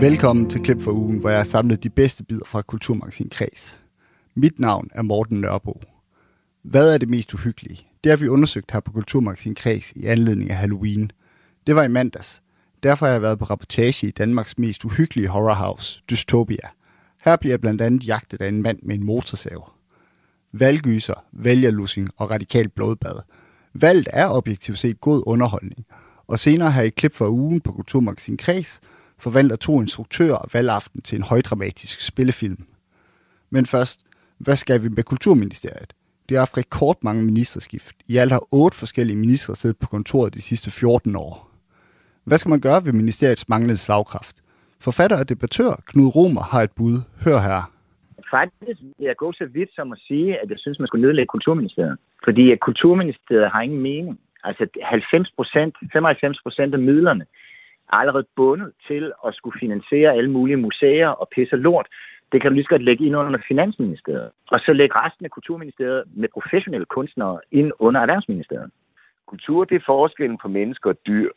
Velkommen 0.00 0.50
til 0.50 0.62
Klip 0.62 0.82
for 0.82 0.92
ugen, 0.92 1.18
hvor 1.18 1.30
jeg 1.30 1.38
har 1.38 1.44
samlet 1.44 1.82
de 1.82 1.90
bedste 1.90 2.24
bidder 2.24 2.44
fra 2.46 2.62
Kulturmagasin 2.62 3.30
Kreds. 3.30 3.80
Mit 4.34 4.60
navn 4.60 4.88
er 4.94 5.02
Morten 5.02 5.40
Nørbo. 5.40 5.80
Hvad 6.62 6.94
er 6.94 6.98
det 6.98 7.08
mest 7.08 7.34
uhyggelige? 7.34 7.86
Det 8.04 8.10
har 8.10 8.16
vi 8.16 8.28
undersøgt 8.28 8.70
her 8.70 8.80
på 8.80 8.92
Kulturmagasin 8.92 9.54
Kreds 9.54 9.92
i 9.92 10.06
anledning 10.06 10.50
af 10.50 10.56
Halloween. 10.56 11.10
Det 11.66 11.76
var 11.76 11.84
i 11.84 11.88
mandags. 11.88 12.42
Derfor 12.82 13.06
har 13.06 13.12
jeg 13.12 13.22
været 13.22 13.38
på 13.38 13.44
rapportage 13.44 14.06
i 14.06 14.10
Danmarks 14.10 14.58
mest 14.58 14.84
uhyggelige 14.84 15.28
horrorhouse, 15.28 16.02
Dystopia. 16.10 16.68
Her 17.24 17.36
bliver 17.36 17.52
jeg 17.52 17.60
blandt 17.60 17.82
andet 17.82 18.06
jagtet 18.06 18.42
af 18.42 18.48
en 18.48 18.62
mand 18.62 18.78
med 18.82 18.94
en 18.94 19.06
motorsav. 19.06 19.72
Valgyser, 20.52 21.24
vælgerlussing 21.32 22.10
og 22.16 22.30
radikal 22.30 22.68
blodbad. 22.68 23.22
Valget 23.74 24.08
er 24.12 24.28
objektivt 24.28 24.78
set 24.78 25.00
god 25.00 25.22
underholdning. 25.26 25.86
Og 26.26 26.38
senere 26.38 26.72
her 26.72 26.82
i 26.82 26.88
klip 26.88 27.14
for 27.14 27.28
ugen 27.28 27.60
på 27.60 27.72
Kulturmagasin 27.72 28.36
Kreds 28.36 28.80
forvandler 29.20 29.56
to 29.56 29.80
instruktører 29.80 30.48
valgaften 30.52 31.02
til 31.02 31.16
en 31.16 31.22
højdramatisk 31.22 32.00
spillefilm. 32.00 32.66
Men 33.50 33.66
først, 33.66 34.00
hvad 34.38 34.56
skal 34.56 34.82
vi 34.82 34.88
med 34.88 35.02
Kulturministeriet? 35.02 35.92
Det 36.28 36.36
har 36.36 36.40
haft 36.40 36.58
rekordmange 36.58 37.22
ministerskift. 37.24 37.96
I 38.08 38.16
alt 38.16 38.32
har 38.32 38.42
otte 38.50 38.78
forskellige 38.78 39.16
ministre 39.16 39.54
siddet 39.54 39.78
på 39.78 39.86
kontoret 39.86 40.34
de 40.34 40.42
sidste 40.42 40.70
14 40.70 41.16
år. 41.16 41.50
Hvad 42.24 42.38
skal 42.38 42.50
man 42.50 42.60
gøre 42.60 42.84
ved 42.84 42.92
ministeriets 42.92 43.48
manglende 43.48 43.76
slagkraft? 43.76 44.36
Forfatter 44.80 45.18
og 45.18 45.28
debattør 45.28 45.72
Knud 45.86 46.14
Romer 46.16 46.42
har 46.52 46.62
et 46.62 46.72
bud. 46.78 46.96
Hør 47.24 47.38
her. 47.38 47.62
Faktisk 48.30 48.80
vil 48.98 49.06
jeg 49.10 49.16
gå 49.16 49.32
så 49.32 49.44
vidt 49.56 49.70
som 49.74 49.92
at 49.92 49.98
sige, 50.08 50.38
at 50.42 50.50
jeg 50.50 50.58
synes, 50.58 50.78
man 50.78 50.86
skulle 50.86 51.06
nedlægge 51.06 51.26
Kulturministeriet. 51.26 51.96
Fordi 52.24 52.52
at 52.52 52.60
Kulturministeriet 52.60 53.50
har 53.50 53.60
ingen 53.60 53.82
mening. 53.82 54.18
Altså 54.44 54.66
90 54.82 55.30
procent, 55.36 55.74
95 55.92 56.42
procent 56.42 56.74
af 56.74 56.80
midlerne 56.80 57.24
allerede 57.92 58.26
bundet 58.36 58.72
til 58.86 59.12
at 59.26 59.34
skulle 59.34 59.60
finansiere 59.60 60.14
alle 60.14 60.30
mulige 60.30 60.56
museer 60.56 61.08
og 61.08 61.28
pisse 61.34 61.56
lort. 61.56 61.86
Det 62.32 62.40
kan 62.40 62.50
du 62.50 62.54
lige 62.54 62.64
så 62.64 62.68
godt 62.68 62.84
lægge 62.84 63.06
ind 63.06 63.16
under 63.16 63.40
Finansministeriet. 63.48 64.30
Og 64.50 64.60
så 64.60 64.72
lægge 64.72 64.94
resten 65.04 65.24
af 65.24 65.30
Kulturministeriet 65.30 66.04
med 66.14 66.28
professionelle 66.32 66.86
kunstnere 66.86 67.40
ind 67.50 67.72
under 67.78 68.00
Erhvervsministeriet. 68.00 68.70
Kultur, 69.26 69.64
det 69.64 69.76
er 69.76 69.86
forskellen 69.86 70.38
på 70.42 70.48
mennesker 70.48 70.90
og 70.90 70.96
dyr. 71.06 71.30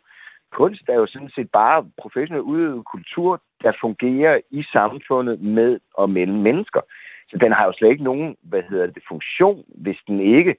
Kunst 0.52 0.90
er 0.90 0.94
jo 0.94 1.08
sådan 1.08 1.30
set 1.36 1.50
bare 1.52 1.86
professionel 1.98 2.42
udøvet 2.42 2.86
kultur, 2.86 3.42
der 3.64 3.72
fungerer 3.82 4.40
i 4.52 4.64
samfundet 4.76 5.42
med 5.42 5.80
og 5.94 6.10
mellem 6.10 6.38
mennesker. 6.38 6.82
Så 7.30 7.38
den 7.44 7.52
har 7.52 7.66
jo 7.66 7.74
slet 7.78 7.90
ikke 7.90 8.04
nogen, 8.04 8.36
hvad 8.42 8.64
hedder 8.70 8.88
det, 8.88 9.04
funktion, 9.08 9.64
hvis 9.68 10.00
den 10.08 10.20
ikke 10.20 10.56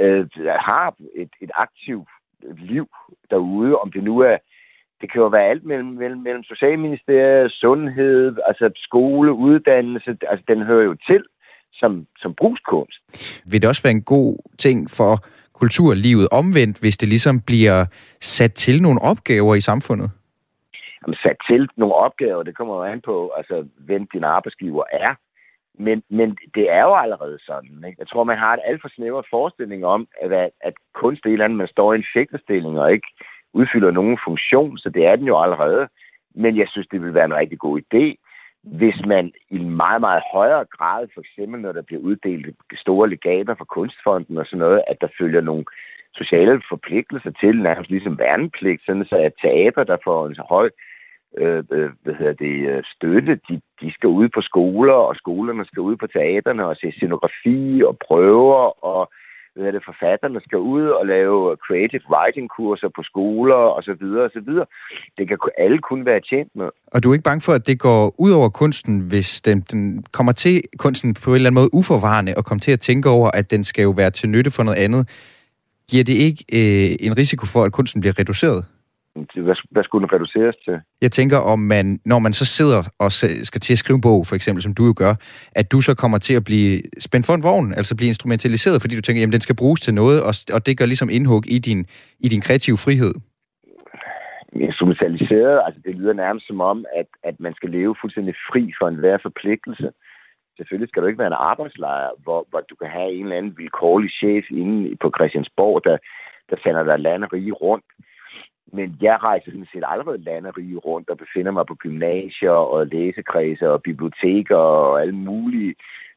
øh, 0.00 0.26
har 0.70 0.94
et, 1.14 1.32
et 1.40 1.50
aktivt 1.54 2.08
liv 2.56 2.86
derude, 3.30 3.76
om 3.76 3.92
det 3.92 4.04
nu 4.04 4.18
er 4.18 4.36
det 5.04 5.12
kan 5.12 5.20
jo 5.20 5.26
være 5.26 5.50
alt 5.52 5.64
mellem, 5.64 5.90
mellem, 6.02 6.20
mellem 6.20 6.44
Socialministeriet, 6.44 7.52
sundhed, 7.52 8.36
altså 8.48 8.70
skole, 8.76 9.32
uddannelse. 9.32 10.10
Altså, 10.30 10.44
den 10.48 10.62
hører 10.62 10.84
jo 10.84 10.96
til 11.10 11.22
som, 11.72 12.06
som 12.18 12.34
brugskunst. 12.34 12.98
Vil 13.50 13.60
det 13.60 13.68
også 13.68 13.82
være 13.82 13.96
en 14.00 14.08
god 14.16 14.36
ting 14.58 14.78
for 14.98 15.12
kulturlivet 15.60 16.28
omvendt, 16.40 16.80
hvis 16.80 16.96
det 16.96 17.08
ligesom 17.08 17.40
bliver 17.40 17.86
sat 18.20 18.52
til 18.54 18.82
nogle 18.82 19.00
opgaver 19.02 19.54
i 19.54 19.60
samfundet? 19.60 20.10
Jamen, 21.00 21.16
sat 21.26 21.38
til 21.50 21.68
nogle 21.76 21.94
opgaver, 21.94 22.42
det 22.42 22.56
kommer 22.56 22.74
jo 22.76 22.82
an 22.92 23.00
på, 23.00 23.32
altså, 23.38 23.66
hvem 23.78 24.06
din 24.12 24.24
arbejdsgiver 24.24 24.84
er. 24.92 25.12
Men, 25.78 26.02
men 26.10 26.28
det 26.54 26.66
er 26.78 26.84
jo 26.88 26.94
allerede 27.04 27.38
sådan. 27.46 27.84
Ikke? 27.86 27.98
Jeg 27.98 28.08
tror, 28.08 28.24
man 28.24 28.38
har 28.38 28.52
et 28.54 28.66
alt 28.68 28.80
for 28.82 28.90
snævert 28.96 29.26
forestilling 29.30 29.86
om, 29.86 30.08
at, 30.22 30.50
at 30.68 30.74
kunst 30.94 31.24
er 31.24 31.28
et 31.28 31.32
eller 31.32 31.44
andet, 31.44 31.58
man 31.58 31.74
står 31.74 31.92
i 31.92 31.96
en 31.96 32.10
fægterstilling 32.14 32.80
og 32.80 32.92
ikke 32.92 33.08
udfylder 33.60 33.90
nogen 33.90 34.18
funktion, 34.24 34.78
så 34.78 34.88
det 34.90 35.02
er 35.10 35.16
den 35.16 35.26
jo 35.26 35.36
allerede. 35.44 35.88
Men 36.34 36.56
jeg 36.56 36.68
synes, 36.68 36.88
det 36.92 37.02
vil 37.02 37.14
være 37.14 37.24
en 37.24 37.40
rigtig 37.40 37.58
god 37.58 37.80
idé, 37.80 38.04
hvis 38.62 38.98
man 39.06 39.32
i 39.50 39.56
en 39.56 39.70
meget, 39.70 40.00
meget 40.00 40.22
højere 40.32 40.64
grad, 40.76 41.08
for 41.14 41.20
eksempel 41.20 41.60
når 41.60 41.72
der 41.72 41.82
bliver 41.82 42.02
uddelt 42.02 42.56
store 42.74 43.08
legater 43.08 43.54
fra 43.54 43.64
Kunstfonden 43.64 44.38
og 44.38 44.46
sådan 44.46 44.58
noget, 44.58 44.82
at 44.86 44.96
der 45.00 45.08
følger 45.18 45.40
nogle 45.40 45.64
sociale 46.14 46.62
forpligtelser 46.68 47.32
til, 47.40 47.62
nærmest 47.62 47.90
ligesom 47.90 48.18
værnepligt, 48.18 48.82
sådan 48.86 49.04
så 49.04 49.16
at 49.16 49.32
teater, 49.42 49.84
der 49.84 49.96
får 50.04 50.26
en 50.26 50.34
så 50.34 50.44
høj 50.50 50.70
øh, 51.38 51.64
øh 51.72 51.90
hvad 52.02 52.14
hedder 52.14 52.32
det, 52.32 52.56
øh, 52.70 52.82
støtte, 52.94 53.34
de, 53.48 53.60
de 53.80 53.92
skal 53.92 54.08
ud 54.08 54.28
på 54.28 54.40
skoler, 54.40 54.98
og 55.08 55.16
skolerne 55.16 55.64
skal 55.64 55.80
ud 55.80 55.96
på 55.96 56.06
teaterne 56.06 56.66
og 56.66 56.76
se 56.76 56.92
scenografi 56.92 57.82
og 57.88 57.98
prøver 58.08 58.84
og 58.84 59.12
hvad 59.56 59.72
det, 59.72 59.82
forfatterne 59.90 60.40
skal 60.46 60.58
ud 60.58 60.84
og 60.98 61.06
lave 61.06 61.56
creative 61.66 62.02
writing 62.12 62.46
kurser 62.56 62.88
på 62.96 63.02
skoler 63.02 63.62
og 63.76 63.82
så 63.82 63.94
videre 64.00 64.24
og 64.24 64.30
så 64.36 64.40
videre. 64.48 64.66
Det 65.18 65.28
kan 65.28 65.38
alle 65.58 65.78
kun 65.78 66.06
være 66.06 66.20
tjent 66.30 66.50
med. 66.54 66.68
Og 66.86 67.02
du 67.02 67.08
er 67.08 67.14
ikke 67.14 67.30
bange 67.30 67.40
for, 67.40 67.52
at 67.52 67.66
det 67.66 67.78
går 67.78 68.14
ud 68.18 68.32
over 68.38 68.48
kunsten, 68.48 68.94
hvis 69.00 69.40
den, 69.40 69.60
den 69.60 70.04
kommer 70.12 70.32
til 70.32 70.62
kunsten 70.78 71.14
på 71.24 71.30
en 71.30 71.34
eller 71.34 71.50
anden 71.50 71.60
måde 71.60 71.74
uforvarende 71.74 72.32
og 72.36 72.44
kommer 72.44 72.60
til 72.60 72.72
at 72.72 72.80
tænke 72.80 73.08
over, 73.08 73.30
at 73.34 73.50
den 73.50 73.64
skal 73.64 73.82
jo 73.82 73.90
være 73.90 74.10
til 74.10 74.28
nytte 74.28 74.50
for 74.50 74.62
noget 74.62 74.78
andet. 74.78 75.02
Giver 75.90 76.04
det 76.04 76.16
ikke 76.26 76.44
øh, 76.58 77.06
en 77.06 77.18
risiko 77.18 77.46
for, 77.46 77.64
at 77.64 77.72
kunsten 77.72 78.00
bliver 78.00 78.18
reduceret? 78.18 78.64
Hvad, 79.14 79.56
hvad 79.70 79.84
skulle 79.84 80.06
den 80.06 80.14
reduceres 80.14 80.56
til? 80.64 80.80
Jeg 81.02 81.12
tænker, 81.12 81.38
om 81.38 81.58
man, 81.58 81.98
når 82.04 82.18
man 82.18 82.32
så 82.32 82.44
sidder 82.58 82.80
og 83.04 83.12
skal 83.50 83.60
til 83.60 83.72
at 83.72 83.78
skrive 83.78 83.96
en 83.96 84.06
bog, 84.08 84.26
for 84.26 84.34
eksempel, 84.34 84.62
som 84.62 84.74
du 84.74 84.84
jo 84.90 84.94
gør, 84.96 85.14
at 85.60 85.72
du 85.72 85.80
så 85.80 85.94
kommer 86.02 86.18
til 86.18 86.34
at 86.34 86.44
blive 86.44 86.82
spændt 87.06 87.26
for 87.26 87.34
en 87.34 87.42
vogn, 87.42 87.74
altså 87.78 87.96
blive 87.96 88.12
instrumentaliseret, 88.14 88.82
fordi 88.82 88.96
du 88.96 89.02
tænker, 89.02 89.20
jamen 89.20 89.32
den 89.36 89.46
skal 89.46 89.60
bruges 89.62 89.80
til 89.80 89.94
noget, 89.94 90.18
og, 90.28 90.32
og 90.54 90.66
det 90.66 90.78
gør 90.78 90.86
ligesom 90.86 91.10
indhug 91.16 91.42
i 91.56 91.58
din, 91.58 91.80
i 92.26 92.28
din 92.28 92.40
kreative 92.46 92.78
frihed. 92.84 93.14
Instrumentaliseret, 94.70 95.56
altså 95.66 95.80
det 95.84 95.94
lyder 95.94 96.12
nærmest 96.12 96.46
som 96.46 96.60
om, 96.60 96.84
at, 97.00 97.08
at 97.22 97.36
man 97.40 97.54
skal 97.54 97.70
leve 97.70 97.94
fuldstændig 98.00 98.34
fri 98.50 98.62
for 98.78 98.86
enhver 98.88 99.18
forpligtelse. 99.22 99.88
Selvfølgelig 100.56 100.88
skal 100.88 101.02
du 101.02 101.06
ikke 101.06 101.22
være 101.22 101.32
en 101.34 101.44
arbejdslejr, 101.52 102.10
hvor, 102.24 102.40
hvor 102.50 102.60
du 102.70 102.74
kan 102.80 102.90
have 102.96 103.10
en 103.12 103.24
eller 103.24 103.36
anden 103.36 103.58
vilkårlig 103.58 104.10
chef 104.20 104.44
inde 104.50 104.96
på 105.02 105.08
Christiansborg, 105.16 105.76
der, 105.84 105.96
der 106.50 106.56
sender 106.64 106.82
dig 106.90 106.98
land 107.00 107.24
og 107.24 107.32
rige 107.32 107.52
rundt 107.52 107.84
men 108.72 108.96
jeg 109.00 109.16
rejser 109.28 109.50
sådan 109.50 109.72
set 109.72 109.84
allerede 109.86 110.24
landerige 110.24 110.76
rundt 110.76 111.10
og 111.10 111.18
befinder 111.18 111.52
mig 111.52 111.66
på 111.66 111.74
gymnasier 111.74 112.50
og 112.74 112.86
læsekredse 112.86 113.70
og 113.70 113.82
biblioteker 113.82 114.56
og 114.56 115.00
alle 115.00 115.14
mulige 115.14 115.74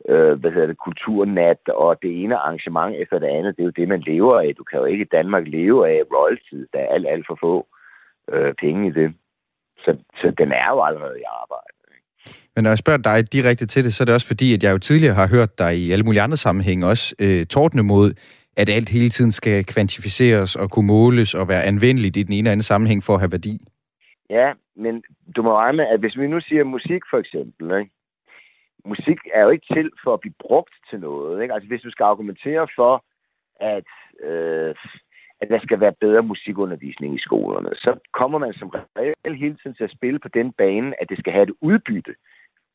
øh, 0.10 0.34
hvad 0.40 0.52
hedder 0.52 0.68
det, 0.68 0.78
kulturnat 0.78 1.62
og 1.70 1.98
det 2.02 2.24
ene 2.24 2.36
arrangement 2.36 2.96
efter 3.02 3.20
det 3.20 3.28
andet. 3.28 3.56
Det 3.56 3.62
er 3.62 3.70
jo 3.72 3.80
det, 3.80 3.88
man 3.88 4.04
lever 4.12 4.40
af. 4.40 4.56
Du 4.58 4.64
kan 4.64 4.80
jo 4.80 4.86
ikke 4.86 5.06
i 5.06 5.14
Danmark 5.18 5.44
leve 5.48 5.80
af 5.90 6.02
royalty. 6.16 6.60
Der 6.74 6.80
er 6.80 6.94
alt, 6.96 7.08
alt 7.14 7.26
for 7.28 7.38
få 7.42 7.68
øh, 8.34 8.54
penge 8.64 8.88
i 8.90 8.92
det. 8.92 9.14
Så, 9.78 9.92
så 10.22 10.28
den 10.38 10.52
er 10.52 10.70
jo 10.74 10.80
allerede 10.88 11.20
i 11.20 11.28
arbejde. 11.42 11.78
Men 12.56 12.64
når 12.64 12.70
jeg 12.70 12.78
spørger 12.78 13.02
dig 13.10 13.34
direkte 13.34 13.66
til 13.66 13.84
det, 13.84 13.94
så 13.94 14.04
er 14.04 14.06
det 14.06 14.14
også 14.14 14.28
fordi, 14.28 14.54
at 14.54 14.64
jeg 14.64 14.72
jo 14.72 14.78
tidligere 14.78 15.16
har 15.16 15.28
hørt 15.28 15.60
dig 15.60 15.78
i 15.78 15.92
alle 15.92 16.06
mulige 16.06 16.22
andre 16.22 16.38
sammenhænge 16.38 16.88
også 16.88 17.16
øh, 17.20 17.46
tordne 17.46 17.84
mod 17.84 18.14
at 18.62 18.70
alt 18.70 18.90
hele 18.90 19.10
tiden 19.10 19.32
skal 19.32 19.66
kvantificeres 19.66 20.56
og 20.56 20.72
kunne 20.72 20.88
måles 20.88 21.34
og 21.34 21.48
være 21.48 21.64
anvendeligt 21.64 22.18
i 22.18 22.24
den 22.24 22.34
ene 22.34 22.40
eller 22.40 22.52
anden 22.52 22.72
sammenhæng 22.72 23.04
for 23.04 23.14
at 23.14 23.20
have 23.20 23.32
værdi. 23.32 23.54
Ja, 24.30 24.54
men 24.76 25.04
du 25.36 25.42
må 25.42 25.52
regne 25.58 25.78
med, 25.78 25.86
at 25.94 26.00
hvis 26.00 26.18
vi 26.18 26.28
nu 26.28 26.40
siger 26.42 26.64
musik 26.64 27.02
for 27.12 27.18
eksempel, 27.18 27.80
ikke? 27.80 27.92
musik 28.86 29.20
er 29.34 29.42
jo 29.44 29.50
ikke 29.50 29.68
til 29.76 29.92
for 30.04 30.14
at 30.14 30.20
blive 30.20 30.40
brugt 30.46 30.76
til 30.90 31.00
noget. 31.00 31.42
Ikke? 31.42 31.54
Altså 31.54 31.68
hvis 31.68 31.82
du 31.82 31.92
skal 31.92 32.04
argumentere 32.04 32.68
for, 32.76 32.94
at, 33.76 33.90
øh, 34.30 34.76
at 35.42 35.48
der 35.50 35.60
skal 35.66 35.80
være 35.80 36.00
bedre 36.06 36.24
musikundervisning 36.24 37.16
i 37.16 37.26
skolerne, 37.28 37.70
så 37.74 37.92
kommer 38.20 38.38
man 38.38 38.54
som 38.54 38.70
regel 38.98 39.36
hele 39.44 39.56
tiden 39.56 39.76
til 39.76 39.84
at 39.84 39.96
spille 39.98 40.20
på 40.20 40.30
den 40.38 40.54
bane, 40.54 41.02
at 41.02 41.10
det 41.10 41.18
skal 41.20 41.34
have 41.34 41.48
et 41.50 41.56
udbytte 41.62 42.16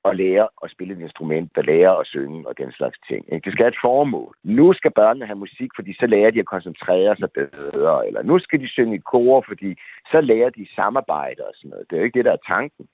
at 0.04 0.16
lære 0.16 0.48
at 0.64 0.70
spille 0.70 0.94
et 0.94 1.00
instrument, 1.00 1.58
og 1.58 1.64
lære 1.64 2.00
at 2.00 2.06
synge 2.06 2.48
og 2.48 2.58
den 2.58 2.72
slags 2.72 2.98
ting. 3.08 3.22
Ikke? 3.32 3.44
Det 3.44 3.52
skal 3.52 3.64
have 3.64 3.74
et 3.76 3.84
formål. 3.86 4.34
Nu 4.44 4.72
skal 4.72 4.92
børnene 5.00 5.26
have 5.26 5.44
musik, 5.44 5.70
fordi 5.76 5.92
så 6.00 6.06
lærer 6.06 6.30
de 6.30 6.40
at 6.44 6.52
koncentrere 6.54 7.16
sig 7.16 7.30
bedre, 7.32 8.06
eller 8.06 8.22
nu 8.22 8.38
skal 8.38 8.60
de 8.60 8.68
synge 8.68 8.96
i 8.96 9.06
kor, 9.12 9.44
fordi 9.48 9.70
så 10.12 10.20
lærer 10.20 10.50
de 10.50 10.74
samarbejde 10.74 11.42
og 11.48 11.54
sådan 11.56 11.70
noget. 11.70 11.86
Det 11.86 11.96
er 11.96 12.00
jo 12.00 12.04
ikke 12.04 12.18
det, 12.18 12.24
der 12.24 12.32
er 12.32 12.46
tanken. 12.54 12.86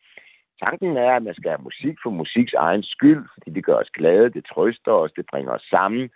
Tanken 0.67 0.97
er, 0.97 1.13
at 1.17 1.23
man 1.23 1.35
skal 1.35 1.51
have 1.51 1.69
musik 1.71 1.97
for 2.03 2.11
musiks 2.11 2.53
egen 2.53 2.83
skyld, 2.83 3.25
fordi 3.35 3.51
det 3.51 3.65
gør 3.65 3.79
os 3.85 3.91
glade, 3.99 4.31
det 4.31 4.45
trøster 4.53 4.93
os, 4.93 5.13
det 5.17 5.27
bringer 5.31 5.53
os 5.53 5.67
sammen, 5.77 6.11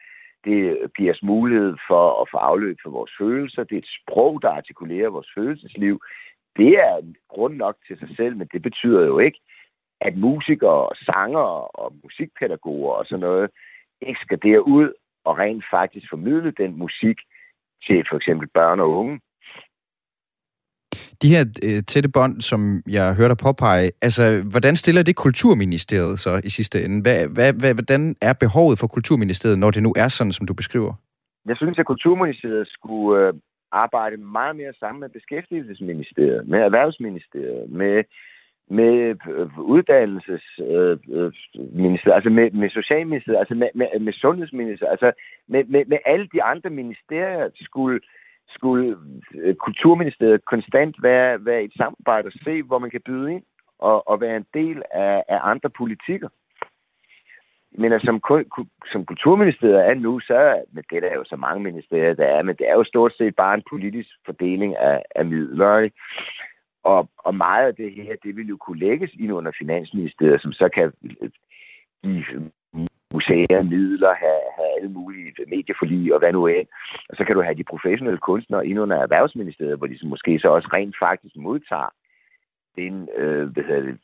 det 0.45 0.59
giver 0.97 1.13
os 1.13 1.23
mulighed 1.23 1.75
for 1.91 2.05
at 2.23 2.29
få 2.33 2.37
afløb 2.37 2.77
for 2.83 2.91
vores 2.91 3.13
følelser, 3.21 3.65
det 3.65 3.75
er 3.75 3.85
et 3.87 3.95
sprog, 4.01 4.43
der 4.43 4.51
artikulerer 4.51 5.11
vores 5.11 5.31
følelsesliv. 5.37 6.01
Det 6.57 6.73
er 6.87 7.15
grund 7.29 7.55
nok 7.57 7.77
til 7.87 7.99
sig 7.99 8.09
selv, 8.17 8.37
men 8.37 8.49
det 8.53 8.63
betyder 8.63 9.03
jo 9.07 9.19
ikke, 9.19 9.39
at 10.09 10.15
musikere, 10.17 10.89
sanger 11.09 11.49
og 11.81 11.89
musikpædagoger 12.05 12.93
og 13.01 13.05
sådan 13.07 13.21
noget 13.21 13.51
ikke 14.09 14.21
skal 14.23 14.39
derud 14.43 14.93
og 15.25 15.39
rent 15.39 15.65
faktisk 15.77 16.07
formidle 16.11 16.53
den 16.63 16.79
musik 16.79 17.19
til 17.87 17.99
for 18.11 18.17
eksempel 18.17 18.49
børn 18.55 18.81
og 18.81 18.91
unge. 18.91 19.21
De 21.23 21.29
her 21.35 21.45
øh, 21.67 21.83
tætte 21.91 22.11
bånd, 22.17 22.41
som 22.41 22.61
jeg 22.97 23.17
hørte 23.17 23.35
dig 23.35 23.45
påpege, 23.47 23.91
altså, 24.03 24.23
hvordan 24.51 24.77
stiller 24.77 25.03
det 25.03 25.17
Kulturministeriet 25.17 26.19
så 26.19 26.41
i 26.45 26.51
sidste 26.51 26.85
ende? 26.85 27.03
Hvad, 27.03 27.19
hvad, 27.37 27.53
hvad, 27.61 27.75
hvordan 27.75 28.03
er 28.21 28.35
behovet 28.45 28.79
for 28.79 28.87
Kulturministeriet, 28.87 29.59
når 29.59 29.71
det 29.71 29.83
nu 29.83 29.93
er 29.97 30.09
sådan, 30.09 30.33
som 30.33 30.47
du 30.47 30.55
beskriver? 30.55 30.93
Jeg 31.47 31.57
synes, 31.57 31.79
at 31.79 31.87
Kulturministeriet 31.87 32.69
skulle 32.69 33.27
øh, 33.27 33.35
arbejde 33.73 34.17
meget 34.17 34.57
mere 34.57 34.73
sammen 34.81 35.01
med 35.01 35.09
Beskæftigelsesministeriet, 35.09 36.49
med 36.49 36.59
Erhvervsministeriet, 36.59 37.71
med 37.71 38.05
med 38.69 39.17
øh, 39.31 39.59
uddannelsesministeriet, 39.59 41.01
øh, 42.07 42.13
øh 42.13 42.17
altså 42.17 42.31
med, 42.31 42.51
med 42.51 42.71
socialministeriet, 42.71 43.39
altså 43.39 43.55
med, 43.55 43.69
med, 43.75 44.01
med 44.01 44.13
sundhedsministeriet, 44.13 44.91
altså 44.91 45.13
med, 45.49 45.65
med, 45.65 45.85
med 45.85 45.99
alle 46.05 46.29
de 46.35 46.43
andre 46.43 46.71
ministerier 46.71 47.51
skulle, 47.55 48.01
skulle 48.49 48.97
øh, 49.35 49.55
kulturministeriet 49.55 50.45
konstant 50.45 50.97
være, 51.03 51.45
være 51.45 51.63
et 51.63 51.73
samarbejde 51.77 52.27
og 52.27 52.33
se, 52.45 52.63
hvor 52.63 52.79
man 52.79 52.91
kan 52.91 53.01
byde 53.07 53.33
ind 53.33 53.43
og, 53.79 54.09
og 54.09 54.21
være 54.21 54.37
en 54.37 54.47
del 54.55 54.83
af, 54.91 55.23
af 55.29 55.39
andre 55.43 55.71
politikker. 55.71 56.29
Men 57.79 57.93
altså, 57.93 58.07
som, 58.07 58.45
som 58.93 59.07
kulturministeriet 59.07 59.81
er 59.91 59.95
nu, 59.95 60.21
så 60.21 60.63
men 60.73 60.85
det 60.91 60.97
er 60.97 61.01
der 61.01 61.15
jo 61.15 61.25
så 61.25 61.37
mange 61.37 61.63
ministerier, 61.63 62.15
der 62.15 62.27
er, 62.27 62.43
men 62.43 62.57
det 62.57 62.69
er 62.69 62.75
jo 62.75 62.85
stort 62.85 63.13
set 63.19 63.37
bare 63.37 63.55
en 63.55 63.69
politisk 63.71 64.11
fordeling 64.27 64.77
af, 64.77 65.03
af 65.15 65.25
midler. 65.25 65.79
Ikke? 65.79 65.97
Og, 66.83 67.09
og 67.19 67.35
meget 67.35 67.67
af 67.67 67.75
det 67.75 67.93
her, 67.93 68.17
det 68.25 68.37
vil 68.37 68.47
jo 68.47 68.57
kunne 68.57 68.79
lægges 68.79 69.11
ind 69.21 69.33
under 69.33 69.53
Finansministeriet, 69.59 70.43
som 70.43 70.53
så 70.53 70.69
kan 70.77 70.93
øh, 71.23 71.31
give 72.03 72.51
museer, 73.15 73.63
midler, 73.63 74.15
have, 74.25 74.43
have 74.57 74.71
alle 74.77 74.91
mulige 74.91 75.33
medieforlig 75.49 76.15
og 76.15 76.19
hvad 76.19 76.33
nu 76.33 76.47
end. 76.47 76.69
Og 77.09 77.17
så 77.17 77.23
kan 77.27 77.35
du 77.37 77.43
have 77.43 77.55
de 77.55 77.71
professionelle 77.73 78.19
kunstnere 78.19 78.67
ind 78.67 78.81
under 78.81 78.97
Erhvervsministeriet, 78.97 79.79
hvor 79.79 79.87
de 79.87 79.99
så 79.99 80.07
måske 80.07 80.39
så 80.39 80.49
også 80.49 80.69
rent 80.77 80.97
faktisk 81.05 81.37
modtager 81.37 81.91
den 82.77 83.09
øh, 83.17 83.45
hvad 83.53 83.65
hedder 83.65 83.83
det, 83.83 83.99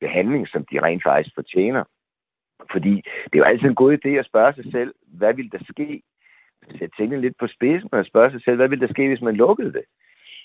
behandling, 0.00 0.48
som 0.48 0.64
de 0.70 0.80
rent 0.86 1.02
faktisk 1.08 1.34
fortjener. 1.34 1.84
Fordi 2.72 2.94
det 3.24 3.34
er 3.34 3.42
jo 3.42 3.50
altid 3.50 3.68
en 3.68 3.82
god 3.82 3.98
idé 3.98 4.08
at 4.08 4.26
spørge 4.26 4.52
sig 4.54 4.72
selv, 4.72 4.94
hvad 5.06 5.34
vil 5.34 5.52
der 5.52 5.58
ske? 5.72 6.02
Sætte 6.78 6.96
tingene 6.96 7.20
lidt 7.20 7.36
på 7.40 7.46
spidsen 7.46 7.88
og 7.92 8.06
spørge 8.06 8.30
sig 8.30 8.42
selv, 8.44 8.56
hvad 8.56 8.68
vil 8.68 8.80
der 8.80 8.88
ske, 8.94 9.08
hvis 9.08 9.20
man 9.20 9.36
lukkede 9.36 9.72
det? 9.72 9.84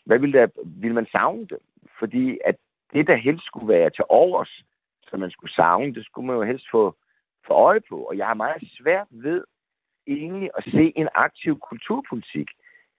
Hvad 0.05 0.19
vil, 0.19 0.33
der, 0.33 0.47
vil 0.65 0.93
man 0.93 1.07
savne 1.15 1.45
det? 1.47 1.57
Fordi 1.99 2.37
at 2.45 2.55
det, 2.93 3.07
der 3.07 3.17
helst 3.17 3.45
skulle 3.45 3.67
være 3.67 3.89
til 3.89 4.05
overs, 4.09 4.63
som 5.09 5.19
man 5.19 5.31
skulle 5.31 5.53
savne, 5.53 5.93
det 5.93 6.05
skulle 6.05 6.27
man 6.27 6.35
jo 6.35 6.43
helst 6.43 6.65
få 6.71 6.95
for 7.47 7.53
øje 7.53 7.81
på. 7.89 7.97
Og 8.09 8.17
jeg 8.17 8.27
har 8.27 8.33
meget 8.33 8.63
svært 8.77 9.07
ved 9.11 9.43
egentlig 10.07 10.49
at 10.57 10.63
se 10.63 10.93
en 10.95 11.09
aktiv 11.15 11.59
kulturpolitik. 11.69 12.49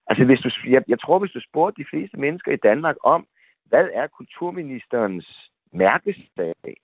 Altså, 0.07 0.25
hvis 0.25 0.39
du, 0.39 0.49
jeg, 0.67 0.83
jeg 0.87 0.99
tror, 0.99 1.19
hvis 1.19 1.31
du 1.31 1.41
spurgte 1.49 1.81
de 1.81 1.89
fleste 1.89 2.17
mennesker 2.17 2.51
i 2.51 2.63
Danmark 2.69 2.95
om, 3.03 3.27
hvad 3.65 3.87
er 3.93 4.07
kulturministerens 4.07 5.49
mærkesag, 5.73 6.75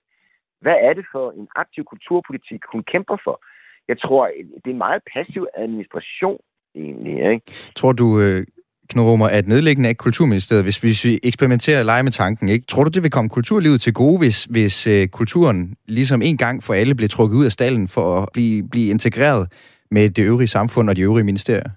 hvad 0.60 0.76
er 0.80 0.92
det 0.92 1.06
for 1.12 1.30
en 1.30 1.48
aktiv 1.56 1.84
kulturpolitik, 1.84 2.60
hun 2.72 2.82
kæmper 2.82 3.16
for? 3.24 3.44
Jeg 3.88 3.98
tror, 4.00 4.30
det 4.62 4.66
er 4.66 4.70
en 4.70 4.86
meget 4.88 5.02
passiv 5.14 5.46
administration, 5.54 6.40
egentlig. 6.74 7.32
Ikke? 7.32 7.46
Tror 7.76 7.92
du, 7.92 8.20
øh, 8.20 8.46
øh, 8.90 9.04
Knud 9.04 9.30
at 9.30 9.46
nedlæggende 9.46 9.88
af 9.88 9.96
Kulturministeriet, 9.96 10.64
hvis, 10.64 10.80
hvis 10.80 11.04
vi 11.04 11.12
eksperimenterer 11.22 11.78
og 11.78 11.84
leger 11.84 12.02
med 12.02 12.12
tanken, 12.12 12.48
ikke? 12.48 12.66
tror 12.66 12.84
du, 12.84 12.90
det 12.90 13.02
vil 13.02 13.10
komme 13.10 13.30
kulturlivet 13.30 13.80
til 13.80 13.92
gode, 13.94 14.18
hvis, 14.18 14.44
hvis 14.44 14.86
øh, 14.86 15.08
kulturen 15.08 15.76
ligesom 15.88 16.22
en 16.22 16.36
gang 16.36 16.62
for 16.62 16.74
alle 16.74 16.94
bliver 16.94 17.08
trukket 17.08 17.36
ud 17.36 17.44
af 17.44 17.52
stallen 17.52 17.88
for 17.88 18.06
at 18.20 18.28
blive, 18.32 18.68
blive 18.72 18.90
integreret 18.90 19.44
med 19.90 20.10
det 20.10 20.24
øvrige 20.30 20.48
samfund 20.48 20.90
og 20.90 20.96
de 20.96 21.02
øvrige 21.02 21.24
ministerier? 21.24 21.70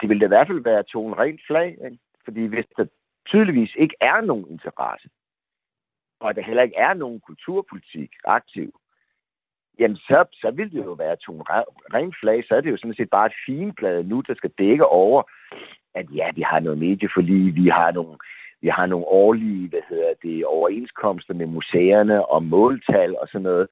Det 0.00 0.08
vil 0.08 0.20
da 0.20 0.24
i 0.24 0.34
hvert 0.34 0.48
fald 0.50 0.62
være 0.64 0.82
tonen 0.82 1.18
rent 1.18 1.40
flag, 1.48 1.68
ikke? 1.86 1.98
fordi 2.24 2.42
hvis 2.46 2.66
der 2.76 2.84
tydeligvis 3.26 3.72
ikke 3.78 3.96
er 4.00 4.20
nogen 4.20 4.46
interesse, 4.50 5.08
og 6.20 6.34
der 6.34 6.42
heller 6.42 6.62
ikke 6.62 6.76
er 6.88 6.94
nogen 6.94 7.20
kulturpolitik 7.20 8.10
aktiv, 8.24 8.70
jamen 9.78 9.96
så, 9.96 10.24
så 10.32 10.50
vil 10.50 10.70
det 10.72 10.84
jo 10.84 10.92
være 10.92 11.16
to 11.16 11.32
rent 11.94 12.16
flag, 12.20 12.44
så 12.44 12.54
er 12.54 12.60
det 12.60 12.70
jo 12.70 12.76
sådan 12.76 12.94
set 12.94 13.10
bare 13.10 13.26
et 13.26 13.40
finplade 13.46 14.02
nu, 14.04 14.20
der 14.20 14.34
skal 14.34 14.50
dække 14.58 14.86
over, 14.86 15.22
at 16.00 16.06
ja, 16.20 16.26
vi 16.38 16.42
har 16.50 16.60
noget 16.60 16.78
medieforlig, 16.78 17.54
vi 17.54 17.66
har 17.78 17.90
nogle, 17.92 18.14
vi 18.62 18.68
har 18.68 18.86
nogle 18.86 19.06
årlige, 19.06 19.68
hvad 19.68 19.84
hedder 19.90 20.12
det, 20.22 20.44
overenskomster 20.44 21.34
med 21.34 21.46
museerne 21.46 22.26
og 22.32 22.42
måltal 22.42 23.10
og 23.20 23.26
sådan 23.32 23.42
noget. 23.50 23.66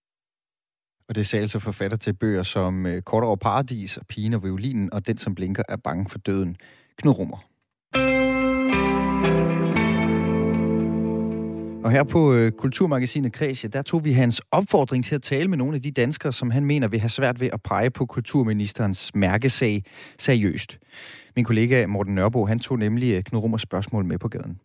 Og 1.09 1.15
det 1.15 1.35
er 1.35 1.41
altså 1.41 1.61
forfatter 1.61 1.97
til 1.97 2.13
bøger 2.13 2.43
som 2.43 2.87
øh, 2.87 3.03
Kort 3.03 3.25
over 3.25 3.37
Paradis 3.37 3.97
og 3.97 4.07
Pigen 4.07 4.35
og 4.35 4.43
Violinen 4.43 4.93
og 4.95 5.07
Den, 5.07 5.19
som 5.19 5.35
blinker, 5.35 5.63
er 5.69 5.77
bange 5.77 6.07
for 6.13 6.19
døden. 6.19 6.57
Knud 6.99 7.19
Rummer. 7.19 7.41
Og 11.87 11.93
her 11.93 12.05
på 12.05 12.33
øh, 12.33 12.53
Kulturmagasinet 12.53 13.33
Kreds, 13.33 13.65
der 13.73 13.83
tog 13.83 14.05
vi 14.05 14.13
hans 14.13 14.43
opfordring 14.51 15.05
til 15.05 15.15
at 15.15 15.23
tale 15.23 15.49
med 15.49 15.59
nogle 15.59 15.75
af 15.75 15.83
de 15.83 15.91
danskere, 15.91 16.33
som 16.33 16.51
han 16.51 16.65
mener 16.65 16.89
vil 16.89 17.01
have 17.01 17.09
svært 17.09 17.41
ved 17.41 17.51
at 17.53 17.63
pege 17.63 17.91
på 17.91 18.07
kulturministerens 18.07 19.15
mærkesag 19.15 19.83
seriøst. 20.19 20.79
Min 21.37 21.45
kollega 21.45 21.87
Morten 21.87 22.15
Nørbo, 22.15 22.47
han 22.47 22.59
tog 22.59 22.79
nemlig 22.79 23.17
øh, 23.17 23.23
Knud 23.23 23.43
Rummers 23.43 23.63
spørgsmål 23.63 24.05
med 24.05 24.19
på 24.19 24.29
gaden. 24.29 24.61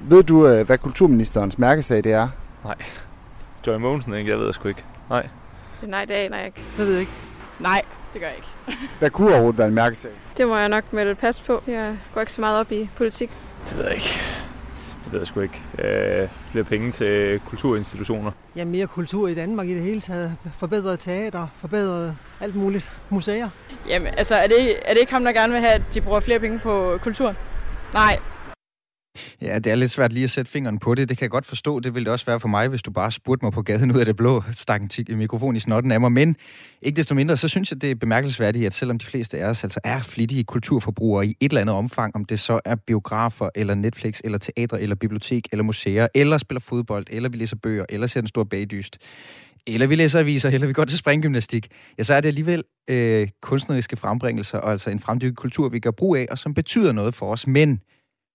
Ved 0.00 0.22
du, 0.22 0.48
øh, 0.48 0.66
hvad 0.66 0.78
kulturministerens 0.78 1.58
mærkesag 1.58 2.04
det 2.04 2.12
er? 2.12 2.28
Nej. 2.64 2.76
Joy 3.66 3.76
Mogensen, 3.76 4.14
ikke? 4.14 4.30
Jeg 4.30 4.38
ved 4.38 4.46
det 4.46 4.54
sgu 4.54 4.68
ikke. 4.68 4.84
Nej. 5.08 5.28
Nej, 5.82 6.04
det 6.04 6.14
aner 6.14 6.36
jeg 6.36 6.46
ikke. 6.46 6.62
Det 6.76 6.86
ved 6.86 6.92
jeg 6.92 7.00
ikke. 7.00 7.12
Nej, 7.60 7.82
det 8.12 8.20
gør 8.20 8.28
jeg 8.28 8.36
ikke. 8.36 8.80
hvad 8.98 9.10
kunne 9.10 9.30
overhovedet 9.30 9.58
være 9.58 9.68
en 9.68 9.74
mærkesag? 9.74 10.10
Det 10.36 10.48
må 10.48 10.56
jeg 10.56 10.68
nok 10.68 10.92
melde 10.92 11.14
pas 11.14 11.40
på. 11.40 11.62
Jeg 11.66 11.96
går 12.14 12.20
ikke 12.20 12.32
så 12.32 12.40
meget 12.40 12.60
op 12.60 12.72
i 12.72 12.88
politik. 12.96 13.30
Det 13.68 13.78
ved 13.78 13.84
jeg 13.84 13.94
ikke 13.94 14.20
det 15.04 15.12
ved 15.12 15.20
jeg 15.20 15.26
sgu 15.26 15.40
ikke. 15.40 15.62
Øh, 15.78 16.28
flere 16.50 16.64
penge 16.64 16.92
til 16.92 17.40
kulturinstitutioner. 17.46 18.30
Ja, 18.56 18.64
mere 18.64 18.86
kultur 18.86 19.28
i 19.28 19.34
Danmark 19.34 19.66
i 19.68 19.74
det 19.74 19.82
hele 19.82 20.00
taget. 20.00 20.36
Forbedret 20.58 21.00
teater, 21.00 21.46
forbedret 21.60 22.16
alt 22.40 22.54
muligt. 22.54 22.92
Museer. 23.10 23.48
Jamen, 23.88 24.08
altså, 24.16 24.34
er 24.34 24.46
det, 24.46 24.76
er 24.84 24.92
det 24.92 25.00
ikke 25.00 25.12
ham, 25.12 25.24
der 25.24 25.32
gerne 25.32 25.52
vil 25.52 25.60
have, 25.60 25.72
at 25.72 25.82
de 25.94 26.00
bruger 26.00 26.20
flere 26.20 26.38
penge 26.38 26.58
på 26.58 26.98
kulturen? 27.02 27.36
Nej, 27.94 28.18
Ja, 29.40 29.58
det 29.58 29.72
er 29.72 29.74
lidt 29.74 29.90
svært 29.90 30.12
lige 30.12 30.24
at 30.24 30.30
sætte 30.30 30.50
fingeren 30.50 30.78
på 30.78 30.94
det. 30.94 31.08
Det 31.08 31.18
kan 31.18 31.22
jeg 31.22 31.30
godt 31.30 31.46
forstå. 31.46 31.80
Det 31.80 31.94
ville 31.94 32.04
det 32.04 32.12
også 32.12 32.26
være 32.26 32.40
for 32.40 32.48
mig, 32.48 32.68
hvis 32.68 32.82
du 32.82 32.90
bare 32.90 33.12
spurgte 33.12 33.44
mig 33.44 33.52
på 33.52 33.62
gaden 33.62 33.92
ud 33.92 34.00
af 34.00 34.06
det 34.06 34.16
blå, 34.16 34.42
stak 34.52 34.82
en 35.08 35.18
mikrofon 35.18 35.56
i 35.56 35.58
snotten 35.58 35.92
af 35.92 36.00
mig. 36.00 36.12
Men 36.12 36.36
ikke 36.82 36.96
desto 36.96 37.14
mindre, 37.14 37.36
så 37.36 37.48
synes 37.48 37.70
jeg, 37.70 37.82
det 37.82 37.90
er 37.90 37.94
bemærkelsesværdigt, 37.94 38.66
at 38.66 38.74
selvom 38.74 38.98
de 38.98 39.06
fleste 39.06 39.38
af 39.38 39.48
os 39.48 39.64
altså 39.64 39.80
er 39.84 40.00
flittige 40.00 40.44
kulturforbrugere 40.44 41.26
i 41.26 41.36
et 41.40 41.50
eller 41.50 41.60
andet 41.60 41.76
omfang, 41.76 42.16
om 42.16 42.24
det 42.24 42.40
så 42.40 42.60
er 42.64 42.74
biografer, 42.74 43.48
eller 43.54 43.74
Netflix, 43.74 44.20
eller 44.24 44.38
teatre, 44.38 44.80
eller 44.80 44.96
bibliotek, 44.96 45.48
eller 45.52 45.62
museer, 45.62 46.08
eller 46.14 46.38
spiller 46.38 46.60
fodbold, 46.60 47.06
eller 47.10 47.28
vi 47.28 47.36
læser 47.36 47.56
bøger, 47.56 47.84
eller 47.88 48.06
ser 48.06 48.20
den 48.20 48.28
store 48.28 48.46
bagdyst, 48.46 48.98
eller 49.66 49.86
vi 49.86 49.94
læser 49.94 50.18
aviser, 50.18 50.50
eller 50.50 50.66
vi 50.66 50.72
går 50.72 50.84
til 50.84 50.98
springgymnastik, 50.98 51.68
ja, 51.98 52.02
så 52.02 52.14
er 52.14 52.20
det 52.20 52.28
alligevel 52.28 52.64
øh, 52.90 53.28
kunstneriske 53.42 53.96
frembringelser, 53.96 54.58
og 54.58 54.72
altså 54.72 54.90
en 54.90 55.00
fremdykket 55.00 55.36
kultur, 55.36 55.68
vi 55.68 55.80
gør 55.80 55.90
brug 55.90 56.16
af, 56.16 56.26
og 56.30 56.38
som 56.38 56.54
betyder 56.54 56.92
noget 56.92 57.14
for 57.14 57.26
os. 57.26 57.46
Men 57.46 57.80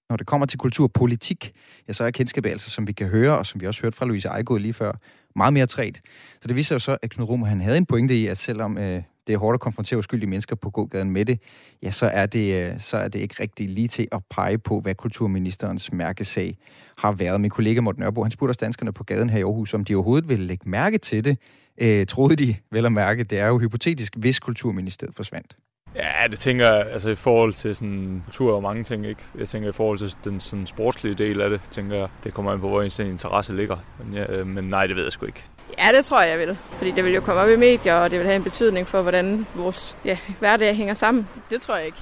når 0.09 0.17
det 0.17 0.27
kommer 0.27 0.45
til 0.45 0.59
kulturpolitik, 0.59 1.51
ja, 1.87 1.93
så 1.93 2.03
er 2.03 2.11
kendskabet 2.11 2.49
altså, 2.49 2.69
som 2.69 2.87
vi 2.87 2.91
kan 2.91 3.07
høre, 3.07 3.37
og 3.37 3.45
som 3.45 3.61
vi 3.61 3.67
også 3.67 3.81
hørte 3.81 3.97
fra 3.97 4.05
Louise 4.05 4.27
Ejgaard 4.27 4.59
lige 4.59 4.73
før, 4.73 4.91
meget 5.35 5.53
mere 5.53 5.65
træt. 5.65 6.01
Så 6.41 6.47
det 6.47 6.55
viser 6.55 6.75
jo 6.75 6.79
så, 6.79 6.97
at 7.01 7.09
Knud 7.09 7.27
Rummer, 7.27 7.47
han 7.47 7.61
havde 7.61 7.77
en 7.77 7.85
pointe 7.85 8.17
i, 8.17 8.27
at 8.27 8.37
selvom 8.37 8.77
øh, 8.77 9.03
det 9.27 9.33
er 9.33 9.37
hårdt 9.37 9.55
at 9.55 9.59
konfrontere 9.59 9.99
uskyldige 9.99 10.29
mennesker 10.29 10.55
på 10.55 10.69
gågaden 10.69 11.11
med 11.11 11.25
det, 11.25 11.39
ja, 11.83 11.91
så 11.91 12.05
er 12.05 12.25
det, 12.25 12.53
øh, 12.53 12.79
så 12.79 12.97
er 12.97 13.07
det 13.07 13.19
ikke 13.19 13.35
rigtig 13.39 13.69
lige 13.69 13.87
til 13.87 14.07
at 14.11 14.21
pege 14.29 14.57
på, 14.57 14.79
hvad 14.79 14.95
kulturministerens 14.95 15.93
mærkesag 15.93 16.57
har 16.97 17.11
været. 17.11 17.41
Min 17.41 17.49
kollega 17.49 17.81
Morten 17.81 18.03
Ørbo, 18.03 18.23
han 18.23 18.31
spurgte 18.31 18.51
også 18.51 18.59
danskerne 18.61 18.93
på 18.93 19.03
gaden 19.03 19.29
her 19.29 19.39
i 19.39 19.41
Aarhus, 19.41 19.73
om 19.73 19.85
de 19.85 19.95
overhovedet 19.95 20.29
ville 20.29 20.45
lægge 20.45 20.69
mærke 20.69 20.97
til 20.97 21.25
det. 21.25 21.37
Øh, 21.77 22.05
troede 22.05 22.35
de 22.35 22.55
vel 22.71 22.85
at 22.85 22.91
mærke, 22.91 23.23
det 23.23 23.39
er 23.39 23.47
jo 23.47 23.59
hypotetisk, 23.59 24.15
hvis 24.15 24.39
kulturministeriet 24.39 25.15
forsvandt. 25.15 25.55
Ja, 25.95 26.27
det 26.31 26.39
tænker 26.39 26.65
jeg, 26.65 26.87
altså 26.91 27.09
i 27.09 27.15
forhold 27.15 27.53
til 27.53 27.75
sådan 27.75 28.21
kultur 28.25 28.55
og 28.55 28.61
mange 28.61 28.83
ting, 28.83 29.05
ikke? 29.05 29.21
Jeg 29.37 29.47
tænker 29.47 29.69
i 29.69 29.71
forhold 29.71 29.99
til 29.99 30.15
den 30.23 30.39
sådan 30.39 30.65
sportslige 30.65 31.15
del 31.15 31.41
af 31.41 31.49
det, 31.49 31.61
tænker 31.71 31.97
jeg, 31.97 32.07
det 32.23 32.33
kommer 32.33 32.51
an 32.51 32.59
på, 32.59 32.69
hvor 32.69 32.81
ens 32.81 32.99
interesse 32.99 33.55
ligger. 33.55 33.77
Men, 33.99 34.13
ja, 34.13 34.33
øh, 34.33 34.47
men 34.47 34.63
nej, 34.63 34.87
det 34.87 34.95
ved 34.95 35.03
jeg 35.03 35.11
sgu 35.11 35.25
ikke. 35.25 35.43
Ja, 35.77 35.97
det 35.97 36.05
tror 36.05 36.21
jeg, 36.21 36.29
jeg 36.29 36.47
vil. 36.47 36.57
Fordi 36.69 36.91
det 36.91 37.03
vil 37.03 37.13
jo 37.13 37.21
komme 37.21 37.41
op 37.41 37.49
i 37.49 37.55
medier, 37.55 37.95
og 37.95 38.11
det 38.11 38.19
vil 38.19 38.25
have 38.25 38.35
en 38.35 38.43
betydning 38.43 38.87
for, 38.87 39.01
hvordan 39.01 39.47
vores 39.55 39.97
ja, 40.05 40.17
hverdag 40.39 40.75
hænger 40.75 40.93
sammen. 40.93 41.27
Det 41.49 41.61
tror 41.61 41.75
jeg 41.75 41.85
ikke. 41.85 41.97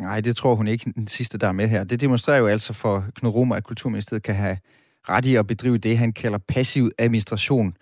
Nej, 0.00 0.20
det 0.20 0.36
tror 0.36 0.54
hun 0.54 0.68
ikke, 0.68 0.92
den 0.96 1.06
sidste, 1.06 1.38
der 1.38 1.48
er 1.48 1.52
med 1.52 1.68
her. 1.68 1.84
Det 1.84 2.00
demonstrerer 2.00 2.38
jo 2.38 2.46
altså 2.46 2.72
for 2.72 3.04
Knud 3.16 3.32
Romer, 3.32 3.56
at 3.56 3.64
Kulturministeriet 3.64 4.22
kan 4.22 4.34
have 4.34 4.58
ret 5.08 5.26
i 5.26 5.34
at 5.34 5.46
bedrive 5.46 5.78
det, 5.78 5.98
han 5.98 6.12
kalder 6.12 6.38
passiv 6.38 6.90
administration 6.98 7.74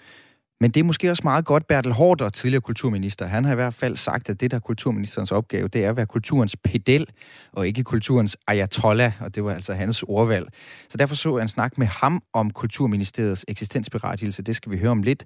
men 0.62 0.70
det 0.70 0.80
er 0.80 0.84
måske 0.84 1.10
også 1.10 1.22
meget 1.24 1.44
godt, 1.44 1.66
Bertel 1.66 1.92
Hårder, 1.92 2.28
tidligere 2.28 2.60
kulturminister, 2.60 3.26
han 3.26 3.44
har 3.44 3.52
i 3.52 3.54
hvert 3.54 3.74
fald 3.74 3.96
sagt, 3.96 4.28
at 4.28 4.40
det, 4.40 4.50
der 4.50 4.56
er 4.56 4.60
kulturministerens 4.60 5.32
opgave, 5.32 5.68
det 5.68 5.84
er 5.84 5.90
at 5.90 5.96
være 5.96 6.06
kulturens 6.06 6.56
pedel, 6.56 7.06
og 7.52 7.66
ikke 7.66 7.82
kulturens 7.82 8.36
ayatollah, 8.46 9.12
og 9.20 9.34
det 9.34 9.44
var 9.44 9.54
altså 9.54 9.74
hans 9.74 10.04
ordvalg. 10.08 10.48
Så 10.88 10.98
derfor 10.98 11.14
så 11.14 11.36
jeg 11.36 11.42
en 11.42 11.48
snak 11.48 11.78
med 11.78 11.86
ham 11.86 12.22
om 12.32 12.50
kulturministeriets 12.50 13.44
eksistensberettigelse. 13.48 14.42
Det 14.42 14.56
skal 14.56 14.72
vi 14.72 14.78
høre 14.78 14.90
om 14.90 15.02
lidt. 15.02 15.24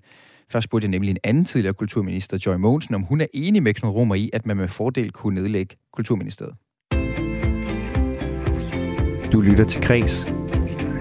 Først 0.52 0.64
spurgte 0.64 0.84
jeg 0.84 0.90
nemlig 0.90 1.10
en 1.10 1.18
anden 1.24 1.44
tidligere 1.44 1.74
kulturminister, 1.74 2.38
Joy 2.46 2.56
Mogensen, 2.56 2.94
om 2.94 3.02
hun 3.02 3.20
er 3.20 3.26
enig 3.34 3.62
med 3.62 3.74
Knud 3.74 3.90
Romer 3.90 4.14
i, 4.14 4.30
at 4.32 4.46
man 4.46 4.56
med 4.56 4.68
fordel 4.68 5.10
kunne 5.12 5.40
nedlægge 5.40 5.76
kulturministeriet. 5.92 6.54
Du 9.32 9.40
lytter 9.40 9.64
til 9.64 9.82
Kres. 9.82 10.26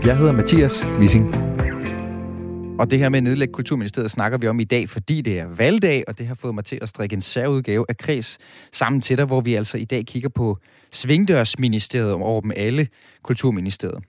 Jeg 0.05 0.17
hedder 0.17 0.31
Mathias 0.31 0.85
Wissing. 0.85 1.44
Og 2.79 2.91
det 2.91 2.99
her 2.99 3.09
med 3.09 3.17
at 3.17 3.23
nedlægge 3.23 3.53
Kulturministeriet 3.53 4.11
snakker 4.11 4.37
vi 4.37 4.47
om 4.47 4.59
i 4.59 4.63
dag, 4.63 4.89
fordi 4.89 5.21
det 5.21 5.39
er 5.39 5.45
valgdag, 5.45 6.03
og 6.07 6.17
det 6.17 6.27
har 6.27 6.35
fået 6.35 6.55
mig 6.55 6.65
til 6.65 6.79
at 6.81 6.89
strikke 6.89 7.13
en 7.13 7.21
særudgave 7.21 7.85
af 7.89 7.97
Kreds 7.97 8.37
sammen 8.71 9.01
til 9.01 9.17
dig, 9.17 9.25
hvor 9.25 9.41
vi 9.41 9.53
altså 9.53 9.77
i 9.77 9.83
dag 9.85 10.05
kigger 10.05 10.29
på 10.29 10.57
Svingdørsministeriet 10.91 12.13
over 12.13 12.41
dem 12.41 12.51
alle, 12.55 12.87
Kulturministeriet. 13.23 14.03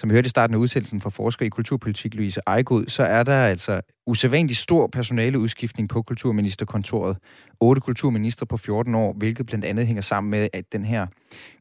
som 0.00 0.10
vi 0.10 0.14
hørte 0.14 0.26
i 0.26 0.28
starten 0.28 0.54
af 0.54 0.58
udsendelsen 0.58 1.00
fra 1.00 1.10
forsker 1.10 1.46
i 1.46 1.48
kulturpolitik 1.48 2.14
Louise 2.14 2.40
Ejgod, 2.46 2.84
så 2.88 3.02
er 3.02 3.22
der 3.22 3.42
altså 3.42 3.80
usædvanlig 4.06 4.56
stor 4.56 4.86
personaleudskiftning 4.86 5.88
på 5.88 6.02
kulturministerkontoret. 6.02 7.16
Otte 7.60 7.80
kulturminister 7.80 8.46
på 8.46 8.56
14 8.56 8.94
år, 8.94 9.12
hvilket 9.12 9.46
blandt 9.46 9.64
andet 9.64 9.86
hænger 9.86 10.02
sammen 10.02 10.30
med 10.30 10.48
at 10.52 10.64
den 10.72 10.84
her 10.84 11.06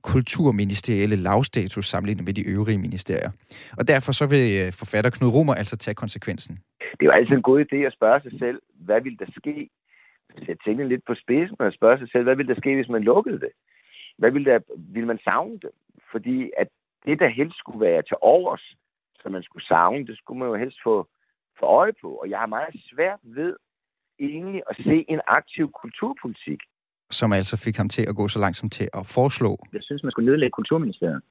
kulturministerielle 0.02 1.16
lavstatus 1.16 1.86
sammenlignet 1.86 2.26
med 2.26 2.34
de 2.34 2.44
øvrige 2.56 2.78
ministerier. 2.78 3.32
Og 3.78 3.88
derfor 3.88 4.12
så 4.12 4.26
vil 4.34 4.46
øh, 4.62 4.74
forfatter 4.82 5.10
Knud 5.10 5.32
Rummer 5.36 5.54
altså 5.54 5.78
tage 5.78 5.96
konsekvensen. 5.96 6.60
Det 6.92 7.02
er 7.02 7.06
jo 7.06 7.18
altid 7.20 7.36
en 7.36 7.50
god 7.50 7.66
idé 7.66 7.78
at 7.90 7.94
spørge 7.94 8.22
sig 8.22 8.40
selv, 8.40 8.60
hvad 8.74 9.02
vil 9.02 9.20
der 9.20 9.30
ske? 9.40 9.70
Sætte 10.46 10.64
tingene 10.66 10.90
lidt 10.90 11.04
på 11.08 11.16
spidsen 11.24 11.56
og 11.60 11.74
spørge 11.74 11.98
sig 12.00 12.10
selv, 12.12 12.24
hvad 12.24 12.36
vil 12.36 12.48
der 12.48 12.56
ske, 12.62 12.76
hvis 12.76 12.90
man 12.90 13.04
lukkede 13.04 13.40
det? 13.40 13.52
Hvad 14.18 14.32
vil, 14.32 14.46
der, 14.46 14.60
vil 14.78 15.08
man 15.08 15.20
savne 15.24 15.60
det? 15.66 15.72
Fordi 16.12 16.52
at 16.58 16.68
det, 17.06 17.20
der 17.20 17.28
helst 17.28 17.58
skulle 17.58 17.80
være 17.80 18.02
til 18.02 18.18
overs, 18.22 18.76
som 19.22 19.32
man 19.32 19.44
skulle 19.44 19.66
savne, 19.66 20.08
det 20.08 20.18
skulle 20.18 20.40
man 20.40 20.48
jo 20.48 20.56
helst 20.56 20.78
få, 20.84 21.08
få 21.60 21.66
øje 21.66 21.94
på. 22.02 22.10
Og 22.22 22.30
jeg 22.30 22.40
har 22.40 22.46
meget 22.58 22.76
svært 22.92 23.20
ved 23.24 23.56
egentlig 24.20 24.62
at 24.70 24.76
se 24.76 25.06
en 25.08 25.22
aktiv 25.28 25.72
kulturpolitik. 25.82 26.60
Som 27.12 27.34
altså 27.34 27.58
fik 27.58 27.78
ham 27.78 27.90
til 27.90 28.06
at 28.10 28.16
gå 28.16 28.28
så 28.28 28.40
langsomt 28.40 28.74
til 28.74 28.90
at 28.94 29.08
foreslå. 29.08 29.58
Jeg 29.74 29.82
synes, 29.84 30.04
man 30.04 30.12
skulle 30.12 30.32
nedlægge 30.32 30.52
kulturministeriet. 30.52 31.22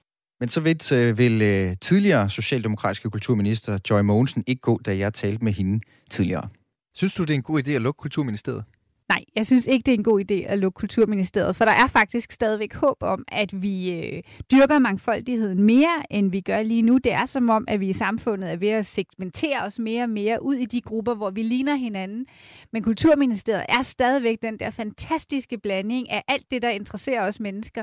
Men 0.40 0.48
så 0.48 0.60
vidt 0.60 0.92
øh, 0.92 1.18
vil 1.18 1.42
øh, 1.42 1.76
tidligere 1.80 2.30
socialdemokratiske 2.30 3.10
kulturminister 3.10 3.78
Joy 3.90 4.00
Mogensen 4.00 4.44
ikke 4.46 4.60
gå, 4.60 4.80
da 4.86 4.98
jeg 4.98 5.14
talte 5.14 5.44
med 5.44 5.52
hende 5.52 5.80
tidligere. 6.10 6.48
Synes 6.94 7.14
du, 7.14 7.22
det 7.22 7.30
er 7.30 7.34
en 7.34 7.42
god 7.42 7.58
idé 7.62 7.70
at 7.70 7.82
lukke 7.82 7.98
kulturministeriet? 7.98 8.64
Nej, 9.08 9.24
jeg 9.34 9.46
synes 9.46 9.66
ikke, 9.66 9.86
det 9.86 9.92
er 9.94 9.98
en 9.98 10.04
god 10.04 10.20
idé 10.20 10.34
at 10.34 10.58
lukke 10.58 10.76
Kulturministeriet, 10.76 11.56
for 11.56 11.64
der 11.64 11.72
er 11.72 11.86
faktisk 11.86 12.32
stadigvæk 12.32 12.74
håb 12.74 12.96
om, 13.00 13.24
at 13.28 13.62
vi 13.62 13.92
øh, 13.92 14.22
dyrker 14.50 14.78
mangfoldigheden 14.78 15.62
mere, 15.62 16.02
end 16.10 16.30
vi 16.30 16.40
gør 16.40 16.62
lige 16.62 16.82
nu. 16.82 16.98
Det 16.98 17.12
er 17.12 17.26
som 17.26 17.50
om, 17.50 17.64
at 17.68 17.80
vi 17.80 17.88
i 17.88 17.92
samfundet 17.92 18.52
er 18.52 18.56
ved 18.56 18.68
at 18.68 18.86
segmentere 18.86 19.62
os 19.62 19.78
mere 19.78 20.02
og 20.02 20.10
mere 20.10 20.42
ud 20.42 20.54
i 20.54 20.64
de 20.64 20.80
grupper, 20.80 21.14
hvor 21.14 21.30
vi 21.30 21.42
ligner 21.42 21.74
hinanden. 21.74 22.26
Men 22.72 22.82
Kulturministeriet 22.82 23.64
er 23.68 23.82
stadigvæk 23.82 24.42
den 24.42 24.58
der 24.58 24.70
fantastiske 24.70 25.58
blanding 25.58 26.10
af 26.10 26.22
alt 26.28 26.50
det, 26.50 26.62
der 26.62 26.70
interesserer 26.70 27.26
os 27.26 27.40
mennesker. 27.40 27.82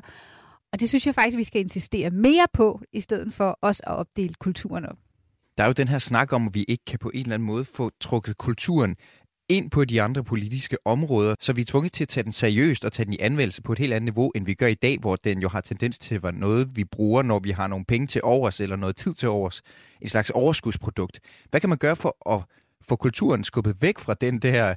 Og 0.74 0.79
det 0.79 0.89
synes 0.89 1.05
jeg 1.05 1.15
faktisk, 1.15 1.38
vi 1.38 1.44
skal 1.44 1.62
insistere 1.62 2.10
mere 2.10 2.46
på, 2.53 2.82
i 2.94 3.00
stedet 3.00 3.34
for 3.34 3.60
os 3.62 3.82
at 3.88 3.94
opdele 3.96 4.34
kulturen 4.34 4.86
op. 4.86 4.98
Der 5.58 5.63
er 5.63 5.67
jo 5.67 5.74
den 5.74 5.88
her 5.88 6.00
snak 6.00 6.34
om, 6.34 6.48
at 6.48 6.55
vi 6.55 6.65
ikke 6.67 6.86
kan 6.86 7.00
på 7.00 7.12
en 7.13 7.22
eller 7.22 7.34
anden 7.34 7.46
måde 7.48 7.65
få 7.65 7.89
trukket 8.00 8.38
kulturen 8.38 8.96
ind 9.49 9.71
på 9.71 9.85
de 9.85 10.01
andre 10.01 10.23
politiske 10.23 10.77
områder, 10.85 11.35
så 11.39 11.53
vi 11.53 11.61
er 11.61 11.65
tvunget 11.65 11.91
til 11.91 12.03
at 12.03 12.07
tage 12.07 12.23
den 12.23 12.31
seriøst 12.31 12.85
og 12.85 12.91
tage 12.91 13.05
den 13.05 13.13
i 13.13 13.17
anvendelse 13.19 13.61
på 13.61 13.71
et 13.71 13.79
helt 13.79 13.93
andet 13.93 14.05
niveau, 14.05 14.31
end 14.35 14.45
vi 14.45 14.53
gør 14.53 14.67
i 14.67 14.73
dag, 14.73 14.97
hvor 14.99 15.15
den 15.15 15.41
jo 15.41 15.49
har 15.49 15.61
tendens 15.61 15.99
til 15.99 16.15
at 16.15 16.23
være 16.23 16.31
noget, 16.33 16.67
vi 16.75 16.83
bruger, 16.83 17.23
når 17.23 17.39
vi 17.39 17.51
har 17.51 17.67
nogle 17.67 17.85
penge 17.85 18.07
til 18.07 18.21
overs 18.23 18.59
eller 18.59 18.75
noget 18.75 18.95
tid 18.95 19.13
til 19.13 19.29
overs. 19.29 19.61
En 20.01 20.09
slags 20.09 20.29
overskudsprodukt. 20.29 21.19
Hvad 21.49 21.59
kan 21.59 21.69
man 21.69 21.77
gøre 21.77 21.95
for 21.95 22.33
at 22.35 22.43
få 22.87 22.95
kulturen 22.95 23.43
skubbet 23.43 23.81
væk 23.81 23.99
fra 23.99 24.13
den 24.13 24.39
der 24.39 24.75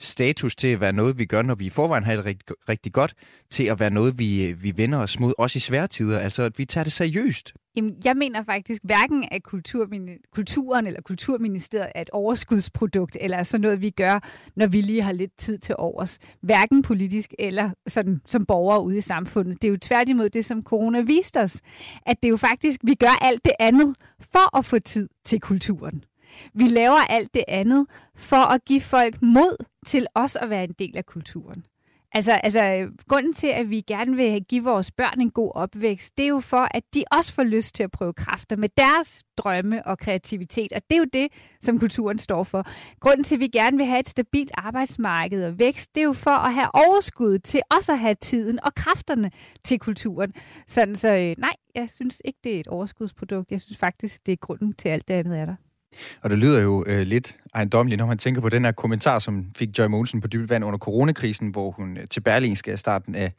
status 0.00 0.56
til 0.56 0.68
at 0.68 0.80
være 0.80 0.92
noget, 0.92 1.18
vi 1.18 1.24
gør, 1.24 1.42
når 1.42 1.54
vi 1.54 1.66
i 1.66 1.70
forvejen 1.70 2.04
har 2.04 2.16
det 2.16 2.24
rigtig, 2.24 2.56
rigtig 2.68 2.92
godt, 2.92 3.14
til 3.50 3.64
at 3.64 3.80
være 3.80 3.90
noget, 3.90 4.18
vi, 4.18 4.52
vi 4.52 4.72
vender 4.76 4.98
os 4.98 5.20
mod, 5.20 5.32
også 5.38 5.56
i 5.56 5.60
svære 5.60 5.86
tider. 5.86 6.18
Altså, 6.18 6.42
at 6.42 6.58
vi 6.58 6.64
tager 6.64 6.84
det 6.84 6.92
seriøst. 6.92 7.52
Jamen, 7.76 7.96
jeg 8.04 8.16
mener 8.16 8.44
faktisk 8.44 8.82
hverken, 8.84 9.28
at 9.30 9.42
kulturen 10.32 10.86
eller 10.86 11.00
kulturministeriet 11.00 11.92
er 11.94 12.02
et 12.02 12.10
overskudsprodukt, 12.10 13.16
eller 13.20 13.42
sådan 13.42 13.60
noget, 13.60 13.80
vi 13.80 13.90
gør, 13.90 14.28
når 14.56 14.66
vi 14.66 14.80
lige 14.80 15.02
har 15.02 15.12
lidt 15.12 15.36
tid 15.38 15.58
til 15.58 15.74
overs. 15.78 16.18
Hverken 16.42 16.82
politisk 16.82 17.34
eller 17.38 17.70
sådan, 17.88 18.20
som 18.26 18.46
borgere 18.46 18.82
ude 18.82 18.98
i 18.98 19.00
samfundet. 19.00 19.62
Det 19.62 19.68
er 19.68 19.72
jo 19.72 19.78
tværtimod 19.82 20.30
det, 20.30 20.44
som 20.44 20.62
corona 20.62 21.00
viste 21.00 21.40
os. 21.40 21.60
At 22.06 22.16
det 22.22 22.28
er 22.28 22.30
jo 22.30 22.36
faktisk, 22.36 22.80
vi 22.84 22.94
gør 22.94 23.24
alt 23.24 23.44
det 23.44 23.52
andet 23.60 23.96
for 24.20 24.58
at 24.58 24.64
få 24.64 24.78
tid 24.78 25.08
til 25.24 25.40
kulturen. 25.40 26.04
Vi 26.54 26.64
laver 26.68 27.06
alt 27.08 27.34
det 27.34 27.44
andet 27.48 27.86
for 28.16 28.52
at 28.52 28.64
give 28.64 28.80
folk 28.80 29.22
mod 29.22 29.56
til 29.86 30.06
også 30.14 30.38
at 30.38 30.50
være 30.50 30.64
en 30.64 30.74
del 30.78 30.96
af 30.96 31.06
kulturen. 31.06 31.64
Altså, 32.12 32.32
altså, 32.32 32.88
grunden 33.08 33.32
til, 33.32 33.46
at 33.46 33.70
vi 33.70 33.80
gerne 33.80 34.16
vil 34.16 34.44
give 34.44 34.64
vores 34.64 34.90
børn 34.90 35.20
en 35.20 35.30
god 35.30 35.52
opvækst, 35.54 36.18
det 36.18 36.24
er 36.24 36.28
jo 36.28 36.40
for, 36.40 36.68
at 36.70 36.82
de 36.94 37.04
også 37.10 37.34
får 37.34 37.42
lyst 37.42 37.74
til 37.74 37.82
at 37.82 37.90
prøve 37.90 38.12
kræfter 38.12 38.56
med 38.56 38.68
deres 38.76 39.24
drømme 39.36 39.86
og 39.86 39.98
kreativitet. 39.98 40.72
Og 40.72 40.82
det 40.90 40.96
er 40.96 40.98
jo 40.98 41.06
det, 41.12 41.28
som 41.60 41.78
kulturen 41.78 42.18
står 42.18 42.44
for. 42.44 42.64
Grunden 43.00 43.24
til, 43.24 43.36
at 43.36 43.40
vi 43.40 43.48
gerne 43.48 43.76
vil 43.76 43.86
have 43.86 44.00
et 44.00 44.08
stabilt 44.08 44.50
arbejdsmarked 44.54 45.44
og 45.44 45.58
vækst, 45.58 45.94
det 45.94 46.00
er 46.00 46.04
jo 46.04 46.12
for 46.12 46.30
at 46.30 46.54
have 46.54 46.68
overskud 46.74 47.38
til 47.38 47.60
også 47.76 47.92
at 47.92 47.98
have 47.98 48.14
tiden 48.14 48.64
og 48.64 48.74
kræfterne 48.74 49.30
til 49.64 49.78
kulturen. 49.78 50.32
Sådan 50.68 50.96
så 50.96 51.16
øh, 51.16 51.34
nej, 51.38 51.54
jeg 51.74 51.90
synes 51.90 52.22
ikke, 52.24 52.38
det 52.44 52.56
er 52.56 52.60
et 52.60 52.68
overskudsprodukt. 52.68 53.50
Jeg 53.50 53.60
synes 53.60 53.78
faktisk, 53.78 54.26
det 54.26 54.32
er 54.32 54.36
grunden 54.36 54.72
til 54.72 54.88
alt 54.88 55.08
det 55.08 55.14
andet 55.14 55.38
er 55.38 55.44
der. 55.46 55.54
Og 56.22 56.30
det 56.30 56.38
lyder 56.38 56.62
jo 56.62 56.84
øh, 56.86 57.00
lidt 57.06 57.36
ejendommeligt, 57.54 57.98
når 57.98 58.06
man 58.06 58.18
tænker 58.18 58.40
på 58.40 58.48
den 58.48 58.64
her 58.64 58.72
kommentar, 58.72 59.18
som 59.18 59.46
fik 59.56 59.78
Joy 59.78 59.86
Mogensen 59.86 60.20
på 60.20 60.28
dybt 60.28 60.50
vand 60.50 60.64
under 60.64 60.78
coronakrisen, 60.78 61.48
hvor 61.48 61.70
hun 61.70 61.96
øh, 61.96 62.08
til 62.10 62.20
Berlingske 62.20 62.72
af 62.72 62.78
starten 62.78 63.14
af 63.14 63.32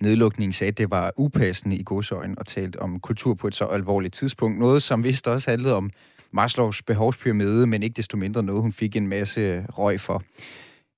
nedlukningen 0.00 0.52
sagde, 0.52 0.68
at 0.68 0.78
det 0.78 0.90
var 0.90 1.12
upassende 1.16 1.76
i 1.76 1.82
godsøjen 1.82 2.38
og 2.38 2.46
talte 2.46 2.82
om 2.82 3.00
kultur 3.00 3.34
på 3.34 3.46
et 3.46 3.54
så 3.54 3.64
alvorligt 3.64 4.14
tidspunkt. 4.14 4.58
Noget, 4.58 4.82
som 4.82 5.04
vist 5.04 5.28
også 5.28 5.50
handlede 5.50 5.74
om 5.74 5.90
Maslows 6.32 6.82
behovspyramide, 6.82 7.66
men 7.66 7.82
ikke 7.82 7.96
desto 7.96 8.16
mindre 8.16 8.42
noget, 8.42 8.62
hun 8.62 8.72
fik 8.72 8.96
en 8.96 9.06
masse 9.06 9.40
øh, 9.40 9.64
røg 9.68 10.00
for. 10.00 10.22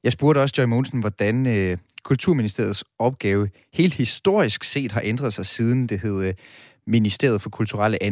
Jeg 0.05 0.13
spurgte 0.13 0.39
også 0.39 0.55
Joy 0.59 0.65
Mogensen, 0.65 1.01
hvordan 1.01 1.47
øh, 1.47 1.79
Kulturministeriets 2.03 2.85
opgave 2.99 3.51
helt 3.73 3.95
historisk 3.95 4.65
set 4.65 4.93
har 4.93 5.01
ændret 5.05 5.35
sig 5.35 5.47
siden 5.47 5.87
det 5.87 6.01
hed 6.01 6.25
øh, 6.25 6.35
Ministeriet 6.87 7.43
for 7.43 7.51
Kulturelle 7.51 8.03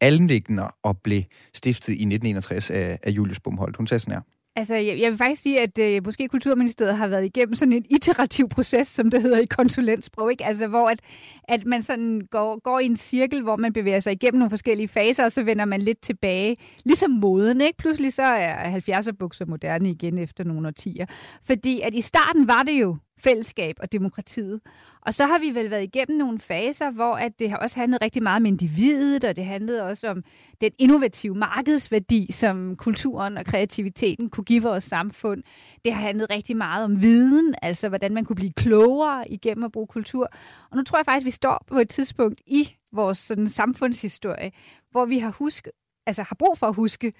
Anlægner 0.00 0.76
og 0.82 0.98
blev 0.98 1.22
stiftet 1.54 1.88
i 1.88 1.92
1961 1.92 2.70
af, 2.70 2.98
af 3.02 3.10
Julius 3.10 3.40
Bumholdt. 3.40 3.76
Hun 3.76 3.86
sagde 3.86 4.00
sådan 4.00 4.14
her. 4.14 4.20
Altså, 4.56 4.74
jeg, 4.74 5.00
jeg 5.00 5.10
vil 5.10 5.18
faktisk 5.18 5.42
sige, 5.42 5.60
at 5.60 5.78
øh, 5.78 6.04
måske 6.04 6.28
Kulturministeriet 6.28 6.96
har 6.96 7.06
været 7.06 7.24
igennem 7.24 7.54
sådan 7.54 7.72
en 7.72 7.84
iterativ 7.90 8.48
proces, 8.48 8.88
som 8.88 9.10
det 9.10 9.22
hedder 9.22 9.38
i 9.38 9.44
konsulentsprog, 9.44 10.30
ikke? 10.30 10.44
Altså, 10.44 10.66
hvor 10.66 10.88
at, 10.88 11.00
at 11.44 11.64
man 11.64 11.82
sådan 11.82 12.20
går, 12.30 12.60
går 12.60 12.78
i 12.78 12.86
en 12.86 12.96
cirkel, 12.96 13.42
hvor 13.42 13.56
man 13.56 13.72
bevæger 13.72 14.00
sig 14.00 14.12
igennem 14.12 14.38
nogle 14.38 14.50
forskellige 14.50 14.88
faser, 14.88 15.24
og 15.24 15.32
så 15.32 15.42
vender 15.42 15.64
man 15.64 15.82
lidt 15.82 16.02
tilbage. 16.02 16.56
Ligesom 16.84 17.10
moden, 17.10 17.60
ikke? 17.60 17.78
Pludselig 17.78 18.12
så 18.12 18.22
er 18.22 18.78
70'er 18.78 19.12
bukser 19.18 19.46
moderne 19.46 19.90
igen 19.90 20.18
efter 20.18 20.44
nogle 20.44 20.68
årtier. 20.68 21.06
Fordi 21.44 21.80
at 21.80 21.94
i 21.94 22.00
starten 22.00 22.48
var 22.48 22.62
det 22.62 22.72
jo 22.72 22.96
fællesskab 23.22 23.76
og 23.80 23.92
demokratiet. 23.92 24.60
Og 25.02 25.14
så 25.14 25.26
har 25.26 25.38
vi 25.38 25.54
vel 25.54 25.70
været 25.70 25.82
igennem 25.82 26.18
nogle 26.18 26.40
faser, 26.40 26.90
hvor 26.90 27.14
at 27.14 27.38
det 27.38 27.50
har 27.50 27.56
også 27.56 27.80
handlet 27.80 28.02
rigtig 28.02 28.22
meget 28.22 28.36
om 28.36 28.46
individet, 28.46 29.24
og 29.24 29.36
det 29.36 29.44
handlede 29.44 29.82
også 29.82 30.08
om 30.08 30.24
den 30.60 30.70
innovative 30.78 31.34
markedsværdi, 31.34 32.32
som 32.32 32.76
kulturen 32.76 33.38
og 33.38 33.44
kreativiteten 33.44 34.30
kunne 34.30 34.44
give 34.44 34.62
vores 34.62 34.84
samfund. 34.84 35.42
Det 35.84 35.92
har 35.92 36.00
handlet 36.00 36.30
rigtig 36.30 36.56
meget 36.56 36.84
om 36.84 37.02
viden, 37.02 37.54
altså 37.62 37.88
hvordan 37.88 38.14
man 38.14 38.24
kunne 38.24 38.36
blive 38.36 38.52
klogere 38.52 39.30
igennem 39.32 39.64
at 39.64 39.72
bruge 39.72 39.86
kultur. 39.86 40.30
Og 40.70 40.76
nu 40.76 40.82
tror 40.82 40.98
jeg 40.98 41.04
faktisk, 41.04 41.22
at 41.22 41.26
vi 41.26 41.30
står 41.30 41.64
på 41.66 41.78
et 41.78 41.88
tidspunkt 41.88 42.40
i 42.46 42.76
vores 42.92 43.18
sådan, 43.18 43.48
samfundshistorie, 43.48 44.50
hvor 44.90 45.04
vi 45.04 45.18
har, 45.18 45.30
husket, 45.30 45.72
altså 46.06 46.22
har 46.22 46.36
brug 46.38 46.58
for 46.58 46.66
at 46.66 46.74
huske 46.74 47.12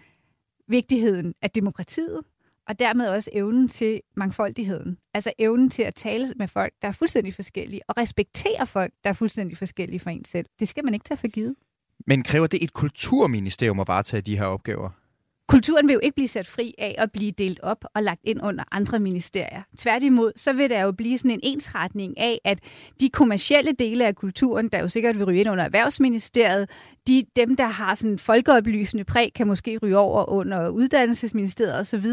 vigtigheden 0.68 1.34
af 1.42 1.50
demokratiet, 1.50 2.20
og 2.70 2.78
dermed 2.78 3.08
også 3.08 3.30
evnen 3.32 3.68
til 3.68 4.00
mangfoldigheden. 4.16 4.98
Altså 5.14 5.32
evnen 5.38 5.70
til 5.70 5.82
at 5.82 5.94
tale 5.94 6.26
med 6.36 6.48
folk, 6.48 6.72
der 6.82 6.88
er 6.88 6.92
fuldstændig 6.92 7.34
forskellige, 7.34 7.80
og 7.88 7.96
respektere 7.96 8.66
folk, 8.66 8.92
der 9.04 9.10
er 9.10 9.14
fuldstændig 9.14 9.58
forskellige 9.58 10.00
for 10.00 10.10
en 10.10 10.24
selv. 10.24 10.46
Det 10.60 10.68
skal 10.68 10.84
man 10.84 10.94
ikke 10.94 11.04
tage 11.04 11.18
for 11.18 11.28
givet. 11.28 11.54
Men 12.06 12.22
kræver 12.22 12.46
det 12.46 12.64
et 12.64 12.72
kulturministerium 12.72 13.80
at 13.80 13.88
varetage 13.88 14.20
de 14.20 14.38
her 14.38 14.44
opgaver? 14.44 14.90
Kulturen 15.48 15.88
vil 15.88 15.94
jo 15.94 16.00
ikke 16.02 16.14
blive 16.14 16.28
sat 16.28 16.46
fri 16.46 16.74
af 16.78 16.94
at 16.98 17.12
blive 17.12 17.30
delt 17.30 17.60
op 17.62 17.84
og 17.94 18.02
lagt 18.02 18.20
ind 18.24 18.42
under 18.42 18.64
andre 18.72 19.00
ministerier. 19.00 19.62
Tværtimod, 19.78 20.32
så 20.36 20.52
vil 20.52 20.70
der 20.70 20.80
jo 20.80 20.92
blive 20.92 21.18
sådan 21.18 21.30
en 21.30 21.40
ensretning 21.42 22.18
af, 22.18 22.40
at 22.44 22.58
de 23.00 23.08
kommercielle 23.08 23.72
dele 23.72 24.06
af 24.06 24.16
kulturen, 24.16 24.68
der 24.68 24.80
jo 24.80 24.88
sikkert 24.88 25.18
vil 25.18 25.24
ryge 25.26 25.40
ind 25.40 25.50
under 25.50 25.64
Erhvervsministeriet, 25.64 26.70
de, 27.06 27.24
dem, 27.36 27.56
der 27.56 27.66
har 27.66 27.94
sådan 27.94 28.18
folkeoplysende 28.18 29.04
præg, 29.04 29.32
kan 29.34 29.46
måske 29.46 29.78
ryge 29.78 29.98
over 29.98 30.30
under 30.30 30.68
Uddannelsesministeriet 30.68 31.80
osv., 31.80 32.06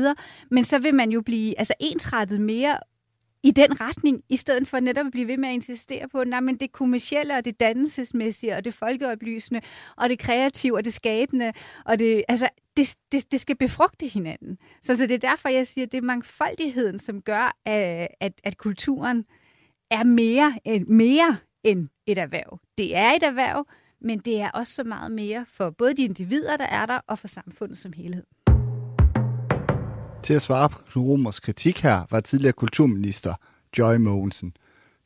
men 0.51 0.65
så 0.65 0.79
vil 0.79 0.95
man 0.95 1.11
jo 1.11 1.21
blive 1.21 1.59
altså 1.59 1.73
ensrettet 1.79 2.41
mere 2.41 2.77
i 3.43 3.51
den 3.51 3.81
retning, 3.81 4.23
i 4.29 4.35
stedet 4.35 4.67
for 4.67 4.79
netop 4.79 5.05
at 5.05 5.11
blive 5.11 5.27
ved 5.27 5.37
med 5.37 5.49
at 5.49 5.53
insistere 5.53 6.09
på, 6.09 6.23
nej, 6.23 6.39
men 6.39 6.55
det 6.55 6.71
kommercielle 6.71 7.35
og 7.35 7.45
det 7.45 7.59
dannelsesmæssige 7.59 8.55
og 8.55 8.65
det 8.65 8.73
folkeoplysende 8.73 9.61
og 9.97 10.09
det 10.09 10.19
kreative 10.19 10.77
og 10.77 10.85
det 10.85 10.93
skabende, 10.93 11.53
og 11.85 11.99
det, 11.99 12.23
altså, 12.27 12.49
det, 12.77 12.95
det, 13.11 13.31
det 13.31 13.39
skal 13.39 13.55
befrugte 13.57 14.07
hinanden. 14.07 14.57
Så, 14.81 14.95
så 14.95 15.03
det 15.03 15.23
er 15.23 15.29
derfor, 15.29 15.49
jeg 15.49 15.67
siger, 15.67 15.85
at 15.85 15.91
det 15.91 15.97
er 15.97 16.01
mangfoldigheden, 16.01 16.99
som 16.99 17.21
gør, 17.21 17.57
at, 17.65 18.07
at, 18.19 18.33
at 18.43 18.57
kulturen 18.57 19.25
er 19.91 20.03
mere, 20.03 20.53
mere 20.87 21.37
end 21.63 21.89
et 22.05 22.17
erhverv. 22.17 22.59
Det 22.77 22.95
er 22.95 23.11
et 23.11 23.23
erhverv, 23.23 23.65
men 24.01 24.19
det 24.19 24.41
er 24.41 24.49
også 24.49 24.73
så 24.73 24.83
meget 24.83 25.11
mere 25.11 25.45
for 25.53 25.69
både 25.69 25.95
de 25.95 26.03
individer, 26.03 26.57
der 26.57 26.65
er 26.65 26.85
der, 26.85 26.99
og 27.07 27.19
for 27.19 27.27
samfundet 27.27 27.77
som 27.77 27.93
helhed. 27.93 28.23
Til 30.23 30.33
at 30.33 30.41
svare 30.41 30.69
på 30.69 30.79
Knud 30.89 31.05
Romers 31.05 31.39
kritik 31.39 31.79
her 31.79 32.05
var 32.11 32.19
tidligere 32.19 32.53
kulturminister 32.53 33.33
Joy 33.77 33.95
Mogensen. 33.95 34.53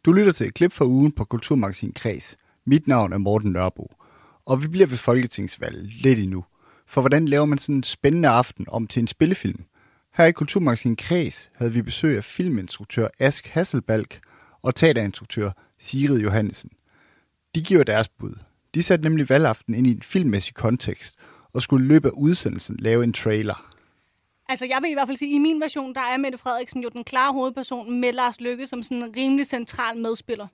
Du 0.06 0.12
lytter 0.12 0.32
til 0.32 0.48
et 0.48 0.54
klip 0.54 0.72
fra 0.72 0.86
ugen 0.86 1.12
på 1.12 1.26
Kulturmagasin 1.26 1.94
Kreds. 1.94 2.38
Mit 2.66 2.88
navn 2.88 3.14
er 3.14 3.18
Morten 3.18 3.52
Nørbo. 3.52 3.92
Og 4.46 4.64
vi 4.64 4.68
bliver 4.68 4.88
ved 4.88 4.98
folketingsvalget 4.98 5.86
lidt 5.86 6.20
endnu. 6.20 6.46
For 6.88 7.02
hvordan 7.02 7.28
laver 7.28 7.46
man 7.46 7.58
sådan 7.58 7.76
en 7.76 7.84
spændende 7.84 8.30
aften 8.30 8.66
om 8.70 8.88
til 8.88 9.00
en 9.00 9.08
spillefilm? 9.08 9.64
Her 10.14 10.26
i 10.26 10.32
Kulturmagasin 10.32 10.96
Kreds 10.96 11.52
havde 11.56 11.74
vi 11.74 11.82
besøg 11.82 12.18
af 12.18 12.24
filminstruktør 12.24 13.08
Ask 13.20 13.48
Hasselbalk 13.48 14.20
og 14.62 14.76
teaterinstruktør 14.76 15.52
Sigrid 15.80 16.20
Johannesen. 16.20 16.70
De 17.56 17.62
giver 17.62 17.84
deres 17.84 18.10
bud. 18.10 18.36
De 18.76 18.84
satte 18.84 19.04
nemlig 19.04 19.30
valgaften 19.30 19.74
ind 19.74 19.88
i 19.88 19.92
en 19.92 20.02
filmmæssig 20.02 20.56
kontekst 20.56 21.18
og 21.54 21.62
skulle 21.62 21.86
i 21.86 21.88
løbet 21.88 22.10
af 22.10 22.14
udsendelsen 22.14 22.76
lave 22.80 23.04
en 23.04 23.14
trailer. 23.14 23.72
Altså, 24.50 24.66
jeg 24.66 24.78
vil 24.82 24.92
i 24.92 24.94
hvert 24.94 25.08
fald 25.08 25.18
sige, 25.18 25.32
at 25.32 25.36
i 25.36 25.40
min 25.40 25.62
version, 25.62 25.94
der 25.96 26.02
er 26.02 26.18
Mette 26.18 26.38
Frederiksen 26.38 26.84
jo 26.84 26.90
den 26.94 27.04
klare 27.04 27.34
hovedperson 27.34 28.00
med 28.00 28.14
Lars 28.14 28.42
Lykke 28.42 28.68
som 28.68 28.84
sådan 28.84 29.04
en 29.04 29.14
rimelig 29.18 29.46
central 29.46 29.98
medspiller. 29.98 30.48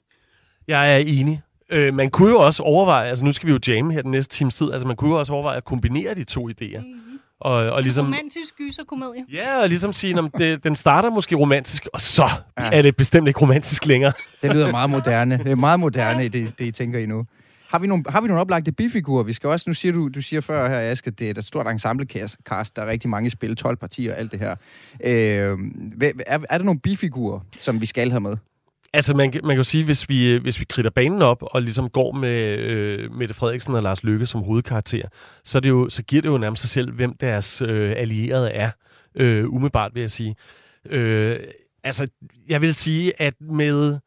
Jeg 0.67 0.93
er 0.93 0.97
enig. 0.97 1.41
Øh, 1.69 1.93
man 1.93 2.09
kunne 2.09 2.29
jo 2.29 2.39
også 2.39 2.63
overveje, 2.63 3.09
altså 3.09 3.25
nu 3.25 3.31
skal 3.31 3.47
vi 3.47 3.53
jo 3.53 3.59
jamme 3.67 3.93
her 3.93 4.01
den 4.01 4.11
næste 4.11 4.35
times 4.35 4.55
tid, 4.55 4.71
altså 4.71 4.87
man 4.87 4.95
kunne 4.95 5.09
jo 5.09 5.19
også 5.19 5.33
overveje 5.33 5.57
at 5.57 5.65
kombinere 5.65 6.13
de 6.13 6.23
to 6.23 6.49
idéer. 6.49 6.79
Mm-hmm. 6.79 7.19
Og, 7.39 7.53
og 7.53 7.81
ligesom, 7.81 8.05
Romantisk 8.05 8.57
gyserkomedie. 8.57 9.25
ja, 9.33 9.61
og 9.61 9.67
ligesom 9.69 9.93
sige, 9.93 10.19
at 10.19 10.31
det, 10.37 10.63
den 10.63 10.75
starter 10.75 11.09
måske 11.09 11.35
romantisk, 11.35 11.87
og 11.93 12.01
så 12.01 12.29
ja. 12.59 12.69
er 12.71 12.81
det 12.81 12.95
bestemt 12.95 13.27
ikke 13.27 13.39
romantisk 13.39 13.85
længere. 13.85 14.13
Det 14.41 14.53
lyder 14.53 14.71
meget 14.71 14.89
moderne. 14.89 15.37
Det 15.37 15.51
er 15.51 15.55
meget 15.55 15.79
moderne, 15.79 16.27
det, 16.27 16.59
det 16.59 16.65
I 16.65 16.71
tænker 16.71 16.99
i 16.99 17.05
nu. 17.05 17.25
Har 17.67 17.79
vi 17.79 17.87
nogle, 17.87 18.03
har 18.09 18.21
vi 18.21 18.27
nogle 18.27 18.41
oplagte 18.41 18.71
bifigurer? 18.71 19.23
Vi 19.23 19.33
skal 19.33 19.49
også, 19.49 19.69
nu 19.69 19.73
siger 19.73 19.93
du, 19.93 20.07
du 20.07 20.21
siger 20.21 20.41
før 20.41 20.69
her, 20.69 20.91
Aske, 20.91 21.11
det 21.11 21.27
er 21.27 21.31
et 21.31 21.45
stort 21.45 21.67
ensemblecast, 21.67 22.75
der 22.75 22.81
er 22.81 22.87
rigtig 22.87 23.09
mange 23.09 23.29
spil, 23.29 23.55
12 23.55 23.77
partier 23.77 24.13
og 24.13 24.19
alt 24.19 24.31
det 24.31 24.39
her. 24.39 24.55
Øh, 25.03 25.57
er, 26.27 26.39
er 26.49 26.57
der 26.57 26.63
nogle 26.63 26.79
bifigurer, 26.79 27.39
som 27.59 27.81
vi 27.81 27.85
skal 27.85 28.09
have 28.09 28.19
med? 28.19 28.37
Altså, 28.93 29.13
man, 29.13 29.33
man 29.33 29.49
kan 29.49 29.57
jo 29.57 29.63
sige, 29.63 29.85
hvis 29.85 30.09
vi, 30.09 30.31
øh, 30.33 30.41
hvis 30.41 30.59
vi 30.59 30.65
kridter 30.69 30.91
banen 30.91 31.21
op 31.21 31.37
og 31.41 31.61
ligesom 31.61 31.89
går 31.89 32.11
med 32.11 32.57
øh, 32.57 33.11
Mette 33.11 33.33
Frederiksen 33.33 33.73
og 33.73 33.83
Lars 33.83 34.03
Lykke 34.03 34.25
som 34.25 34.41
hovedkarakter, 34.41 35.07
så, 35.43 35.57
er 35.57 35.59
det 35.59 35.69
jo, 35.69 35.89
så 35.89 36.03
giver 36.03 36.21
det 36.21 36.29
jo 36.29 36.37
nærmest 36.37 36.61
sig 36.61 36.69
selv, 36.69 36.91
hvem 36.91 37.13
deres 37.17 37.61
øh, 37.61 37.93
allierede 37.97 38.49
er. 38.51 38.69
Øh, 39.15 39.49
umiddelbart, 39.49 39.91
vil 39.93 40.01
jeg 40.01 40.11
sige. 40.11 40.35
Øh, 40.85 41.39
altså, 41.83 42.07
jeg 42.49 42.61
vil 42.61 42.73
sige, 42.73 43.21
at 43.21 43.33
med... 43.41 43.99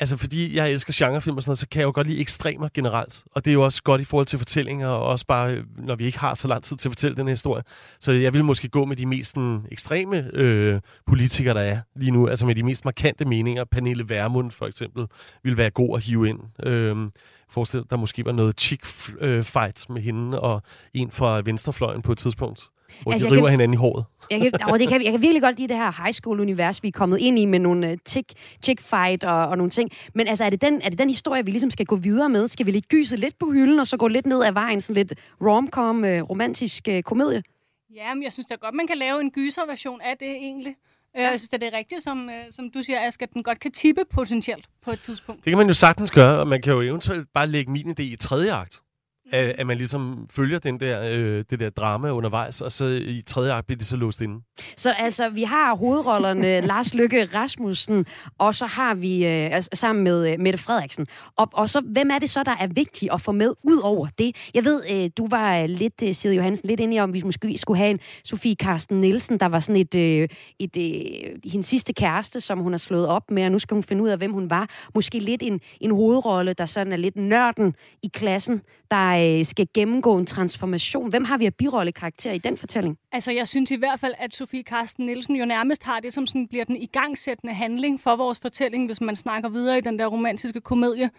Altså, 0.00 0.16
fordi 0.16 0.56
jeg 0.56 0.70
elsker 0.70 0.92
genrefilm 0.96 1.36
og 1.36 1.42
sådan 1.42 1.50
noget, 1.50 1.58
så 1.58 1.68
kan 1.68 1.80
jeg 1.80 1.86
jo 1.86 1.92
godt 1.94 2.06
lide 2.06 2.20
ekstremer 2.20 2.68
generelt. 2.74 3.24
Og 3.32 3.44
det 3.44 3.50
er 3.50 3.54
jo 3.54 3.62
også 3.62 3.82
godt 3.82 4.00
i 4.00 4.04
forhold 4.04 4.26
til 4.26 4.38
fortællinger, 4.38 4.88
og 4.88 5.02
også 5.02 5.26
bare, 5.26 5.52
øh, 5.52 5.64
når 5.78 5.94
vi 5.94 6.04
ikke 6.04 6.18
har 6.18 6.34
så 6.34 6.48
lang 6.48 6.62
tid 6.62 6.76
til 6.76 6.88
at 6.88 6.90
fortælle 6.90 7.16
den 7.16 7.26
her 7.26 7.32
historie. 7.32 7.62
Så 8.00 8.12
jeg 8.12 8.32
vil 8.32 8.44
måske 8.44 8.68
gå 8.68 8.84
med 8.84 8.96
de 8.96 9.06
mest 9.06 9.30
sådan, 9.30 9.66
ekstreme 9.70 10.30
øh, 10.32 10.80
politikere, 11.06 11.54
der 11.54 11.60
er 11.60 11.80
lige 11.96 12.10
nu. 12.10 12.28
Altså 12.28 12.46
med 12.46 12.54
de 12.54 12.62
mest 12.62 12.84
markante 12.84 13.24
meninger. 13.24 13.64
Pernille 13.64 14.08
Vermund 14.08 14.50
for 14.50 14.66
eksempel 14.66 15.06
vil 15.42 15.56
være 15.56 15.70
god 15.70 15.96
at 15.96 16.04
hive 16.04 16.28
ind. 16.28 16.40
Øh, 16.66 16.96
forestil 17.48 17.80
dig, 17.80 17.90
der 17.90 17.96
måske 17.96 18.24
var 18.24 18.32
noget 18.32 18.60
chick-fight 18.60 19.86
øh, 19.88 19.94
med 19.94 20.02
hende 20.02 20.40
og 20.40 20.62
en 20.94 21.10
fra 21.10 21.40
venstrefløjen 21.44 22.02
på 22.02 22.12
et 22.12 22.18
tidspunkt. 22.18 22.70
Hvor 23.02 23.12
Altså, 23.12 23.28
de 23.28 23.32
river 23.32 23.42
kan- 23.42 23.50
hinanden 23.50 23.74
i 23.74 23.76
håret. 23.76 24.04
Jeg 24.30 24.40
kan, 24.40 24.52
og 24.72 24.78
det 24.78 24.88
kan, 24.88 25.02
jeg 25.04 25.12
kan 25.12 25.22
virkelig 25.22 25.42
godt 25.42 25.56
lide 25.58 25.68
det 25.68 25.76
her 25.76 26.02
high 26.02 26.12
school-univers, 26.12 26.82
vi 26.82 26.88
er 26.88 26.92
kommet 26.92 27.18
ind 27.18 27.38
i 27.38 27.44
med 27.44 27.58
nogle 27.58 27.90
uh, 27.92 27.96
chick, 28.08 28.32
chick 28.64 28.80
fight 28.80 29.24
og, 29.24 29.46
og 29.48 29.56
nogle 29.56 29.70
ting. 29.70 29.90
Men 30.14 30.26
altså, 30.28 30.44
er 30.44 30.50
det, 30.50 30.60
den, 30.60 30.80
er 30.82 30.88
det 30.88 30.98
den 30.98 31.08
historie, 31.10 31.44
vi 31.44 31.50
ligesom 31.50 31.70
skal 31.70 31.86
gå 31.86 31.96
videre 31.96 32.28
med? 32.28 32.48
Skal 32.48 32.66
vi 32.66 32.70
lige 32.70 32.82
gyse 32.88 33.16
lidt 33.16 33.38
på 33.38 33.46
hylden, 33.50 33.80
og 33.80 33.86
så 33.86 33.96
gå 33.96 34.08
lidt 34.08 34.26
ned 34.26 34.44
ad 34.44 34.52
vejen, 34.52 34.80
sådan 34.80 34.94
lidt 34.94 35.14
rom-com, 35.42 35.96
uh, 36.04 36.30
romantisk 36.30 36.88
uh, 36.90 37.00
komedie? 37.00 37.42
Ja, 37.94 38.14
men 38.14 38.22
jeg 38.22 38.32
synes 38.32 38.46
da 38.46 38.54
godt, 38.54 38.74
man 38.74 38.86
kan 38.86 38.98
lave 38.98 39.20
en 39.20 39.30
gyserversion 39.30 40.00
af 40.00 40.16
det 40.20 40.28
egentlig. 40.30 40.74
Ja. 41.16 41.30
Jeg 41.30 41.40
synes, 41.40 41.52
at 41.52 41.60
det 41.60 41.72
er 41.74 41.78
rigtigt, 41.78 42.02
som, 42.02 42.30
som 42.50 42.70
du 42.70 42.82
siger, 42.82 43.00
Ask, 43.00 43.22
at 43.22 43.32
den 43.34 43.42
godt 43.42 43.60
kan 43.60 43.72
tippe 43.72 44.02
potentielt 44.10 44.66
på 44.84 44.90
et 44.90 45.00
tidspunkt. 45.00 45.44
Det 45.44 45.50
kan 45.50 45.58
man 45.58 45.66
jo 45.66 45.74
sagtens 45.74 46.10
gøre, 46.10 46.38
og 46.40 46.48
man 46.48 46.62
kan 46.62 46.72
jo 46.72 46.80
eventuelt 46.80 47.28
bare 47.34 47.46
lægge 47.46 47.72
min 47.72 47.90
idé 47.90 48.02
i 48.02 48.16
tredje 48.16 48.52
akt. 48.54 48.80
At, 49.32 49.54
at 49.58 49.66
man 49.66 49.76
ligesom 49.76 50.26
følger 50.30 50.58
den 50.58 50.80
der, 50.80 51.00
øh, 51.10 51.44
det 51.50 51.60
der 51.60 51.70
drama 51.70 52.10
undervejs, 52.10 52.60
og 52.60 52.72
så 52.72 52.84
i 52.84 53.22
tredje 53.26 53.52
akt 53.52 53.66
bliver 53.66 53.78
det 53.78 53.86
så 53.86 53.96
låst 53.96 54.20
inde. 54.20 54.40
Så 54.76 54.90
altså, 54.90 55.28
vi 55.28 55.42
har 55.42 55.76
hovedrollerne 55.76 56.60
Lars 56.70 56.94
Lykke 56.94 57.28
Rasmussen, 57.34 58.06
og 58.38 58.54
så 58.54 58.66
har 58.66 58.94
vi 58.94 59.24
øh, 59.24 59.54
altså, 59.54 59.70
sammen 59.74 60.04
med 60.04 60.32
øh, 60.32 60.40
Mette 60.40 60.58
Frederiksen. 60.58 61.06
Og, 61.36 61.48
og 61.52 61.68
så, 61.68 61.80
hvem 61.80 62.10
er 62.10 62.18
det 62.18 62.30
så, 62.30 62.42
der 62.42 62.56
er 62.60 62.66
vigtigt 62.66 63.12
at 63.12 63.20
få 63.20 63.32
med 63.32 63.54
ud 63.62 63.80
over 63.84 64.06
det? 64.18 64.36
Jeg 64.54 64.64
ved, 64.64 64.82
øh, 64.90 65.10
du 65.18 65.28
var 65.28 65.58
øh, 65.58 65.68
lidt, 65.68 66.02
øh, 66.02 66.14
Sigrid 66.14 66.36
Johansen, 66.36 66.68
lidt 66.68 66.80
inde 66.80 66.96
i, 66.96 67.00
om 67.00 67.12
vi 67.12 67.22
måske 67.24 67.58
skulle 67.58 67.78
have 67.78 67.90
en 67.90 68.00
Sofie 68.24 68.56
Karsten 68.56 69.00
Nielsen, 69.00 69.40
der 69.40 69.46
var 69.46 69.60
sådan 69.60 69.80
et, 69.80 69.94
øh, 69.94 70.28
et 70.58 70.76
øh, 70.76 71.50
hendes 71.50 71.66
sidste 71.66 71.92
kæreste, 71.92 72.40
som 72.40 72.58
hun 72.58 72.72
har 72.72 72.78
slået 72.78 73.06
op 73.06 73.30
med, 73.30 73.44
og 73.44 73.52
nu 73.52 73.58
skal 73.58 73.74
hun 73.74 73.82
finde 73.82 74.02
ud 74.02 74.08
af, 74.08 74.18
hvem 74.18 74.32
hun 74.32 74.50
var. 74.50 74.68
Måske 74.94 75.18
lidt 75.18 75.42
en, 75.42 75.60
en 75.80 75.90
hovedrolle, 75.90 76.52
der 76.52 76.66
sådan 76.66 76.92
er 76.92 76.96
lidt 76.96 77.16
nørden 77.16 77.74
i 78.02 78.10
klassen, 78.14 78.60
der 78.90 79.15
øh, 79.38 79.44
skal 79.44 79.66
gennemgå 79.74 80.18
en 80.18 80.26
transformation. 80.26 81.10
Hvem 81.10 81.24
har 81.24 81.38
vi 81.38 81.46
af 81.46 81.54
birollekarakter 81.54 82.32
i 82.32 82.38
den 82.38 82.56
fortælling? 82.56 82.98
Altså, 83.12 83.32
jeg 83.32 83.48
synes 83.48 83.70
i 83.70 83.76
hvert 83.76 84.00
fald, 84.00 84.14
at 84.18 84.34
Sofie 84.34 84.62
Karsten 84.62 85.06
Nielsen 85.06 85.36
jo 85.36 85.44
nærmest 85.44 85.82
har 85.84 86.00
det, 86.00 86.14
som 86.14 86.26
sådan 86.26 86.48
bliver 86.48 86.64
den 86.64 86.76
igangsættende 86.76 87.54
handling 87.54 88.00
for 88.00 88.16
vores 88.16 88.38
fortælling, 88.40 88.86
hvis 88.86 89.00
man 89.00 89.16
snakker 89.16 89.48
videre 89.48 89.78
i 89.78 89.80
den 89.80 89.98
der 89.98 90.06
romantiske 90.06 90.60
komedie 90.60 91.10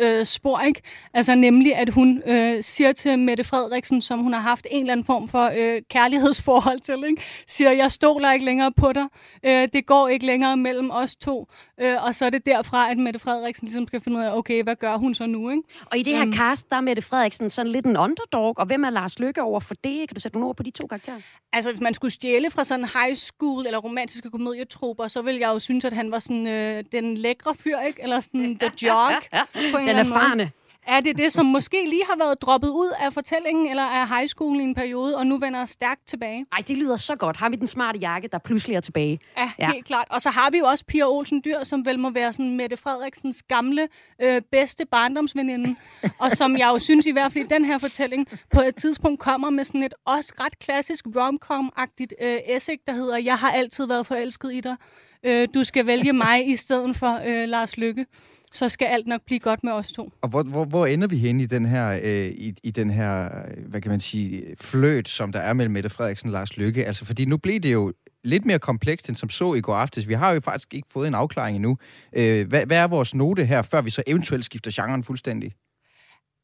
øh, 0.00 0.24
spor, 0.26 0.60
ikke? 0.60 0.80
Altså 1.14 1.34
nemlig, 1.34 1.76
at 1.76 1.88
hun 1.90 2.22
øh, 2.26 2.62
siger 2.64 2.92
til 2.92 3.18
Mette 3.18 3.44
Frederiksen, 3.44 4.02
som 4.02 4.18
hun 4.18 4.32
har 4.32 4.40
haft 4.40 4.66
en 4.70 4.80
eller 4.80 4.92
anden 4.92 5.06
form 5.06 5.28
for 5.28 5.50
øh, 5.56 5.82
kærlighedsforhold 5.90 6.80
til, 6.80 7.04
ikke? 7.10 7.22
Siger, 7.48 7.70
jeg 7.70 7.92
stoler 7.92 8.32
ikke 8.32 8.44
længere 8.44 8.72
på 8.72 8.92
dig. 8.92 9.04
Øh, 9.44 9.68
det 9.72 9.86
går 9.86 10.08
ikke 10.08 10.26
længere 10.26 10.56
mellem 10.56 10.90
os 10.90 11.16
to. 11.16 11.48
Øh, 11.80 12.04
og 12.04 12.14
så 12.14 12.24
er 12.24 12.30
det 12.30 12.46
derfra, 12.46 12.90
at 12.90 12.98
Mette 12.98 13.20
Frederiksen 13.20 13.66
ligesom 13.66 13.86
skal 13.86 14.00
finde 14.00 14.18
ud 14.18 14.22
af, 14.22 14.36
okay, 14.36 14.62
hvad 14.62 14.76
gør 14.76 14.96
hun 14.96 15.14
så 15.14 15.26
nu, 15.26 15.50
ikke? 15.50 15.62
Og 15.86 15.98
i 15.98 16.02
det 16.02 16.14
her 16.16 16.22
Øhm. 16.22 16.32
cast, 16.32 16.70
der 16.70 16.76
er 16.76 16.80
Mette 16.80 17.02
Frederiksen 17.02 17.43
sådan 17.50 17.72
lidt 17.72 17.86
en 17.86 17.96
underdog, 17.96 18.54
og 18.58 18.66
hvem 18.66 18.84
er 18.84 18.90
Lars 18.90 19.18
Lykke 19.18 19.42
over 19.42 19.60
for 19.60 19.74
det? 19.74 20.08
Kan 20.08 20.14
du 20.14 20.20
sætte 20.20 20.38
nogle 20.38 20.48
ord 20.48 20.56
på 20.56 20.62
de 20.62 20.70
to 20.70 20.86
karakterer? 20.86 21.20
Altså, 21.52 21.70
hvis 21.70 21.80
man 21.80 21.94
skulle 21.94 22.12
stjæle 22.12 22.50
fra 22.50 22.64
sådan 22.64 22.84
high 22.84 23.16
school 23.16 23.66
eller 23.66 23.78
romantiske 23.78 24.30
komedietrupper, 24.30 25.08
så 25.08 25.22
ville 25.22 25.40
jeg 25.40 25.48
jo 25.48 25.58
synes, 25.58 25.84
at 25.84 25.92
han 25.92 26.10
var 26.10 26.18
sådan 26.18 26.46
øh, 26.46 26.84
den 26.92 27.16
lækre 27.16 27.54
fyr, 27.54 27.78
ikke? 27.80 28.02
Eller 28.02 28.20
sådan 28.20 28.58
the 28.60 28.70
jock. 28.82 29.30
på 29.72 29.78
en 29.78 29.86
Den 29.88 29.96
anden 29.96 30.08
måde. 30.08 30.50
Er 30.86 31.00
det 31.00 31.16
det, 31.18 31.32
som 31.32 31.46
måske 31.46 31.84
lige 31.88 32.04
har 32.10 32.16
været 32.18 32.42
droppet 32.42 32.68
ud 32.68 32.92
af 33.00 33.12
fortællingen 33.12 33.66
eller 33.70 33.82
af 33.82 34.08
high 34.08 34.28
school 34.28 34.60
i 34.60 34.62
en 34.62 34.74
periode, 34.74 35.16
og 35.16 35.26
nu 35.26 35.38
vender 35.38 35.64
stærkt 35.64 36.06
tilbage? 36.06 36.46
Ej, 36.52 36.58
det 36.68 36.76
lyder 36.78 36.96
så 36.96 37.16
godt. 37.16 37.36
Har 37.36 37.48
vi 37.48 37.56
den 37.56 37.66
smarte 37.66 37.98
jakke, 37.98 38.28
der 38.28 38.38
pludselig 38.38 38.76
er 38.76 38.80
tilbage? 38.80 39.20
Ja, 39.36 39.42
Ja. 39.42 39.50
ja, 39.66 39.72
helt 39.72 39.86
klart. 39.86 40.06
Og 40.10 40.22
så 40.22 40.30
har 40.30 40.50
vi 40.50 40.58
jo 40.58 40.64
også 40.64 40.84
Pia 40.84 41.04
Olsen 41.08 41.42
Dyr, 41.44 41.64
som 41.64 41.86
vel 41.86 41.98
må 41.98 42.10
være 42.10 42.32
sådan 42.32 42.56
Mette 42.56 42.76
Frederiksens 42.76 43.42
gamle, 43.42 43.88
øh, 44.22 44.42
bedste 44.52 44.86
barndomsveninde. 44.86 45.76
og 46.18 46.32
som 46.32 46.56
jeg 46.56 46.68
jo 46.72 46.78
synes 46.78 47.06
i 47.06 47.10
hvert 47.12 47.32
fald 47.32 47.44
i 47.44 47.48
den 47.48 47.64
her 47.64 47.78
fortælling 47.78 48.28
på 48.52 48.60
et 48.60 48.76
tidspunkt 48.76 49.20
kommer 49.20 49.50
med 49.50 49.64
sådan 49.64 49.82
et 49.82 49.94
også 50.04 50.32
ret 50.40 50.58
klassisk 50.58 51.06
rom-com-agtigt 51.06 52.12
øh, 52.22 52.38
essay, 52.56 52.74
der 52.86 52.92
hedder 52.92 53.16
Jeg 53.18 53.38
har 53.38 53.50
altid 53.50 53.86
været 53.86 54.06
forelsket 54.06 54.52
i 54.52 54.60
dig. 54.60 54.76
Øh, 55.24 55.48
du 55.54 55.64
skal 55.64 55.86
vælge 55.86 56.12
mig 56.12 56.48
i 56.48 56.56
stedet 56.56 56.96
for 56.96 57.20
øh, 57.26 57.48
Lars 57.48 57.76
Lykke. 57.76 58.06
Så 58.54 58.68
skal 58.68 58.86
alt 58.86 59.06
nok 59.06 59.20
blive 59.26 59.40
godt 59.40 59.64
med 59.64 59.72
os 59.72 59.92
to. 59.92 60.12
Og 60.22 60.28
hvor, 60.28 60.42
hvor, 60.42 60.64
hvor 60.64 60.86
ender 60.86 61.08
vi 61.08 61.16
hen 61.16 61.40
i 61.40 61.46
den 61.46 61.66
her, 61.66 62.00
øh, 62.02 62.26
i, 62.26 62.54
i 62.62 62.70
den 62.70 62.90
her, 62.90 63.24
øh, 63.24 63.68
hvad 63.68 63.80
kan 63.80 63.90
man 63.90 64.00
sige, 64.00 64.56
fløt, 64.60 65.08
som 65.08 65.32
der 65.32 65.38
er 65.38 65.52
mellem 65.52 65.72
Mette 65.72 65.90
Frederiksen 65.90 66.28
og 66.28 66.32
Lars 66.32 66.56
Lykke? 66.56 66.86
Altså, 66.86 67.04
fordi 67.04 67.24
nu 67.24 67.36
blev 67.36 67.60
det 67.60 67.72
jo 67.72 67.92
lidt 68.24 68.44
mere 68.44 68.58
komplekst, 68.58 69.08
end 69.08 69.16
som 69.16 69.30
så 69.30 69.54
i 69.54 69.60
går 69.60 69.74
aftes. 69.74 70.08
Vi 70.08 70.14
har 70.14 70.32
jo 70.32 70.40
faktisk 70.40 70.74
ikke 70.74 70.88
fået 70.92 71.08
en 71.08 71.14
afklaring 71.14 71.56
endnu. 71.56 71.78
Øh, 72.12 72.48
hvad, 72.48 72.66
hvad 72.66 72.78
er 72.78 72.86
vores 72.86 73.14
note 73.14 73.44
her, 73.44 73.62
før 73.62 73.82
vi 73.82 73.90
så 73.90 74.02
eventuelt 74.06 74.44
skifter 74.44 74.70
genren 74.74 75.04
fuldstændig? 75.04 75.52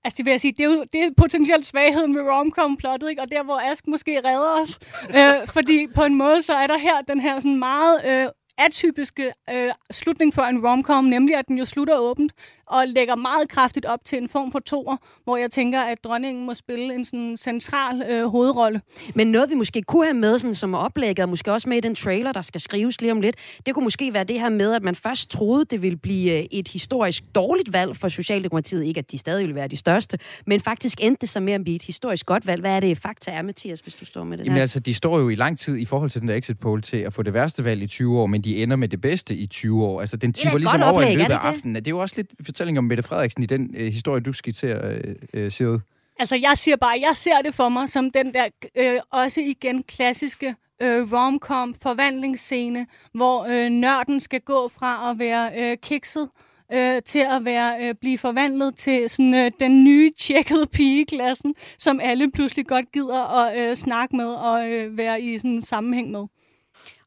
Altså, 0.05 0.16
det 0.16 0.25
vil 0.25 0.31
jeg 0.31 0.40
sige, 0.40 0.53
det 0.53 0.61
er 0.61 0.64
jo 0.64 0.85
det 0.92 1.01
er 1.01 1.11
potentielt 1.16 1.66
svagheden 1.66 2.12
med 2.12 2.23
romcom-plottet, 2.23 3.11
ikke? 3.11 3.23
Og 3.23 3.31
der, 3.31 3.44
hvor 3.44 3.59
Ask 3.73 3.87
måske 3.87 4.20
redder 4.25 4.62
os. 4.62 4.79
øh, 5.16 5.49
fordi 5.49 5.87
på 5.94 6.05
en 6.05 6.18
måde, 6.18 6.42
så 6.42 6.53
er 6.53 6.66
der 6.66 6.79
her 6.79 7.01
den 7.09 7.20
her 7.20 7.40
sådan 7.40 7.59
meget 7.59 8.01
øh, 8.09 8.29
atypiske 8.66 9.33
øh, 9.51 9.70
slutning 9.90 10.35
for 10.35 10.42
en 10.42 10.66
romcom, 10.66 11.05
nemlig 11.05 11.37
at 11.37 11.49
den 11.49 11.59
jo 11.59 11.64
slutter 11.64 11.99
åbent 11.99 12.33
og 12.70 12.88
lægger 12.88 13.16
meget 13.16 13.48
kraftigt 13.48 13.87
op 13.87 14.04
til 14.04 14.18
en 14.18 14.28
form 14.28 14.52
for 14.52 14.59
toer, 14.59 14.96
hvor 15.24 15.37
jeg 15.37 15.50
tænker, 15.50 15.80
at 15.80 16.04
dronningen 16.04 16.46
må 16.46 16.54
spille 16.54 16.94
en 16.94 17.04
sådan 17.04 17.37
central 17.37 18.02
øh, 18.09 18.26
hovedrolle. 18.26 18.80
Men 19.14 19.26
noget, 19.26 19.50
vi 19.50 19.54
måske 19.54 19.83
kunne 19.83 20.04
have 20.04 20.14
med, 20.14 20.38
sådan, 20.38 20.54
som 20.54 20.74
er 20.74 20.78
oplægget, 20.78 21.22
og 21.22 21.28
måske 21.28 21.52
også 21.52 21.68
med 21.68 21.76
i 21.76 21.80
den 21.80 21.94
trailer, 21.94 22.33
der 22.33 22.40
skal 22.40 22.61
skrives 22.61 23.00
lige 23.00 23.12
om 23.12 23.20
lidt, 23.20 23.37
det 23.66 23.74
kunne 23.74 23.85
måske 23.85 24.14
være 24.14 24.24
det 24.24 24.40
her 24.40 24.48
med, 24.48 24.72
at 24.72 24.83
man 24.83 24.94
først 24.94 25.30
troede, 25.30 25.64
det 25.64 25.83
ville 25.83 25.96
blive 25.96 26.38
øh, 26.38 26.46
et 26.50 26.68
historisk 26.68 27.24
dårligt 27.35 27.72
valg 27.72 27.96
for 27.96 28.09
Socialdemokratiet. 28.09 28.85
Ikke, 28.85 28.98
at 28.98 29.11
de 29.12 29.18
stadig 29.18 29.42
ville 29.42 29.54
være 29.54 29.68
de 29.68 29.76
største, 29.76 30.18
men 30.46 30.61
faktisk 30.61 30.98
endte 31.00 31.20
det 31.20 31.28
så 31.28 31.40
med 31.40 31.52
at 31.52 31.62
blive 31.62 31.76
et 31.76 31.83
historisk 31.83 32.26
godt 32.26 32.46
valg. 32.46 32.61
Hvad 32.61 32.72
er 32.72 32.80
det 32.80 32.98
fakta 32.98 33.30
er, 33.30 33.42
Mathias, 33.42 33.80
hvis 33.80 33.94
du 33.94 34.04
står 34.04 34.24
med 34.24 34.38
det 34.38 34.44
Jamen 34.44 34.56
her? 34.56 34.62
altså, 34.62 34.80
de 34.80 34.94
står 34.94 35.18
jo 35.18 35.28
i 35.28 35.35
lang 35.35 35.59
tid 35.59 35.76
i 35.76 35.85
forhold 35.85 36.11
til 36.11 36.20
den 36.20 36.28
der 36.28 36.35
exit 36.35 36.59
poll 36.59 36.83
til 36.83 36.96
at 36.96 37.12
få 37.12 37.22
det 37.22 37.35
værste 37.35 37.64
valg 37.64 37.83
i 37.83 37.87
20 37.87 38.18
år, 38.18 38.26
men 38.26 38.44
de 38.44 38.62
ender 38.62 38.76
med 38.76 38.88
det 38.88 39.00
bedste 39.00 39.35
i 39.35 39.46
20 39.46 39.85
år. 39.85 40.00
Altså, 40.00 40.16
den 40.16 40.30
er 40.30 40.33
tipper 40.33 40.59
ligesom 40.59 40.83
over 40.83 41.00
i 41.00 41.04
oplæg, 41.04 41.16
løbet 41.16 41.33
af 41.33 41.38
aftenen. 41.38 41.74
Det 41.74 41.87
er 41.87 41.90
jo 41.90 41.98
også 41.98 42.14
lidt 42.16 42.30
fortælling 42.61 42.79
om 42.79 42.85
Mette 42.85 43.03
Frederiksen 43.03 43.42
i 43.42 43.46
den 43.46 43.75
øh, 43.79 43.87
historie, 43.87 44.20
du 44.20 44.33
skitserer, 44.33 44.99
øh, 45.05 45.14
øh, 45.35 45.51
Sigrid. 45.51 45.79
Altså, 46.18 46.37
jeg 46.37 46.59
siger 46.59 46.77
bare, 46.77 47.01
jeg 47.01 47.16
ser 47.16 47.42
det 47.42 47.55
for 47.55 47.68
mig 47.68 47.88
som 47.88 48.11
den 48.11 48.35
der 48.35 48.49
øh, 48.77 49.01
også 49.11 49.40
igen 49.40 49.83
klassiske 49.83 50.55
øh, 50.83 51.12
romcom 51.12 51.75
forvandlingsscene, 51.83 52.87
hvor 53.12 53.44
øh, 53.44 53.70
nørden 53.70 54.20
skal 54.20 54.40
gå 54.40 54.68
fra 54.68 55.11
at 55.11 55.18
være 55.18 55.51
øh, 55.57 55.77
kikset 55.83 56.29
øh, 56.73 57.03
til 57.03 57.18
at 57.18 57.44
være 57.44 57.85
øh, 57.85 57.94
blive 57.94 58.18
forvandlet 58.18 58.77
til 58.77 59.11
sådan 59.11 59.35
øh, 59.35 59.51
den 59.61 59.85
nye 59.85 60.12
tjekkede 60.18 60.66
pige 60.66 61.01
i 61.01 61.05
klassen, 61.05 61.55
som 61.79 62.01
alle 62.03 62.31
pludselig 62.31 62.66
godt 62.66 62.92
gider 62.92 63.44
at 63.44 63.59
øh, 63.59 63.77
snakke 63.77 64.16
med 64.16 64.29
og 64.29 64.68
øh, 64.68 64.99
være 64.99 65.23
i 65.23 65.38
sådan 65.38 65.51
en 65.51 65.62
sammenhæng 65.62 66.11
med. 66.11 66.27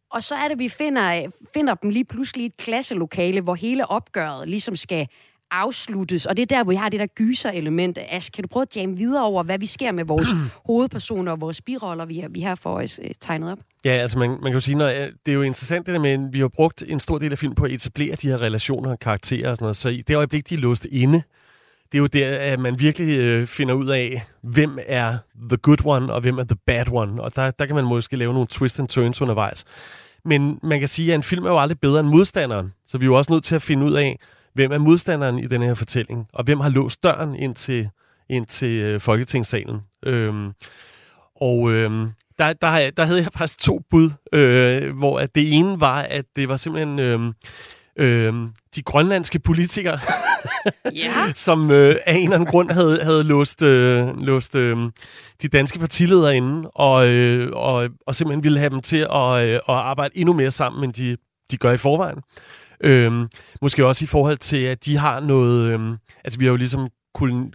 Og 0.10 0.24
så 0.24 0.36
er 0.36 0.48
det, 0.48 0.60
vi 0.60 0.70
finder, 0.70 1.32
finder 1.54 1.74
dem 1.74 1.90
lige 1.90 2.06
pludselig 2.06 2.44
i 2.44 2.46
et 2.46 2.58
klasselokale, 2.58 3.42
hvor 3.42 3.56
hele 3.56 3.86
opgøret 3.90 4.50
ligesom 4.50 4.76
skal 4.76 5.08
afsluttes. 5.54 6.26
Og 6.26 6.38
det 6.38 6.44
er 6.44 6.58
der, 6.58 6.64
hvor 6.64 6.72
vi 6.72 6.76
har 6.76 6.90
det 6.90 7.00
der 7.00 7.06
gyser-element. 7.06 7.98
Ask, 8.10 8.34
kan 8.34 8.44
du 8.44 8.48
prøve 8.48 8.62
at 8.62 8.76
jamme 8.76 8.98
videre 8.98 9.24
over, 9.24 9.44
hvad 9.44 9.60
vi 9.60 9.66
sker 9.66 9.92
med 9.92 10.06
vores 10.06 10.28
hovedpersoner 10.68 11.32
og 11.32 11.42
vores 11.42 11.62
biroller, 11.62 12.06
vi 12.06 12.20
har, 12.20 12.30
vi 12.30 12.42
har 12.42 12.56
for 12.56 12.76
os 12.76 13.00
øh, 13.04 13.12
tegnet 13.22 13.52
op? 13.52 13.58
Ja, 13.86 13.92
altså 13.92 14.20
man, 14.20 14.30
man 14.30 14.44
kan 14.44 14.54
jo 14.54 14.60
sige, 14.60 14.76
når, 14.76 14.88
det 14.88 15.28
er 15.28 15.34
jo 15.34 15.42
interessant 15.42 15.86
det 15.86 15.94
der 15.94 16.00
med, 16.00 16.12
at 16.12 16.20
vi 16.34 16.40
har 16.40 16.48
brugt 16.48 16.84
en 16.88 17.00
stor 17.00 17.18
del 17.18 17.32
af 17.32 17.38
filmen 17.38 17.56
på 17.56 17.66
at 17.66 17.72
etablere 17.72 18.16
de 18.16 18.28
her 18.28 18.42
relationer 18.42 18.92
og 18.92 19.00
karakterer 19.00 19.50
og 19.50 19.58
sådan 19.58 19.64
noget. 19.64 19.78
Så 19.78 19.90
i 19.90 20.02
det 20.02 20.16
øjeblik, 20.16 20.50
de 20.50 20.56
er 20.56 20.60
låst 20.60 20.88
inde, 20.92 21.24
det 21.92 21.98
er 21.98 22.02
jo 22.02 22.08
der, 22.08 22.38
at 22.38 22.60
man 22.60 22.80
virkelig 22.80 23.18
øh, 23.18 23.48
finder 23.48 23.74
ud 23.74 23.88
af, 23.88 24.24
hvem 24.42 24.80
er 24.88 25.18
the 25.50 25.58
good 25.58 25.86
one, 25.86 26.14
og 26.14 26.22
hvem 26.22 26.38
er 26.38 26.44
the 26.44 26.58
bad 26.68 26.86
one. 26.92 27.22
Og 27.22 27.36
der, 27.36 27.52
der 27.52 27.66
kan 27.66 27.76
man 27.76 27.86
måske 27.86 28.16
lave 28.16 28.34
nogle 28.34 28.48
twist 28.48 28.80
and 28.80 28.88
turns 28.88 29.22
undervejs. 29.22 29.66
Men 30.26 30.60
man 30.64 30.80
kan 30.80 30.88
sige, 30.88 31.12
at 31.12 31.16
en 31.16 31.24
film 31.24 31.46
er 31.46 31.50
jo 31.50 31.60
aldrig 31.60 31.80
bedre 31.80 32.00
end 32.00 32.08
modstanderen. 32.08 32.74
Så 32.86 32.98
vi 32.98 33.06
er 33.06 33.08
jo 33.08 33.14
også 33.14 33.32
nødt 33.32 33.44
til 33.44 33.56
at 33.56 33.62
finde 33.62 33.86
ud 33.86 33.94
af, 33.94 34.20
hvem 34.54 34.72
er 34.72 34.78
modstanderen 34.78 35.40
i 35.40 35.48
den 35.48 35.62
her 35.62 35.74
fortælling, 35.74 36.28
og 36.34 36.44
hvem 36.44 36.60
har 36.60 36.70
låst 36.70 37.04
døren 37.04 37.36
ind 37.36 37.56
til, 37.56 37.90
ind 38.30 38.46
til 38.46 38.70
øh, 38.70 39.00
Folketingssalen. 39.00 39.80
Øhm, 40.06 40.52
og 41.36 41.72
øhm, 41.72 42.12
der, 42.40 42.54
der, 42.54 42.90
der 42.90 43.06
havde 43.06 43.20
jeg 43.20 43.28
faktisk 43.34 43.60
to 43.60 43.82
bud, 43.90 44.10
øh, 44.34 44.98
hvor 44.98 45.20
at 45.20 45.36
det 45.36 45.54
ene 45.54 45.80
var, 45.80 46.02
at 46.02 46.26
det 46.36 46.50
var 46.50 46.58
simpelthen 46.58 47.00
øh, 47.00 47.34
øh, 47.96 48.34
de 48.76 48.82
grønlandske 48.82 49.40
politikere, 49.40 50.00
ja. 51.04 51.14
som 51.36 51.72
øh, 51.72 51.96
af 52.06 52.14
en 52.14 52.24
eller 52.24 52.36
anden 52.36 52.50
grund 52.50 52.72
havde, 52.72 53.00
havde 53.04 53.24
låst, 53.24 53.62
øh, 53.62 54.22
låst 54.22 54.56
øh, 54.56 54.78
de 55.42 55.48
danske 55.48 55.80
partiledere 55.80 56.38
inde, 56.38 56.70
og, 56.70 57.08
øh, 57.08 57.52
og, 57.54 57.90
og 58.08 58.16
simpelthen 58.16 58.44
ville 58.44 58.60
have 58.60 58.70
dem 58.70 58.82
til 58.82 59.08
at, 59.12 59.48
øh, 59.48 59.56
at 59.56 59.62
arbejde 59.68 60.18
endnu 60.18 60.34
mere 60.34 60.52
sammen, 60.52 60.84
end 60.84 60.94
de, 60.94 61.18
de 61.52 61.58
gør 61.58 61.72
i 61.72 61.78
forvejen. 61.78 62.18
Øhm, 62.82 63.28
måske 63.62 63.86
også 63.86 64.06
i 64.06 64.08
forhold 64.08 64.38
til, 64.38 64.58
at 64.58 64.86
de 64.86 64.98
har 64.98 65.20
noget... 65.20 65.70
Øhm, 65.70 65.98
altså, 66.24 66.40
vi 66.40 66.46
har 66.46 66.52
jo 66.52 66.58
ligesom 66.58 66.90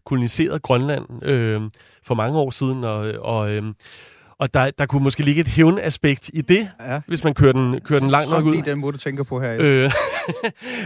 koloniseret 0.04 0.62
Grønland 0.62 1.24
øhm, 1.24 1.70
for 2.06 2.14
mange 2.14 2.38
år 2.38 2.50
siden, 2.50 2.84
og, 2.84 3.12
og, 3.20 3.50
øhm, 3.50 3.74
og 4.38 4.54
der, 4.54 4.70
der 4.70 4.86
kunne 4.86 5.02
måske 5.02 5.22
ligge 5.22 5.40
et 5.40 5.48
hævnaspekt 5.48 6.30
i 6.34 6.40
det, 6.40 6.68
ja. 6.80 7.00
hvis 7.06 7.24
man 7.24 7.34
kører 7.34 7.52
den, 7.52 7.80
kører 7.80 8.00
den 8.00 8.10
langt 8.10 8.30
nok 8.30 8.44
ud. 8.44 8.52
Det 8.52 8.58
er 8.58 8.64
den 8.64 8.78
måde, 8.78 8.92
du 8.92 8.98
tænker 8.98 9.24
på 9.24 9.40
her. 9.40 9.56
Øh, 9.60 9.90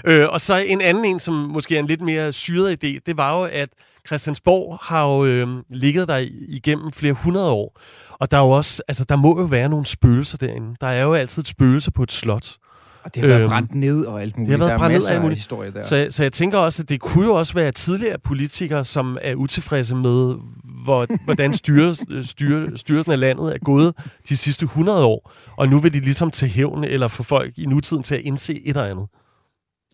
øh, 0.13 0.29
og 0.29 0.41
så 0.41 0.57
en 0.57 0.81
anden 0.81 1.05
en, 1.05 1.21
som 1.21 1.35
måske 1.35 1.75
er 1.77 1.79
en 1.79 1.87
lidt 1.87 2.01
mere 2.01 2.33
syret 2.33 2.85
idé, 2.85 2.99
det 3.07 3.17
var 3.17 3.39
jo, 3.39 3.45
at 3.53 3.69
Christiansborg 4.07 4.79
har 4.83 5.05
jo 5.07 5.25
øh, 5.25 5.49
ligget 5.71 6.09
der 6.09 6.27
igennem 6.49 6.93
flere 6.93 7.13
hundrede 7.13 7.51
år. 7.51 7.81
Og 8.11 8.31
der 8.31 8.37
er 8.37 8.43
jo 8.43 8.51
også, 8.51 8.83
altså 8.89 9.05
der 9.05 9.17
må 9.17 9.41
jo 9.41 9.45
være 9.45 9.69
nogle 9.69 9.87
spøgelser 9.87 10.39
derinde. 10.39 10.77
Der 10.81 10.87
er 10.87 11.03
jo 11.03 11.15
altid 11.15 11.43
et 11.43 11.49
spøgelse 11.49 11.91
på 11.91 12.03
et 12.03 12.13
slot. 12.13 12.57
Og 13.05 13.15
det 13.15 13.23
har 13.23 13.29
været 13.29 13.41
øhm, 13.41 13.51
brændt 13.51 13.75
ned 13.75 14.05
og 14.05 14.23
alt 14.23 14.39
muligt. 14.39 14.51
Det 14.53 14.61
har 14.61 14.67
været 14.67 14.81
brændt 14.81 14.97
ned 14.97 15.05
og 15.05 15.13
alt 15.13 15.23
muligt. 15.23 15.39
Historie 15.39 15.71
der. 15.71 15.83
Så, 15.83 16.07
så 16.11 16.23
jeg 16.23 16.33
tænker 16.33 16.59
også, 16.59 16.83
at 16.83 16.89
det 16.89 17.01
kunne 17.01 17.27
jo 17.27 17.35
også 17.35 17.55
være 17.55 17.73
tidligere 17.73 18.19
politikere, 18.19 18.85
som 18.85 19.19
er 19.21 19.35
utilfredse 19.35 19.95
med, 19.95 20.35
hvor, 20.85 21.07
hvordan 21.25 21.55
styres, 21.55 22.05
styre, 22.23 22.79
styrelsen 22.79 23.13
af 23.13 23.21
landet 23.21 23.55
er 23.55 23.59
gået 23.59 23.95
de 24.29 24.37
sidste 24.37 24.65
100 24.65 25.05
år. 25.05 25.33
Og 25.57 25.69
nu 25.69 25.79
vil 25.79 25.93
de 25.93 26.01
ligesom 26.01 26.31
til 26.31 26.49
hævn 26.49 26.85
eller 26.85 27.09
få 27.09 27.23
folk 27.23 27.53
i 27.59 27.67
nutiden 27.67 28.03
til 28.03 28.15
at 28.15 28.21
indse 28.21 28.53
et 28.55 28.63
eller 28.69 28.85
andet. 28.85 29.07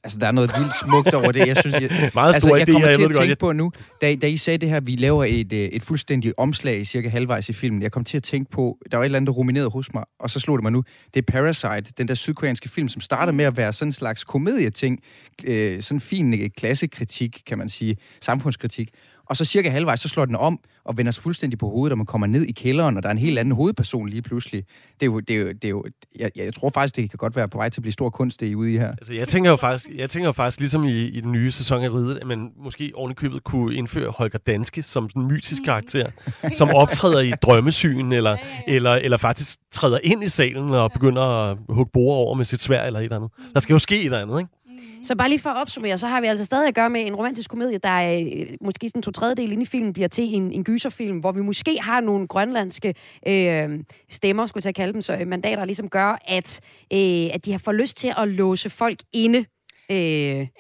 Altså, 0.05 0.19
der 0.19 0.27
er 0.27 0.33
noget 0.33 0.51
vildt 0.59 0.75
smukt 0.81 1.15
over 1.15 1.33
det. 1.33 1.47
Jeg 1.47 1.57
synes, 1.57 1.81
jeg, 1.81 2.11
Meget 2.15 2.35
altså, 2.35 2.57
jeg 2.57 2.67
kommer 2.67 2.87
jeg 2.87 2.95
til 2.95 3.03
ved 3.03 3.11
at 3.11 3.17
tænke 3.17 3.29
godt. 3.29 3.39
på 3.39 3.53
nu, 3.53 3.73
da, 4.03 4.15
da 4.15 4.27
I 4.27 4.37
sagde 4.37 4.59
det 4.59 4.69
her, 4.69 4.81
vi 4.81 4.97
laver 4.97 5.25
et, 5.25 5.53
øh, 5.53 5.59
et 5.59 5.83
fuldstændigt 5.83 6.35
omslag 6.37 6.87
cirka 6.87 7.09
halvvejs 7.09 7.49
i 7.49 7.53
filmen. 7.53 7.83
Jeg 7.83 7.93
kom 7.93 8.05
til 8.05 8.17
at 8.17 8.23
tænke 8.23 8.51
på, 8.51 8.79
der 8.91 8.97
var 8.97 9.05
et 9.05 9.07
eller 9.07 9.17
andet, 9.17 9.27
der 9.27 9.33
ruminerede 9.33 9.71
hos 9.71 9.95
mig, 9.95 10.05
og 10.21 10.31
så 10.31 10.41
slog 10.41 10.59
det 10.59 10.63
mig 10.63 10.73
nu. 10.73 10.83
Det 11.15 11.21
er 11.29 11.33
Parasite, 11.33 11.93
den 11.99 12.09
der 12.09 12.15
sydkoreanske 12.15 12.69
film, 12.69 12.89
som 12.89 13.01
starter 13.01 13.33
med 13.33 13.45
at 13.45 13.57
være 13.57 13.73
sådan 13.73 13.89
en 13.89 13.93
slags 13.93 14.25
komedieting. 14.25 15.01
Øh, 15.45 15.83
sådan 15.83 15.97
en 15.97 16.01
fin 16.01 16.35
øh, 16.35 16.51
klassekritik, 16.57 17.43
kan 17.47 17.59
man 17.59 17.69
sige. 17.69 17.97
Samfundskritik. 18.21 18.89
Og 19.29 19.37
så 19.37 19.45
cirka 19.45 19.71
halvvejs, 19.71 20.01
så 20.01 20.09
slår 20.09 20.25
den 20.25 20.37
om 20.37 20.61
og 20.85 20.97
vender 20.97 21.13
sig 21.13 21.23
fuldstændig 21.23 21.59
på 21.59 21.69
hovedet, 21.69 21.93
og 21.93 21.99
man 21.99 22.07
kommer 22.07 22.27
ned 22.27 22.43
i 22.43 22.53
kælderen, 22.53 22.97
og 22.97 23.03
der 23.03 23.09
er 23.09 23.13
en 23.13 23.19
helt 23.19 23.39
anden 23.39 23.55
hovedperson 23.55 24.09
lige 24.09 24.23
pludselig. 24.23 24.65
Det 25.01 25.03
er 25.03 25.07
jo, 25.07 25.21
det 25.21 25.37
er 25.37 25.41
jo, 25.41 25.49
det 25.49 25.65
er 25.65 25.69
jo 25.69 25.85
jeg, 26.19 26.31
jeg 26.37 26.55
tror 26.55 26.71
faktisk, 26.75 26.97
det 26.97 27.11
kan 27.11 27.17
godt 27.17 27.37
være 27.37 27.49
på 27.49 27.59
vej 27.59 27.69
til 27.69 27.81
at 27.81 27.83
blive 27.83 27.93
stor 27.93 28.11
kunst, 28.11 28.41
det 28.41 28.47
I 28.47 28.53
er 28.53 28.57
ude 28.57 28.75
i 28.75 28.79
her. 28.79 28.89
Altså, 28.89 29.13
jeg 29.13 29.29
tænker 29.29 29.51
jo 29.51 29.57
faktisk, 29.57 29.91
jeg 29.95 30.11
tænker 30.11 30.29
jo 30.29 30.33
faktisk 30.33 30.61
ligesom 30.61 30.85
i, 30.85 31.03
i 31.03 31.21
den 31.21 31.33
nye 31.33 31.51
sæson 31.51 31.83
af 31.83 31.89
Ridet, 31.89 32.19
at 32.19 32.27
man 32.27 32.51
måske 32.57 32.93
ovenikøbet 32.95 33.45
kunne 33.45 33.75
indføre 33.75 34.11
Holger 34.11 34.39
Danske 34.39 34.83
som 34.83 35.11
en 35.17 35.27
mytisk 35.27 35.63
karakter, 35.65 36.11
som 36.53 36.71
optræder 36.83 37.21
i 37.21 37.31
drømmesyn, 37.31 38.13
eller, 38.13 38.37
eller, 38.69 38.95
eller 38.95 39.17
faktisk 39.17 39.59
træder 39.73 39.99
ind 40.03 40.25
i 40.25 40.29
salen 40.29 40.71
og 40.71 40.93
begynder 40.93 41.23
at 41.23 41.59
hugge 41.69 41.91
bord 41.93 42.17
over 42.17 42.35
med 42.35 42.45
sit 42.45 42.63
svær 42.63 42.85
eller 42.85 43.01
et 43.01 43.05
eller 43.05 43.17
andet. 43.17 43.31
Der 43.55 43.61
skal 43.61 43.73
jo 43.73 43.79
ske 43.79 43.99
et 43.99 44.05
eller 44.05 44.23
andet, 44.23 44.39
ikke? 44.41 44.58
Så 45.03 45.17
bare 45.17 45.29
lige 45.29 45.39
for 45.39 45.51
at 45.51 45.57
opsummere, 45.57 45.99
så 45.99 46.07
har 46.07 46.21
vi 46.21 46.27
altså 46.27 46.45
stadig 46.45 46.69
at 46.69 46.75
gøre 46.75 46.91
med 46.91 47.07
en 47.07 47.15
romantisk 47.15 47.51
komedie, 47.51 47.79
der 47.79 47.89
er 47.89 48.21
øh, 48.21 48.47
måske 48.61 48.89
sådan 48.89 49.03
to 49.03 49.11
tredjedel 49.11 49.53
inde 49.53 49.63
i 49.63 49.67
filmen 49.67 49.93
bliver 49.93 50.09
til 50.09 50.35
en, 50.35 50.53
en 50.53 50.65
gyserfilm, 50.65 51.19
hvor 51.19 51.33
vi 51.33 51.41
måske 51.41 51.79
har 51.81 52.01
nogle 52.01 52.29
grønlandske 52.29 52.95
øh, 53.27 53.81
stemmer, 54.11 54.47
skulle 54.47 54.67
jeg 54.67 54.75
kalde 54.75 54.93
dem, 54.93 55.01
så 55.01 55.17
øh, 55.21 55.27
mandater 55.27 55.65
ligesom 55.65 55.89
gør, 55.89 56.19
at, 56.29 56.61
øh, 56.93 57.35
at 57.35 57.45
de 57.45 57.51
har 57.51 57.59
fået 57.59 57.77
lyst 57.77 57.97
til 57.97 58.13
at 58.19 58.29
låse 58.29 58.71
folk 58.71 58.99
inde. 59.13 59.45
Øh, 59.91 59.97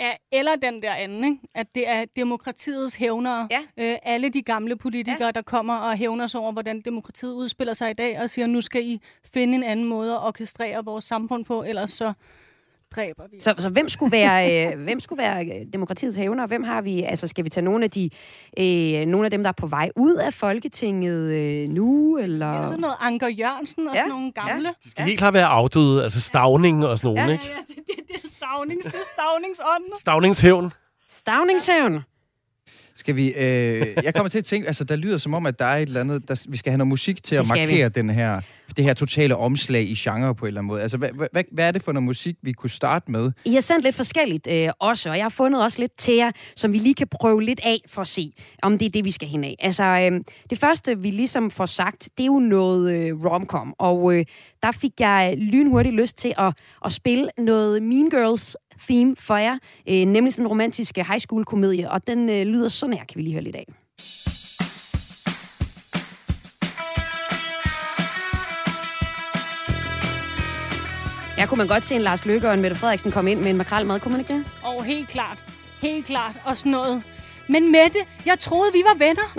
Ja, 0.01 0.13
eller 0.33 0.57
den 0.63 0.83
der 0.83 0.93
anden, 0.93 1.25
ikke? 1.25 1.39
at 1.55 1.67
det 1.75 1.89
er 1.89 2.05
demokratiets 2.17 2.95
hævnere. 2.95 3.49
Ja. 3.51 3.93
Øh, 3.93 3.97
alle 4.03 4.29
de 4.29 4.43
gamle 4.43 4.77
politikere, 4.77 5.25
ja. 5.25 5.31
der 5.31 5.43
kommer 5.43 5.77
og 5.77 5.97
hævner 5.97 6.27
sig 6.27 6.41
over, 6.41 6.53
hvordan 6.53 6.81
demokratiet 6.81 7.33
udspiller 7.33 7.75
sig 7.75 7.91
i 7.91 7.95
dag, 7.95 8.21
og 8.21 8.31
siger, 8.31 8.47
nu 8.47 8.61
skal 8.61 8.83
I 8.85 9.01
finde 9.33 9.55
en 9.55 9.63
anden 9.63 9.87
måde 9.87 10.13
at 10.13 10.23
orkestrere 10.27 10.85
vores 10.85 11.05
samfund 11.05 11.45
på, 11.45 11.63
ellers 11.63 11.91
så 11.91 12.13
dræber 12.97 13.23
vi. 13.31 13.41
så, 13.41 13.55
så 13.59 13.69
hvem 13.69 13.89
skulle 13.89 14.13
være, 14.13 14.73
øh, 14.73 14.81
hvem 14.83 15.01
skulle 15.01 15.23
være 15.23 15.47
øh, 15.47 15.67
demokratiets 15.73 16.17
hævner? 16.17 16.47
Hvem 16.47 16.63
har 16.65 16.81
vi? 16.81 17.03
Altså, 17.03 17.29
skal 17.29 17.45
vi 17.45 17.49
tage 17.49 17.65
nogle 17.65 17.85
af 17.85 17.91
de, 17.91 18.11
øh, 18.59 19.07
nogle 19.07 19.25
af 19.25 19.31
dem, 19.31 19.43
der 19.43 19.49
er 19.49 19.53
på 19.53 19.67
vej 19.67 19.91
ud 19.97 20.15
af 20.15 20.35
Folketinget 20.35 21.33
øh, 21.33 21.69
nu, 21.69 22.19
eller? 22.19 22.53
Er 22.53 22.67
sådan 22.67 22.81
noget 22.81 22.97
Anker 23.01 23.29
Jørgensen 23.29 23.89
og 23.89 23.95
Ja, 23.95 24.01
sådan 24.01 24.11
nogle 24.11 24.33
gamle. 24.33 24.69
De 24.85 24.91
skal 24.91 25.05
helt 25.05 25.19
klart 25.19 25.35
være 25.35 25.47
afdøde, 25.47 26.03
altså 26.03 26.21
stavning 26.21 26.87
og 26.87 26.99
sådan 26.99 27.15
nogen, 27.15 27.29
Ja, 27.29 27.33
ikke? 27.33 27.45
Ja, 27.49 27.55
det, 27.69 27.77
det, 27.77 28.09
det 28.09 28.17
er 28.25 28.29
stavnings, 28.29 28.85
det 28.87 28.95
er 28.95 29.07
stavningsånden. 29.15 29.91
Stavningshævn. 29.97 30.73
Stavningshævn. 31.09 32.01
Skal 32.95 33.17
vi... 33.17 33.29
Øh, 33.29 33.87
jeg 34.05 34.15
kommer 34.15 34.29
til 34.29 34.39
at 34.39 34.45
tænke, 34.45 34.67
altså 34.67 34.85
der 34.85 34.97
lyder 34.97 35.19
som 35.19 35.35
om, 35.35 35.47
at 35.47 35.59
der 35.59 35.65
er 35.65 35.77
et 35.77 35.83
eller 35.83 36.01
andet, 36.01 36.29
der, 36.29 36.45
vi 36.49 36.57
skal 36.57 36.71
have 36.71 36.79
noget 36.79 36.89
musik 36.89 37.23
til 37.23 37.39
Det 37.39 37.45
at 37.45 37.49
markere 37.49 37.89
den 37.89 38.11
her, 38.11 38.41
det 38.77 38.85
her 38.85 38.95
totale 38.95 39.37
omslag 39.37 39.83
i 39.83 39.95
genre 39.95 40.35
på 40.35 40.45
en 40.45 40.49
eller 40.49 40.61
anden 40.61 40.69
måde. 40.69 40.83
Altså, 40.83 40.97
hvad, 40.97 41.09
hvad, 41.33 41.45
hvad 41.53 41.69
er 41.69 41.71
det 41.71 41.83
for 41.83 41.93
noget 41.93 42.05
musik, 42.05 42.37
vi 42.43 42.53
kunne 42.53 42.71
starte 42.71 43.11
med? 43.11 43.33
I 43.45 43.55
har 43.55 43.61
sendt 43.61 43.85
lidt 43.85 43.95
forskelligt 43.95 44.49
øh, 44.51 44.69
også, 44.79 45.11
og 45.11 45.17
jeg 45.17 45.25
har 45.25 45.29
fundet 45.29 45.63
også 45.63 45.79
lidt 45.79 45.97
til 45.99 46.15
jer, 46.15 46.31
som 46.57 46.73
vi 46.73 46.79
lige 46.79 46.95
kan 46.95 47.09
prøve 47.09 47.43
lidt 47.43 47.61
af 47.65 47.81
for 47.87 48.01
at 48.01 48.07
se, 48.07 48.33
om 48.63 48.79
det 48.79 48.87
er 48.87 48.91
det, 48.91 49.05
vi 49.05 49.11
skal 49.11 49.29
hen 49.29 49.45
af. 49.45 49.57
Altså, 49.59 49.85
øh, 49.85 50.21
det 50.51 50.59
første, 50.59 50.99
vi 50.99 51.11
ligesom 51.11 51.51
får 51.51 51.67
sagt, 51.67 52.09
det 52.19 52.25
er 52.25 52.27
jo 52.27 52.39
noget 52.39 52.93
øh, 52.95 53.25
romcom, 53.25 53.75
og 53.79 54.15
øh, 54.15 54.25
der 54.63 54.73
fik 54.73 54.93
jeg 55.01 55.35
lynhurtigt 55.39 55.95
lyst 55.95 56.19
til 56.19 56.35
at, 56.39 56.55
at 56.85 56.93
spille 56.93 57.31
noget 57.39 57.83
Mean 57.83 58.11
Girls 58.11 58.57
theme 58.89 59.17
for 59.19 59.37
jer, 59.37 59.59
øh, 59.89 60.05
nemlig 60.05 60.33
sådan 60.33 60.45
en 60.45 60.49
romantisk 60.49 60.97
high 60.97 61.21
school 61.21 61.45
komedie, 61.45 61.91
og 61.91 62.07
den 62.07 62.29
øh, 62.29 62.47
lyder 62.47 62.69
sådan 62.69 62.93
her, 62.93 63.05
kan 63.05 63.17
vi 63.17 63.23
lige 63.23 63.33
høre 63.33 63.45
lidt 63.45 63.57
af. 63.57 63.67
Jeg 71.39 71.49
kunne 71.49 71.59
man 71.59 71.67
godt 71.67 71.85
se 71.85 71.95
en 71.95 72.01
Lars 72.01 72.27
Løkke 72.27 72.49
og 72.49 72.55
en 72.55 72.61
Mette 72.61 72.77
Frederiksen 72.77 73.11
komme 73.13 73.31
ind 73.31 73.41
med 73.41 73.51
en 73.51 73.57
makrelmad, 73.57 74.01
kunne 74.01 74.13
man 74.13 74.21
ikke 74.21 74.35
det? 74.35 74.45
Og 74.63 74.85
helt 74.85 75.09
klart, 75.09 75.45
helt 75.83 76.07
klart, 76.07 76.35
og 76.45 76.59
sådan 76.59 76.73
noget. 76.73 77.03
Men 77.49 77.73
Mette, 77.73 77.99
jeg 78.27 78.39
troede, 78.39 78.73
vi 78.73 78.83
var 78.85 78.99
venner. 78.99 79.35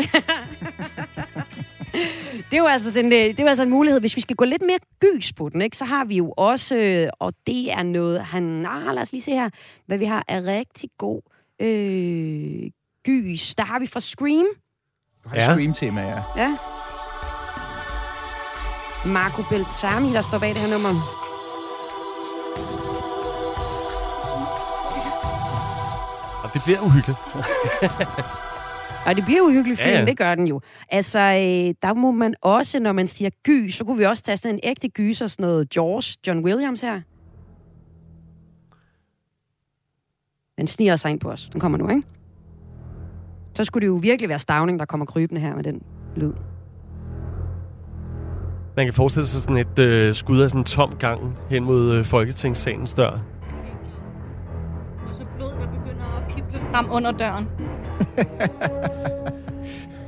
Det 2.52 2.54
er 2.54 2.58
jo 2.58 2.66
altså, 2.68 2.92
den, 2.92 3.06
øh, 3.06 3.12
det 3.12 3.40
er 3.40 3.44
jo 3.44 3.50
altså 3.50 3.64
en 3.64 3.70
mulighed. 3.70 4.00
Hvis 4.00 4.16
vi 4.16 4.22
skal 4.22 4.36
gå 4.36 4.46
lidt 4.46 4.62
mere 4.62 4.78
gys 5.00 5.34
på 5.34 5.50
den, 5.50 5.62
ikke, 5.62 5.78
så 5.78 5.86
har 5.86 6.06
vi 6.06 6.16
jo 6.16 6.34
også, 6.38 6.76
øh, 6.76 7.08
og 7.20 7.34
det 7.48 7.72
er 7.72 7.84
noget, 7.84 8.22
han... 8.22 8.66
Ah, 8.66 8.94
lad 8.96 9.02
os 9.02 9.12
lige 9.12 9.22
se 9.22 9.32
her, 9.32 9.50
hvad 9.86 9.98
vi 9.98 10.06
har 10.06 10.24
af 10.28 10.42
rigtig 10.42 10.90
god 10.98 11.22
øh, 11.62 12.70
gys. 13.06 13.56
Der 13.56 13.64
har 13.64 13.80
vi 13.80 13.88
fra 13.88 14.00
Scream. 14.00 14.46
Du 15.24 15.30
har 15.30 15.36
Ja. 15.36 15.44
ja. 15.44 15.54
stream-tema, 15.54 16.02
ja. 16.02 16.22
Ja. 16.38 16.56
Marco 19.06 19.44
Beltrami, 19.50 20.14
der 20.14 20.22
står 20.22 20.40
bag 20.40 20.50
det 20.50 20.58
her 20.58 20.70
nummer. 20.70 21.29
Og 26.50 26.54
det 26.54 26.62
bliver 26.64 26.80
uhyggeligt. 26.82 27.20
Og 29.08 29.16
det 29.16 29.26
bliver 29.26 29.40
jo 29.40 29.50
hyggeligt 29.50 29.80
Ja, 29.80 29.86
film, 29.86 29.94
ja, 29.94 30.00
ja. 30.00 30.06
det 30.06 30.18
gør 30.18 30.36
den 30.36 30.48
jo. 30.48 30.62
Altså, 30.90 31.20
øh, 31.20 31.74
der 31.82 31.94
må 31.94 32.12
man 32.12 32.34
også, 32.42 32.80
når 32.80 32.92
man 32.92 33.08
siger 33.08 33.30
gys, 33.44 33.74
så 33.76 33.84
kunne 33.86 33.98
vi 33.98 34.06
også 34.06 34.24
tage 34.24 34.38
sådan 34.38 34.56
en 34.56 34.60
ægte 34.64 34.90
gys 34.90 35.22
og 35.22 35.30
sådan 35.30 35.44
noget 35.44 35.76
Jaws, 35.76 36.18
John 36.28 36.46
Williams 36.46 36.82
her. 36.82 37.02
Den 40.58 40.68
sniger 40.68 40.96
sig 40.96 41.12
ind 41.12 41.20
på 41.20 41.30
os. 41.32 41.50
Den 41.54 41.60
kommer 41.60 41.78
nu, 41.78 41.90
ikke? 41.90 42.04
Så 43.54 43.64
skulle 43.64 43.82
det 43.82 43.88
jo 43.88 43.96
virkelig 43.96 44.30
være 44.30 44.40
stavning, 44.40 44.80
der 44.80 44.86
kommer 44.86 45.06
krybende 45.06 45.42
her 45.42 45.56
med 45.56 45.64
den 45.64 45.82
lyd. 46.16 46.34
Man 48.76 48.86
kan 48.86 48.94
forestille 48.94 49.28
sig 49.28 49.42
sådan 49.42 49.58
et 49.58 49.80
øh, 49.80 50.16
skud 50.16 50.40
af 50.40 50.50
sådan 50.50 50.62
en 50.62 50.66
tom 50.66 50.96
gang 50.96 51.38
hen 51.50 51.64
mod 51.64 51.94
øh, 51.94 52.06
Folketingssalens 52.06 52.94
dør. 52.94 53.20
Frem 56.72 56.88
under 56.92 57.12
døren. 57.12 57.48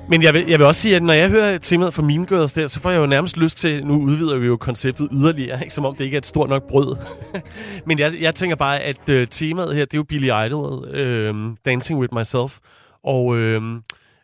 Men 0.10 0.24
jeg 0.24 0.34
vil, 0.34 0.48
jeg 0.48 0.60
vil 0.60 0.68
også 0.68 0.82
sige, 0.82 0.96
at 0.96 1.04
når 1.04 1.14
jeg 1.14 1.30
hører 1.30 1.58
temaet 1.58 1.94
fra 1.94 2.02
Mean 2.02 2.26
Girls 2.26 2.54
der, 2.54 2.68
så 2.68 2.80
får 2.80 2.90
jeg 2.90 3.00
jo 3.00 3.06
nærmest 3.06 3.38
lyst 3.38 3.58
til, 3.58 3.86
nu 3.86 4.02
udvider 4.02 4.38
vi 4.38 4.46
jo 4.46 4.58
konceptet 4.58 5.10
yderligere, 5.12 5.62
ikke? 5.62 5.74
som 5.74 5.86
om 5.86 5.96
det 5.96 6.04
ikke 6.04 6.16
er 6.16 6.18
et 6.18 6.26
stort 6.26 6.50
nok 6.50 6.68
brød. 6.68 6.96
Men 7.88 8.00
jeg, 8.00 8.14
jeg 8.22 8.36
tænker 8.36 8.56
bare, 8.56 8.80
at 8.80 9.10
øh, 9.10 9.28
temaet 9.28 9.76
her, 9.76 9.86
det 9.86 9.94
er 9.94 9.98
jo 9.98 10.04
Billy 10.04 10.46
Idol, 10.46 10.88
øh, 10.88 11.36
Dancing 11.66 12.00
With 12.00 12.14
Myself. 12.14 12.58
Og 13.04 13.38
øh, 13.38 13.62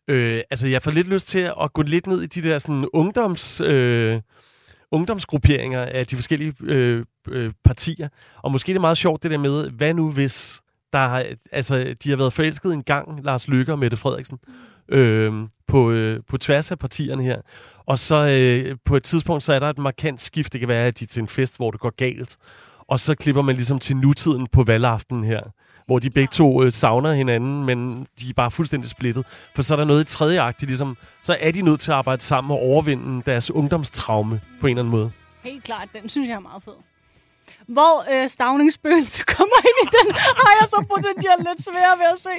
øh, 0.07 0.41
altså, 0.49 0.67
jeg 0.67 0.81
får 0.81 0.91
lidt 0.91 1.07
lyst 1.07 1.27
til 1.27 1.51
at 1.61 1.73
gå 1.73 1.81
lidt 1.81 2.07
ned 2.07 2.21
i 2.21 2.25
de 2.25 2.49
der 2.49 2.57
sådan, 2.57 2.87
ungdoms... 2.93 3.61
Øh, 3.61 4.21
ungdomsgrupperinger 4.91 5.81
af 5.81 6.07
de 6.07 6.15
forskellige 6.15 6.53
øh, 6.63 7.05
øh, 7.27 7.53
partier. 7.63 8.07
Og 8.43 8.51
måske 8.51 8.67
det 8.67 8.75
er 8.75 8.81
meget 8.81 8.97
sjovt 8.97 9.23
det 9.23 9.31
der 9.31 9.37
med, 9.37 9.69
hvad 9.69 9.93
nu 9.93 10.11
hvis 10.11 10.61
der 10.93 10.99
har, 10.99 11.25
altså, 11.51 11.95
de 12.03 12.09
har 12.09 12.17
været 12.17 12.33
forelsket 12.33 12.73
en 12.73 12.83
gang, 12.83 13.23
Lars 13.23 13.47
Lykke 13.47 13.71
og 13.71 13.79
Mette 13.79 13.97
Frederiksen, 13.97 14.39
øh, 14.89 15.33
på, 15.67 15.91
øh, 15.91 16.19
på 16.27 16.37
tværs 16.37 16.71
af 16.71 16.79
partierne 16.79 17.23
her. 17.23 17.41
Og 17.85 17.99
så 17.99 18.27
øh, 18.27 18.77
på 18.85 18.95
et 18.95 19.03
tidspunkt, 19.03 19.43
så 19.43 19.53
er 19.53 19.59
der 19.59 19.69
et 19.69 19.77
markant 19.77 20.21
skift. 20.21 20.53
Det 20.53 20.59
kan 20.59 20.69
være, 20.69 20.85
at 20.85 20.99
de 20.99 21.03
er 21.03 21.07
til 21.07 21.21
en 21.21 21.27
fest, 21.27 21.57
hvor 21.57 21.71
det 21.71 21.79
går 21.79 21.95
galt. 21.95 22.37
Og 22.87 22.99
så 22.99 23.15
klipper 23.15 23.41
man 23.41 23.55
ligesom 23.55 23.79
til 23.79 23.97
nutiden 23.97 24.47
på 24.47 24.63
valgaftenen 24.63 25.23
her, 25.23 25.41
hvor 25.85 25.99
de 25.99 26.09
begge 26.09 26.31
to 26.31 26.63
øh, 26.63 26.71
savner 26.71 27.13
hinanden, 27.13 27.65
men 27.65 28.07
de 28.19 28.29
er 28.29 28.33
bare 28.33 28.51
fuldstændig 28.51 28.89
splittet. 28.89 29.25
For 29.55 29.61
så 29.61 29.73
er 29.73 29.77
der 29.77 29.85
noget 29.85 30.01
i 30.01 30.15
tredje 30.15 30.41
akt, 30.41 30.61
ligesom, 30.61 30.97
så 31.21 31.37
er 31.39 31.51
de 31.51 31.61
nødt 31.61 31.79
til 31.79 31.91
at 31.91 31.97
arbejde 31.97 32.21
sammen 32.21 32.51
og 32.51 32.57
overvinde 32.57 33.21
deres 33.25 33.51
ungdomstraume 33.51 34.41
på 34.61 34.67
en 34.67 34.71
eller 34.71 34.81
anden 34.81 34.91
måde. 34.91 35.11
Helt 35.43 35.63
klart, 35.63 35.89
den 36.01 36.09
synes 36.09 36.29
jeg 36.29 36.35
er 36.35 36.39
meget 36.39 36.63
fed. 36.63 36.73
Hvor 37.67 38.05
øh, 38.13 38.29
stavningsspøgelset 38.29 39.25
kommer 39.25 39.55
ind 39.69 39.77
i 39.83 39.87
den, 39.97 40.15
har 40.15 40.53
jeg 40.61 40.67
så 40.69 40.85
potentielt 40.89 41.47
lidt 41.49 41.65
svært 41.65 41.97
ved 41.99 42.05
at 42.13 42.19
se. 42.19 42.29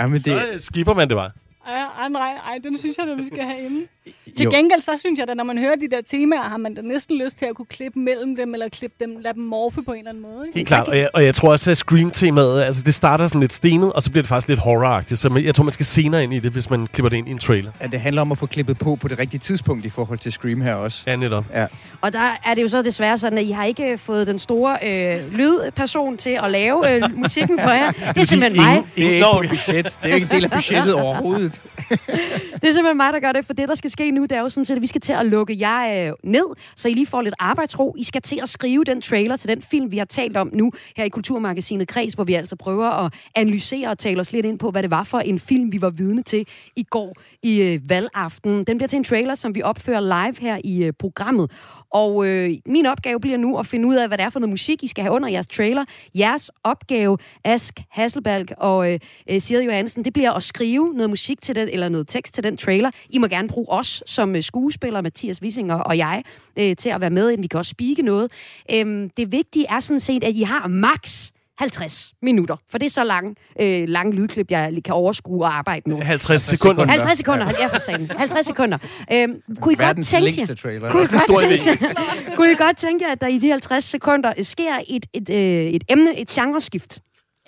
Ja, 0.00 0.06
men 0.06 0.18
Så 0.18 0.30
det, 0.30 0.54
øh, 0.54 0.60
skipper 0.60 0.94
man 0.94 1.08
det 1.08 1.16
bare. 1.16 1.30
Ej, 1.66 1.74
ej, 2.02 2.08
nej, 2.08 2.30
ej, 2.46 2.58
den 2.64 2.78
synes 2.78 2.96
jeg, 2.98 3.08
at 3.08 3.18
vi 3.18 3.26
skal 3.26 3.44
have 3.44 3.60
inde. 3.60 3.80
Til 4.36 4.44
Jo. 4.44 4.50
gengæld, 4.50 4.80
så 4.80 4.90
synes 4.98 5.18
jeg, 5.18 5.28
at 5.30 5.36
når 5.36 5.44
man 5.44 5.58
hører 5.58 5.74
de 5.76 5.88
der 5.90 6.00
temaer, 6.10 6.42
har 6.42 6.56
man 6.56 6.74
da 6.74 6.82
næsten 6.82 7.18
lyst 7.18 7.38
til 7.38 7.44
at 7.46 7.54
kunne 7.54 7.66
klippe 7.66 7.98
mellem 7.98 8.36
dem, 8.36 8.54
eller 8.54 8.68
klippe 8.68 8.96
dem, 9.04 9.16
lade 9.20 9.34
dem 9.34 9.42
morfe 9.42 9.82
på 9.82 9.92
en 9.92 9.98
eller 9.98 10.10
anden 10.10 10.22
måde. 10.22 10.46
Ikke? 10.46 10.58
Helt 10.58 10.68
klart, 10.68 10.88
og 10.88 10.98
jeg, 10.98 11.08
og 11.14 11.24
jeg 11.24 11.34
tror 11.34 11.50
også, 11.52 11.70
at 11.70 11.76
Scream-temaet, 11.76 12.62
altså 12.62 12.82
det 12.82 12.94
starter 12.94 13.26
sådan 13.26 13.40
lidt 13.40 13.52
stenet, 13.52 13.92
og 13.92 14.02
så 14.02 14.10
bliver 14.10 14.22
det 14.22 14.28
faktisk 14.28 14.48
lidt 14.48 14.60
horroragtigt. 14.60 15.20
Så 15.20 15.40
jeg 15.44 15.54
tror, 15.54 15.64
man 15.64 15.72
skal 15.72 15.86
senere 15.86 16.22
ind 16.22 16.34
i 16.34 16.38
det, 16.38 16.52
hvis 16.52 16.70
man 16.70 16.86
klipper 16.86 17.08
det 17.08 17.16
ind 17.16 17.28
i 17.28 17.30
en 17.30 17.38
trailer. 17.38 17.70
at 17.80 17.92
det 17.92 18.00
handler 18.00 18.22
om 18.22 18.32
at 18.32 18.38
få 18.38 18.46
klippet 18.46 18.78
på 18.78 18.96
på 18.96 19.08
det 19.08 19.18
rigtige 19.18 19.40
tidspunkt 19.40 19.84
i 19.84 19.90
forhold 19.90 20.18
til 20.18 20.32
Scream 20.32 20.60
her 20.60 20.74
også. 20.74 21.02
Ja, 21.06 21.16
netop. 21.16 21.44
Ja. 21.54 21.66
Og 22.00 22.12
der 22.12 22.36
er 22.44 22.54
det 22.54 22.62
jo 22.62 22.68
så 22.68 22.82
desværre 22.82 23.18
sådan, 23.18 23.38
at 23.38 23.44
I 23.44 23.50
har 23.50 23.64
ikke 23.64 23.98
fået 23.98 24.26
den 24.26 24.38
store 24.38 24.78
øh, 24.82 25.32
lydperson 25.38 26.16
til 26.16 26.38
at 26.42 26.50
lave 26.50 26.94
øh, 26.94 27.02
musikken 27.16 27.58
for 27.60 27.70
jer. 27.70 27.92
Det 28.14 28.20
er 28.20 28.24
simpelthen 28.24 28.62
mig. 28.62 28.82
Det 28.96 29.06
er 29.06 29.10
ikke 29.10 29.24
på 29.32 29.38
budget. 29.48 29.84
Det 30.02 30.10
er 30.10 30.14
ikke 30.14 30.24
en 30.24 30.30
del 30.30 30.44
af 30.44 30.50
budgettet 30.50 30.94
overhovedet. 31.04 31.53
Det 32.60 32.68
er 32.68 32.72
simpelthen 32.72 32.96
mig, 32.96 33.12
der 33.12 33.20
gør 33.20 33.32
det, 33.32 33.46
for 33.46 33.52
det, 33.52 33.68
der 33.68 33.74
skal 33.74 33.90
ske 33.90 34.10
nu, 34.10 34.22
det 34.22 34.32
er 34.32 34.40
jo 34.40 34.48
sådan 34.48 34.64
set, 34.64 34.76
at 34.76 34.82
vi 34.82 34.86
skal 34.86 35.00
til 35.00 35.12
at 35.12 35.26
lukke 35.26 35.56
jer 35.60 36.08
øh, 36.08 36.12
ned, 36.24 36.46
så 36.76 36.88
I 36.88 36.94
lige 36.94 37.06
får 37.06 37.22
lidt 37.22 37.34
arbejdsro. 37.38 37.94
I 37.98 38.04
skal 38.04 38.22
til 38.22 38.38
at 38.42 38.48
skrive 38.48 38.84
den 38.84 39.00
trailer 39.00 39.36
til 39.36 39.48
den 39.48 39.62
film, 39.62 39.90
vi 39.90 39.98
har 39.98 40.04
talt 40.04 40.36
om 40.36 40.50
nu 40.52 40.72
her 40.96 41.04
i 41.04 41.08
Kulturmagasinet 41.08 41.88
Kreds, 41.88 42.14
hvor 42.14 42.24
vi 42.24 42.34
altså 42.34 42.56
prøver 42.56 43.04
at 43.04 43.14
analysere 43.34 43.88
og 43.88 43.98
tale 43.98 44.20
os 44.20 44.32
lidt 44.32 44.46
ind 44.46 44.58
på, 44.58 44.70
hvad 44.70 44.82
det 44.82 44.90
var 44.90 45.04
for 45.04 45.18
en 45.18 45.38
film, 45.38 45.72
vi 45.72 45.80
var 45.80 45.90
vidne 45.90 46.22
til 46.22 46.46
i 46.76 46.82
går 46.82 47.16
i 47.42 47.62
øh, 47.62 47.80
valgaften. 47.88 48.64
Den 48.64 48.76
bliver 48.76 48.88
til 48.88 48.96
en 48.96 49.04
trailer, 49.04 49.34
som 49.34 49.54
vi 49.54 49.62
opfører 49.62 50.00
live 50.00 50.40
her 50.40 50.58
i 50.64 50.84
øh, 50.84 50.92
programmet. 50.98 51.50
Og 51.94 52.26
øh, 52.26 52.50
min 52.66 52.86
opgave 52.86 53.20
bliver 53.20 53.36
nu 53.36 53.58
at 53.58 53.66
finde 53.66 53.88
ud 53.88 53.94
af, 53.94 54.08
hvad 54.08 54.18
det 54.18 54.24
er 54.24 54.30
for 54.30 54.40
noget 54.40 54.50
musik, 54.50 54.82
I 54.82 54.86
skal 54.86 55.04
have 55.04 55.14
under 55.14 55.28
jeres 55.28 55.46
trailer. 55.46 55.84
Jeres 56.14 56.50
opgave, 56.64 57.18
Ask 57.44 57.80
Hasselbalg 57.90 58.52
og 58.58 58.92
øh, 58.92 58.98
øh 59.30 59.40
Siri 59.40 59.64
Johansen, 59.64 60.04
det 60.04 60.12
bliver 60.12 60.32
at 60.32 60.42
skrive 60.42 60.94
noget 60.94 61.10
musik 61.10 61.40
til 61.40 61.54
den, 61.54 61.68
eller 61.68 61.88
noget 61.88 62.08
tekst 62.08 62.34
til 62.34 62.44
den 62.44 62.56
trailer. 62.56 62.90
I 63.10 63.18
må 63.18 63.26
gerne 63.26 63.48
bruge 63.48 63.68
os 63.68 64.02
som 64.06 64.36
øh, 64.36 64.42
skuespillere, 64.42 65.02
Mathias 65.02 65.42
Wissinger 65.42 65.74
og 65.74 65.98
jeg, 65.98 66.22
øh, 66.56 66.76
til 66.76 66.88
at 66.88 67.00
være 67.00 67.10
med. 67.10 67.36
Vi 67.38 67.46
kan 67.46 67.58
også 67.58 67.70
spike 67.70 68.02
noget. 68.02 68.32
Øh, 68.72 69.10
det 69.16 69.32
vigtige 69.32 69.66
er 69.68 69.80
sådan 69.80 70.00
set, 70.00 70.24
at 70.24 70.34
I 70.34 70.42
har 70.42 70.68
max 70.68 71.30
50 71.58 72.12
minutter. 72.22 72.56
For 72.70 72.78
det 72.78 72.86
er 72.86 72.90
så 72.90 73.04
lang, 73.04 73.36
øh, 73.60 73.88
lang 73.88 74.14
lydklip, 74.14 74.50
jeg 74.50 74.72
kan 74.84 74.94
overskue 74.94 75.44
og 75.44 75.56
arbejde 75.58 75.90
nu. 75.90 76.00
50 76.02 76.42
sekunder. 76.42 76.86
50 76.86 77.16
sekunder, 77.18 77.50
ja 77.60 77.66
for 77.66 77.78
sagen. 77.78 78.10
50 78.10 78.46
sekunder. 78.46 78.78
Øhm, 79.12 79.40
kunne 79.60 79.72
I 79.72 79.76
godt 79.76 80.06
tænke 80.06 80.40
jer, 80.48 80.54
trailer. 80.54 80.90
kunne 80.90 81.02
I 81.02 81.06
godt 81.06 81.38
tænke 81.38 81.70
jer, 81.84 82.34
kunne 82.36 82.50
I 82.50 82.54
godt 82.54 82.76
tænke 82.76 83.04
jer, 83.04 83.12
at 83.12 83.20
der 83.20 83.26
i 83.26 83.38
de 83.38 83.50
50 83.50 83.84
sekunder 83.84 84.42
sker 84.42 84.74
et, 84.88 85.06
et, 85.12 85.30
øh, 85.30 85.36
et 85.66 85.84
emne, 85.88 86.18
et 86.18 86.28
genreskift? 86.28 86.98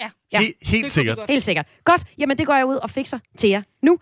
Ja. 0.00 0.08
Ja. 0.32 0.38
He- 0.40 0.58
helt 0.62 0.90
sikkert. 0.90 1.18
Helt 1.28 1.44
sikkert. 1.44 1.66
Godt, 1.84 2.02
jamen 2.18 2.38
det 2.38 2.46
går 2.46 2.54
jeg 2.54 2.66
ud 2.66 2.74
og 2.76 2.90
fikser 2.90 3.18
til 3.38 3.50
jer 3.50 3.62
nu. 3.82 3.98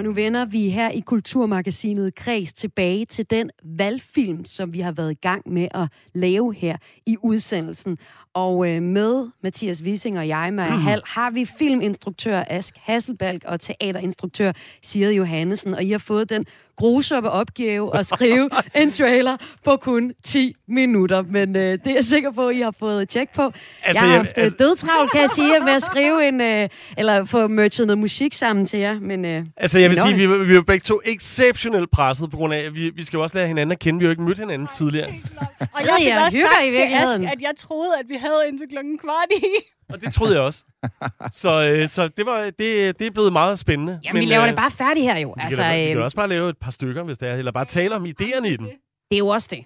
Og 0.00 0.04
nu 0.04 0.12
vender 0.12 0.44
vi 0.44 0.68
her 0.68 0.90
i 0.90 1.00
Kulturmagasinet 1.00 2.14
Kreds 2.14 2.52
tilbage 2.52 3.04
til 3.06 3.30
den 3.30 3.50
valgfilm, 3.64 4.44
som 4.44 4.72
vi 4.72 4.80
har 4.80 4.92
været 4.92 5.10
i 5.10 5.14
gang 5.14 5.52
med 5.52 5.68
at 5.70 5.88
lave 6.14 6.54
her 6.54 6.76
i 7.06 7.16
udsendelsen. 7.22 7.98
Og 8.34 8.68
øh, 8.68 8.82
med 8.82 9.28
Mathias 9.42 9.82
Wissing 9.82 10.18
og 10.18 10.28
jeg, 10.28 10.54
Maja 10.54 10.70
Hall, 10.70 11.02
har 11.06 11.30
vi 11.30 11.46
filminstruktør 11.58 12.44
Ask 12.46 12.74
Hasselbalg 12.82 13.46
og 13.46 13.60
teaterinstruktør 13.60 14.52
Siri 14.82 15.14
Johannesen. 15.14 15.74
Og 15.74 15.82
I 15.84 15.90
har 15.90 15.98
fået 15.98 16.30
den 16.30 16.46
grusomme 16.76 17.30
opgave 17.30 17.96
at 17.96 18.06
skrive 18.06 18.50
en 18.82 18.90
trailer 18.90 19.36
på 19.64 19.76
kun 19.80 20.12
10 20.24 20.54
minutter. 20.68 21.22
Men 21.22 21.56
øh, 21.56 21.62
det 21.62 21.86
er 21.86 21.94
jeg 21.94 22.04
sikker 22.04 22.30
på, 22.30 22.48
at 22.48 22.56
I 22.56 22.60
har 22.60 22.74
fået 22.78 23.08
tjek 23.08 23.28
på. 23.34 23.52
Altså, 23.82 24.04
jeg 24.04 24.10
har 24.10 24.16
haft 24.16 24.28
altså... 24.28 24.40
altså- 24.40 24.56
dødtravlt, 24.56 25.12
kan 25.12 25.20
jeg 25.20 25.30
sige, 25.30 25.60
med 25.64 25.72
at 25.72 25.82
skrive 25.82 26.28
en... 26.28 26.40
Øh, 26.40 26.68
eller 26.96 27.24
få 27.24 27.46
merchet 27.46 27.86
noget 27.86 27.98
musik 27.98 28.34
sammen 28.34 28.64
til 28.64 28.78
jer. 28.78 29.00
Men, 29.00 29.24
øh, 29.24 29.44
Altså, 29.56 29.78
jeg 29.78 29.90
vil 29.90 29.98
sige, 29.98 30.14
vi, 30.14 30.26
vi 30.26 30.50
er 30.50 30.54
jo 30.54 30.62
begge 30.62 30.82
to 30.84 31.00
exceptionelt 31.04 31.90
presset, 31.90 32.30
på 32.30 32.36
grund 32.36 32.54
af, 32.54 32.58
at 32.58 32.74
vi, 32.74 32.90
vi 32.90 33.04
skal 33.04 33.16
jo 33.16 33.22
også 33.22 33.36
lære 33.36 33.46
hinanden 33.46 33.72
at 33.72 33.78
kende. 33.78 33.98
Vi 33.98 34.04
har 34.04 34.08
jo 34.08 34.10
ikke 34.10 34.22
mødt 34.22 34.38
hinanden 34.38 34.66
tidligere. 34.66 35.08
Og 35.60 35.80
jeg 35.86 35.94
fik 35.98 36.12
og 36.12 36.22
også 36.24 36.38
hygger 36.38 36.50
sagt 36.52 36.66
i 36.66 36.70
til? 36.70 36.78
Ask, 36.80 37.32
at 37.32 37.42
jeg 37.42 37.52
troede, 37.58 37.92
at 38.00 38.08
vi 38.08 38.14
havde 38.20 38.42
indtil 38.48 38.66
klokken 38.68 38.98
kvart 38.98 39.28
i. 39.36 39.44
Og 39.92 40.00
det 40.00 40.14
troede 40.14 40.32
jeg 40.34 40.42
også. 40.42 40.62
Så, 41.42 41.62
øh, 41.68 41.88
så 41.88 42.08
det, 42.08 42.26
var, 42.26 42.42
det, 42.58 42.98
det 42.98 43.06
er 43.06 43.10
blevet 43.10 43.32
meget 43.32 43.58
spændende. 43.58 44.00
Jamen, 44.04 44.20
vi 44.20 44.26
laver 44.26 44.42
øh, 44.42 44.48
det 44.48 44.56
bare 44.56 44.70
færdigt 44.70 45.04
her 45.06 45.18
jo. 45.18 45.28
Vi, 45.36 45.42
Altså, 45.42 45.62
kan, 45.62 45.70
da- 45.72 45.80
vi 45.82 45.88
kan 45.88 45.96
øh, 45.98 46.04
også 46.04 46.16
bare 46.16 46.28
lave 46.28 46.50
et 46.50 46.56
par 46.58 46.70
stykker, 46.70 47.02
hvis 47.02 47.18
det 47.18 47.28
er. 47.28 47.34
Eller 47.34 47.52
bare 47.52 47.64
tale 47.64 47.96
om 47.96 48.04
idéerne 48.06 48.46
i 48.46 48.56
den. 48.56 48.66
det 48.66 48.72
er 49.12 49.18
jo 49.18 49.28
også 49.28 49.48
det. 49.50 49.64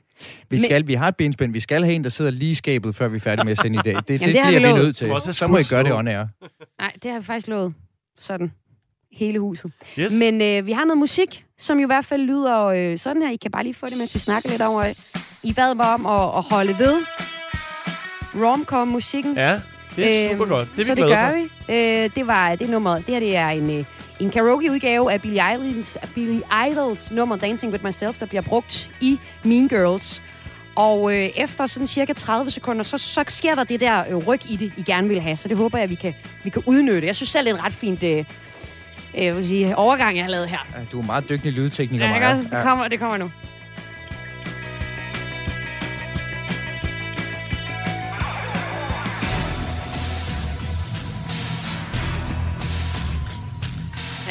Vi, 0.51 0.57
Men- 0.57 0.61
skal, 0.65 0.87
vi 0.87 0.95
har 0.95 1.09
et 1.09 1.17
benspænd. 1.17 1.53
Vi 1.53 1.61
skal 1.61 1.85
have 1.85 1.95
en, 1.95 2.05
der 2.05 2.11
sidder 2.11 2.31
lige 2.31 2.51
i 2.51 2.55
skabet, 2.55 2.95
før 2.97 3.09
vi 3.09 3.17
er 3.17 3.21
færdige 3.21 3.45
med 3.45 3.53
at 3.53 3.59
sende 3.59 3.79
i 3.79 3.83
dag. 3.85 3.95
Det, 3.97 4.09
det, 4.09 4.21
det 4.21 4.39
har 4.41 4.51
bliver 4.51 4.73
vi 4.75 4.83
nødt 4.83 4.97
til. 4.97 5.11
Er 5.11 5.19
Så 5.19 5.47
må 5.47 5.59
I 5.59 5.63
gøre 5.71 5.85
det 5.85 5.93
on 5.93 6.09
air. 6.09 6.25
Nej, 6.81 6.93
det 7.03 7.11
har 7.11 7.19
vi 7.19 7.25
faktisk 7.25 7.49
lovet. 7.49 7.75
Sådan. 8.19 8.53
Hele 9.13 9.39
huset. 9.39 9.73
Yes. 9.99 10.13
Men 10.25 10.43
øh, 10.43 10.67
vi 10.67 10.73
har 10.73 10.85
noget 10.85 10.99
musik, 10.99 11.45
som 11.59 11.79
jo 11.79 11.87
i 11.87 11.87
hvert 11.87 12.05
fald 12.05 12.23
lyder 12.23 12.65
øh, 12.65 12.99
sådan 12.99 13.23
her. 13.23 13.31
I 13.31 13.37
kan 13.37 13.51
bare 13.51 13.63
lige 13.63 13.75
få 13.75 13.87
det, 13.87 13.99
mens 13.99 14.15
vi 14.15 14.21
snakker 14.21 14.51
lidt 14.51 14.63
over. 14.63 14.83
øh, 14.83 14.95
I 15.43 15.53
bad 15.53 15.75
mig 15.75 15.95
om 15.95 16.07
at, 16.07 16.21
at 16.39 16.43
holde 16.51 16.79
ved 16.79 16.95
romcom-musikken. 18.43 19.37
Ja, 19.37 19.61
det 19.97 20.25
er 20.25 20.31
super 20.31 20.43
Øhm, 20.45 20.51
godt. 20.51 20.69
Det 20.77 20.83
er 20.83 20.87
så 20.87 20.95
vi 20.95 21.01
det 21.03 21.11
gør 21.11 21.29
for. 21.31 21.37
vi. 21.37 21.75
Øh, 21.75 22.11
det 22.17 22.27
var 22.27 22.55
det 22.55 22.69
nummer. 22.71 22.95
Det 22.95 23.05
her 23.07 23.21
det 23.21 23.37
er 23.37 23.49
en, 23.49 23.79
øh, 23.79 23.85
en 24.21 24.31
karaoke-udgave 24.31 25.13
af 25.13 25.23
Billy 25.23 25.39
Idols, 25.55 25.99
Billy 26.15 26.41
Idols 26.71 27.11
nummer 27.13 27.37
Dancing 27.37 27.73
With 27.73 27.85
Myself, 27.85 28.19
der 28.19 28.27
bliver 28.27 28.43
brugt 28.43 28.91
i 29.01 29.19
Mean 29.43 29.69
Girls. 29.69 30.23
Og 30.77 31.13
øh, 31.15 31.29
efter 31.37 31.67
sådan 31.67 31.87
cirka 31.87 32.13
30 32.13 32.51
sekunder, 32.51 32.83
så, 32.83 32.99
så 32.99 33.25
sker 33.29 33.55
der 33.55 33.65
det 33.65 33.81
der 33.81 34.05
øh, 34.11 34.17
ryg 34.17 34.41
i 34.51 34.57
det, 34.57 34.73
I 34.77 34.83
gerne 34.83 35.09
vil 35.09 35.21
have. 35.21 35.37
Så 35.37 35.49
det 35.49 35.57
håber 35.57 35.79
jeg, 35.79 35.91
vi 35.91 35.95
kan, 35.95 36.15
vi 36.45 36.51
kan 36.51 36.63
udnytte. 36.67 37.07
Jeg 37.07 37.17
synes 37.17 37.29
selv, 37.31 37.45
det 37.47 37.51
er 37.53 37.57
en 37.59 37.65
ret 37.65 37.73
fint 37.73 38.03
øh, 38.03 38.19
øh, 38.19 38.25
jeg 39.25 39.37
vil 39.37 39.49
sige, 39.49 39.77
overgang, 39.77 40.17
jeg 40.17 40.25
har 40.25 40.31
lavet 40.31 40.49
her. 40.49 40.67
Ja, 40.75 40.81
Du 40.93 41.01
er 41.01 41.05
meget 41.05 41.29
dygtig 41.29 41.53
lydtekniker, 41.53 42.05
Ja, 42.05 42.11
Maja. 42.11 42.31
ikke 42.31 42.41
også? 42.41 42.51
Det 42.57 42.63
kommer, 42.63 42.89
det 42.89 42.99
kommer 42.99 43.17
nu. 43.17 43.31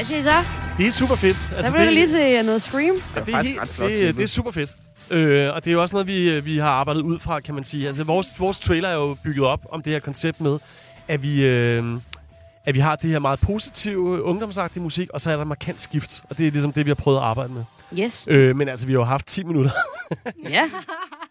Hvad 0.03 0.07
siger 0.07 0.19
I 0.19 0.23
så? 0.23 0.49
Det 0.77 0.87
er 0.87 0.91
super 0.91 1.15
fedt. 1.15 1.37
Altså, 1.55 1.71
der 1.71 1.77
blev 1.77 1.85
det 1.85 1.93
lige 1.93 2.07
til 2.07 2.45
noget 2.45 2.61
Scream. 2.61 2.95
Ja, 3.15 3.21
det, 3.21 3.27
er 3.27 3.31
faktisk 3.31 3.49
helt, 3.49 3.61
ret 3.61 3.69
flot 3.69 3.89
det, 3.89 4.15
det 4.15 4.23
er 4.23 4.27
super 4.27 4.51
fedt. 4.51 4.71
Øh, 5.09 5.53
og 5.53 5.63
det 5.63 5.69
er 5.69 5.73
jo 5.73 5.81
også 5.81 5.95
noget, 5.95 6.07
vi, 6.07 6.39
vi 6.39 6.57
har 6.57 6.69
arbejdet 6.69 7.01
ud 7.01 7.19
fra, 7.19 7.39
kan 7.39 7.55
man 7.55 7.63
sige. 7.63 7.87
Altså, 7.87 8.03
vores, 8.03 8.39
vores 8.39 8.59
trailer 8.59 8.89
er 8.89 8.93
jo 8.93 9.17
bygget 9.23 9.45
op 9.45 9.65
om 9.69 9.81
det 9.81 9.93
her 9.93 9.99
koncept 9.99 10.41
med, 10.41 10.59
at 11.07 11.23
vi, 11.23 11.45
øh, 11.45 11.97
at 12.65 12.75
vi 12.75 12.79
har 12.79 12.95
det 12.95 13.09
her 13.09 13.19
meget 13.19 13.39
positive, 13.39 14.23
ungdomsagtige 14.23 14.83
musik, 14.83 15.09
og 15.09 15.21
så 15.21 15.31
er 15.31 15.37
der 15.37 15.43
markant 15.43 15.81
skift. 15.81 16.23
Og 16.29 16.37
det 16.37 16.47
er 16.47 16.51
ligesom 16.51 16.73
det, 16.73 16.85
vi 16.85 16.89
har 16.89 16.95
prøvet 16.95 17.17
at 17.17 17.23
arbejde 17.23 17.53
med. 17.53 17.63
Yes. 17.99 18.25
Øh, 18.29 18.55
men 18.55 18.69
altså, 18.69 18.87
vi 18.87 18.93
har 18.93 18.99
jo 18.99 19.05
haft 19.05 19.27
10 19.27 19.43
minutter. 19.43 19.71
Ja. 20.49 20.63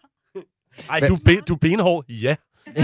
Ej, 0.89 0.99
du, 0.99 1.13
er 1.13 1.19
be, 1.25 1.41
du 1.47 1.53
er 1.53 1.57
benhård. 1.57 2.05
Ja. 2.09 2.35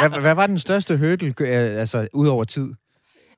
Hvad, 0.00 0.20
hvad 0.20 0.34
var 0.34 0.46
den 0.46 0.58
største 0.58 0.96
hurdle, 0.96 1.34
øh, 1.40 1.80
altså 1.80 2.08
ud 2.12 2.28
over 2.28 2.44
tid? 2.44 2.74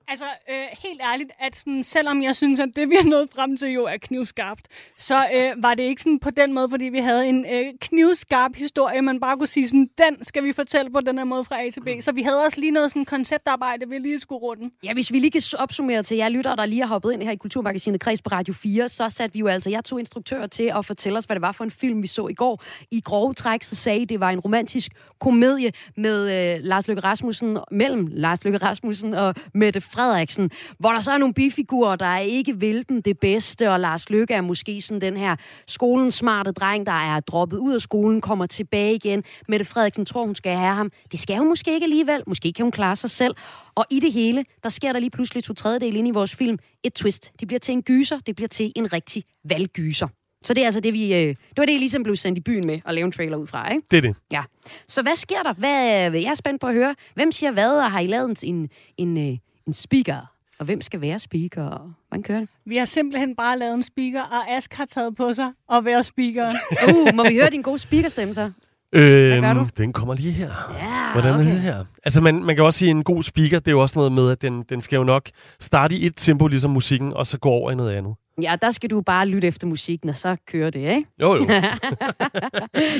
Altså, 0.08 0.24
øh, 0.50 0.64
helt 0.82 1.00
ærligt, 1.12 1.30
at 1.38 1.56
sådan, 1.56 1.82
selvom 1.82 2.22
jeg 2.22 2.36
synes, 2.36 2.60
at 2.60 2.68
det, 2.76 2.90
vi 2.90 2.94
har 2.94 3.08
nået 3.08 3.28
frem 3.34 3.56
til, 3.56 3.68
jo 3.68 3.84
er 3.84 3.96
knivskarpt, 3.96 4.66
så 4.98 5.26
øh, 5.34 5.62
var 5.62 5.74
det 5.74 5.82
ikke 5.82 6.02
sådan 6.02 6.18
på 6.18 6.30
den 6.30 6.54
måde, 6.54 6.70
fordi 6.70 6.84
vi 6.84 6.98
havde 6.98 7.26
en 7.26 7.46
øh, 7.52 7.72
knivskarp 7.80 8.56
historie, 8.56 9.02
man 9.02 9.20
bare 9.20 9.36
kunne 9.36 9.48
sige 9.48 9.68
sådan, 9.68 9.88
den 9.98 10.24
skal 10.24 10.44
vi 10.44 10.52
fortælle 10.52 10.90
på 10.90 11.00
den 11.00 11.18
her 11.18 11.24
måde 11.24 11.44
fra 11.44 11.62
A 11.62 11.70
til 11.70 11.80
B. 11.80 11.88
Så 12.00 12.12
vi 12.12 12.22
havde 12.22 12.44
også 12.44 12.60
lige 12.60 12.70
noget 12.70 12.90
sådan 12.90 13.04
konceptarbejde, 13.04 13.88
vi 13.88 13.98
lige 13.98 14.18
skulle 14.18 14.38
runde. 14.38 14.70
Ja, 14.84 14.92
hvis 14.92 15.12
vi 15.12 15.18
lige 15.18 15.30
kan 15.30 15.42
opsummere 15.58 16.02
til 16.02 16.16
jer 16.16 16.28
lyttere, 16.28 16.56
der 16.56 16.66
lige 16.66 16.80
har 16.80 16.88
hoppet 16.88 17.12
ind 17.12 17.22
her 17.22 17.30
i 17.30 17.36
Kulturmagasinet 17.36 18.00
Kreds 18.00 18.22
på 18.22 18.28
Radio 18.28 18.54
4, 18.54 18.88
så 18.88 19.08
satte 19.10 19.32
vi 19.34 19.38
jo 19.40 19.46
altså 19.46 19.70
jeg 19.70 19.84
to 19.84 19.98
instruktører 19.98 20.46
til 20.46 20.72
at 20.76 20.86
fortælle 20.86 21.18
os, 21.18 21.24
hvad 21.24 21.36
det 21.36 21.42
var 21.42 21.52
for 21.52 21.64
en 21.64 21.70
film, 21.70 22.02
vi 22.02 22.06
så 22.06 22.28
i 22.28 22.34
går. 22.34 22.62
I 22.90 23.00
grove 23.00 23.34
træk, 23.34 23.62
så 23.62 23.76
sagde 23.76 23.98
I, 24.00 24.04
det 24.04 24.20
var 24.20 24.30
en 24.30 24.40
romantisk 24.40 24.92
komedie 25.20 25.72
med 25.96 26.54
øh, 26.56 26.60
Lars 26.64 26.88
Løkke 26.88 27.02
Rasmussen, 27.02 27.58
mellem 27.70 28.06
Lars 28.06 28.44
Løkke 28.44 28.58
Rasmussen 28.58 29.14
og 29.14 29.34
Mette 29.54 29.80
Frederiksen, 29.92 30.50
hvor 30.78 30.92
der 30.92 31.00
så 31.00 31.10
er 31.10 31.18
nogle 31.18 31.34
bifigurer, 31.34 31.96
der 31.96 32.18
ikke 32.18 32.60
vil 32.60 32.84
dem 32.88 33.02
det 33.02 33.18
bedste, 33.18 33.70
og 33.70 33.80
Lars 33.80 34.10
Løkke 34.10 34.34
er 34.34 34.40
måske 34.40 34.80
sådan 34.80 35.00
den 35.00 35.16
her 35.16 35.36
skolens 35.66 36.14
smarte 36.14 36.52
dreng, 36.52 36.86
der 36.86 36.92
er 36.92 37.20
droppet 37.20 37.58
ud 37.58 37.74
af 37.74 37.80
skolen, 37.80 38.20
kommer 38.20 38.46
tilbage 38.46 38.94
igen. 38.94 39.24
Mette 39.48 39.64
Frederiksen 39.64 40.04
tror, 40.04 40.24
hun 40.24 40.34
skal 40.34 40.56
have 40.56 40.74
ham. 40.74 40.90
Det 41.12 41.20
skal 41.20 41.36
hun 41.36 41.48
måske 41.48 41.74
ikke 41.74 41.84
alligevel. 41.84 42.22
Måske 42.26 42.52
kan 42.52 42.64
hun 42.64 42.72
klare 42.72 42.96
sig 42.96 43.10
selv. 43.10 43.34
Og 43.74 43.84
i 43.90 44.00
det 44.00 44.12
hele, 44.12 44.44
der 44.62 44.68
sker 44.68 44.92
der 44.92 45.00
lige 45.00 45.10
pludselig 45.10 45.44
to 45.44 45.54
tredjedel 45.54 45.96
ind 45.96 46.08
i 46.08 46.10
vores 46.10 46.34
film. 46.34 46.58
Et 46.82 46.92
twist. 46.94 47.32
Det 47.40 47.48
bliver 47.48 47.60
til 47.60 47.72
en 47.72 47.82
gyser. 47.82 48.18
Det 48.26 48.36
bliver 48.36 48.48
til 48.48 48.72
en 48.76 48.92
rigtig 48.92 49.24
valggyser. 49.44 50.08
Så 50.44 50.54
det 50.54 50.62
er 50.62 50.66
altså 50.66 50.80
det, 50.80 50.92
vi... 50.92 51.14
Øh, 51.14 51.28
det 51.28 51.36
var 51.56 51.64
det, 51.64 51.72
jeg 51.72 51.80
ligesom 51.80 52.02
blev 52.02 52.16
sendt 52.16 52.38
i 52.38 52.40
byen 52.40 52.62
med 52.66 52.80
at 52.86 52.94
lave 52.94 53.04
en 53.04 53.12
trailer 53.12 53.36
ud 53.36 53.46
fra, 53.46 53.72
ikke? 53.72 53.86
Det 53.90 53.96
er 53.96 54.00
det. 54.00 54.16
Ja. 54.32 54.42
Så 54.86 55.02
hvad 55.02 55.16
sker 55.16 55.42
der? 55.42 55.52
Hvad, 55.52 56.12
jeg 56.12 56.30
er 56.30 56.34
spændt 56.34 56.60
på 56.60 56.66
at 56.66 56.74
høre. 56.74 56.94
Hvem 57.14 57.32
siger 57.32 57.52
hvad, 57.52 57.70
og 57.70 57.90
har 57.90 58.00
I 58.00 58.06
lavet 58.06 58.42
en, 58.42 58.68
en, 58.96 59.18
en, 59.18 59.40
en 59.66 59.72
speaker? 59.72 60.32
Og 60.58 60.64
hvem 60.64 60.80
skal 60.80 61.00
være 61.00 61.18
speaker? 61.18 61.64
Og 61.64 61.92
hvordan 62.08 62.22
kører 62.22 62.40
det? 62.40 62.48
Vi 62.64 62.76
har 62.76 62.84
simpelthen 62.84 63.36
bare 63.36 63.58
lavet 63.58 63.74
en 63.74 63.82
speaker, 63.82 64.22
og 64.22 64.50
Ask 64.50 64.74
har 64.74 64.84
taget 64.84 65.16
på 65.16 65.34
sig 65.34 65.52
at 65.72 65.84
være 65.84 66.04
speaker. 66.04 66.52
Uh, 66.88 67.14
må 67.16 67.22
vi 67.28 67.34
høre 67.34 67.50
din 67.50 67.62
gode 67.62 67.78
speakerstemme 67.78 68.34
så? 68.34 68.50
Øhm? 68.94 69.68
Den 69.76 69.92
kommer 69.92 70.14
lige 70.14 70.32
her. 70.32 70.50
Ja, 70.78 71.12
Hvordan 71.12 71.34
okay. 71.34 71.44
er 71.44 71.52
det 71.52 71.60
her? 71.60 71.84
Altså, 72.04 72.20
man, 72.20 72.44
man 72.44 72.56
kan 72.56 72.64
også 72.64 72.78
sige, 72.78 72.90
at 72.90 72.96
en 72.96 73.04
god 73.04 73.22
speaker, 73.22 73.58
det 73.58 73.68
er 73.68 73.72
jo 73.72 73.82
også 73.82 73.98
noget 73.98 74.12
med, 74.12 74.30
at 74.30 74.42
den, 74.42 74.62
den 74.62 74.82
skal 74.82 74.96
jo 74.96 75.04
nok 75.04 75.28
starte 75.60 75.96
i 75.96 76.06
et 76.06 76.12
tempo, 76.16 76.46
ligesom 76.46 76.70
musikken, 76.70 77.12
og 77.12 77.26
så 77.26 77.38
gå 77.38 77.48
over 77.48 77.70
i 77.70 77.74
noget 77.74 77.92
andet. 77.92 78.14
Ja, 78.42 78.56
der 78.62 78.70
skal 78.70 78.90
du 78.90 79.00
bare 79.00 79.26
lytte 79.26 79.48
efter 79.48 79.66
musikken, 79.66 80.08
og 80.08 80.16
så 80.16 80.36
kører 80.46 80.70
det, 80.70 80.80
ikke? 80.80 81.04
Jo, 81.20 81.34
jo. 81.34 81.44
kan 81.48 81.62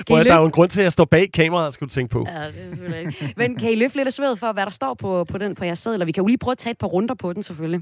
Prøv, 0.07 0.17
I 0.17 0.21
at, 0.21 0.27
der 0.27 0.35
er 0.35 0.39
jo 0.39 0.45
en 0.45 0.51
grund 0.51 0.71
til, 0.71 0.81
at 0.81 0.85
jeg 0.85 0.93
står 0.93 1.05
bag 1.05 1.33
kameraet, 1.33 1.75
skal 1.75 1.87
du 1.87 1.93
tænke 1.93 2.13
på. 2.13 2.27
Ja, 2.29 2.47
det 2.47 3.07
er. 3.07 3.33
Men 3.37 3.57
kan 3.57 3.73
I 3.73 3.75
løfte 3.75 3.97
lidt 3.97 4.07
af 4.07 4.13
sved 4.13 4.37
for, 4.37 4.53
hvad 4.53 4.67
der 4.67 4.73
står 4.73 4.95
på, 4.95 5.25
på, 5.25 5.39
den, 5.39 5.55
på 5.55 5.65
jeres 5.65 5.79
sædler? 5.79 6.05
Vi 6.05 6.13
kan 6.13 6.23
jo 6.23 6.27
lige 6.27 6.39
prøve 6.39 6.53
at 6.53 6.59
tage 6.59 6.71
et 6.71 6.79
par 6.79 6.87
runder 6.87 7.15
på 7.15 7.33
den, 7.33 7.43
selvfølgelig. 7.43 7.81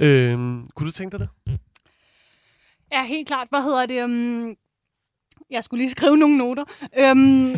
Øhm, 0.00 0.68
kunne 0.74 0.86
du 0.86 0.92
tænke 0.92 1.18
dig 1.18 1.28
det? 1.46 1.58
Ja, 2.92 3.04
helt 3.04 3.28
klart. 3.28 3.46
Hvad 3.50 3.62
hedder 3.62 3.86
det? 3.86 4.04
Um... 4.04 4.54
Jeg 5.50 5.64
skulle 5.64 5.80
lige 5.80 5.90
skrive 5.90 6.16
nogle 6.16 6.38
noter. 6.38 6.64
Øhm... 6.98 7.50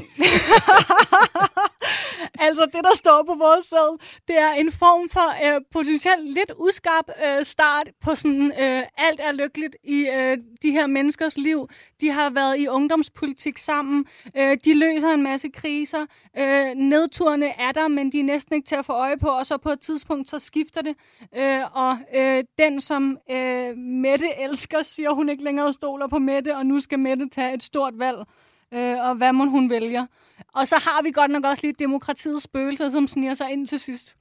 altså, 2.39 2.67
det, 2.73 2.81
der 2.85 2.97
står 2.97 3.23
på 3.27 3.35
vores 3.35 3.67
sæd, 3.67 3.99
det 4.29 4.39
er 4.39 4.53
en 4.53 4.73
form 4.73 5.09
for 5.09 5.29
øh, 5.47 5.61
potentielt 5.73 6.35
lidt 6.35 6.53
uskarp 6.57 7.09
øh, 7.27 7.45
start 7.45 7.91
på 8.03 8.15
sådan, 8.15 8.53
øh, 8.61 8.83
alt 8.97 9.21
er 9.21 9.33
lykkeligt 9.33 9.77
i 9.85 10.09
øh, 10.17 10.39
de 10.63 10.71
her 10.71 10.87
menneskers 10.87 11.39
liv. 11.39 11.69
De 12.01 12.11
har 12.11 12.31
været 12.31 12.59
i 12.59 12.69
ungdomspolitik 12.69 13.59
sammen. 13.59 14.05
Øh, 14.37 14.57
de 14.65 14.75
løser 14.75 15.09
en 15.09 15.23
masse 15.23 15.49
kriser. 15.49 16.07
Øh, 16.39 16.75
nedturene 16.75 17.47
er 17.47 17.73
der, 17.73 17.89
men 17.89 18.13
de 18.13 18.21
er 18.21 18.25
næsten 18.25 18.55
ikke 18.55 18.67
til 18.67 18.77
at 18.77 18.87
få 18.87 18.93
øje 18.93 19.17
på, 19.19 19.29
og 19.29 19.47
så 19.47 19.57
på 19.57 19.71
et 19.71 19.81
tidspunkt, 19.81 20.29
så 20.29 20.39
skifter 20.39 20.83
det. 20.83 20.97
Øh, 21.37 21.77
og 21.77 21.99
øh, 22.15 22.45
den, 22.59 22.81
som 22.81 23.19
øh, 23.31 23.77
Mette 23.77 24.27
elsker, 24.41 24.83
siger 24.83 25.11
hun 25.11 25.29
ikke 25.29 25.45
længere 25.45 25.73
stoler 25.73 26.07
på 26.07 26.19
Mette, 26.19 26.57
og 26.57 26.67
nu 26.67 26.81
skal 26.81 26.99
Mette 26.99 27.29
tage 27.29 27.55
et 27.55 27.63
stort 27.63 27.99
valg. 27.99 28.19
Øh, 28.75 29.09
og 29.09 29.15
hvad 29.15 29.33
må 29.33 29.45
hun 29.45 29.71
vælger? 29.71 30.07
Og 30.55 30.69
så 30.69 30.77
har 30.77 31.03
vi 31.03 31.11
godt 31.11 31.31
nok 31.31 31.45
også 31.45 31.61
lige 31.67 31.75
demokratiets 31.79 32.45
spøgelser, 32.45 32.91
som 32.91 33.09
sniger 33.09 33.35
sig 33.35 33.51
ind 33.51 33.67
til 33.67 33.79
sidst. 33.79 34.17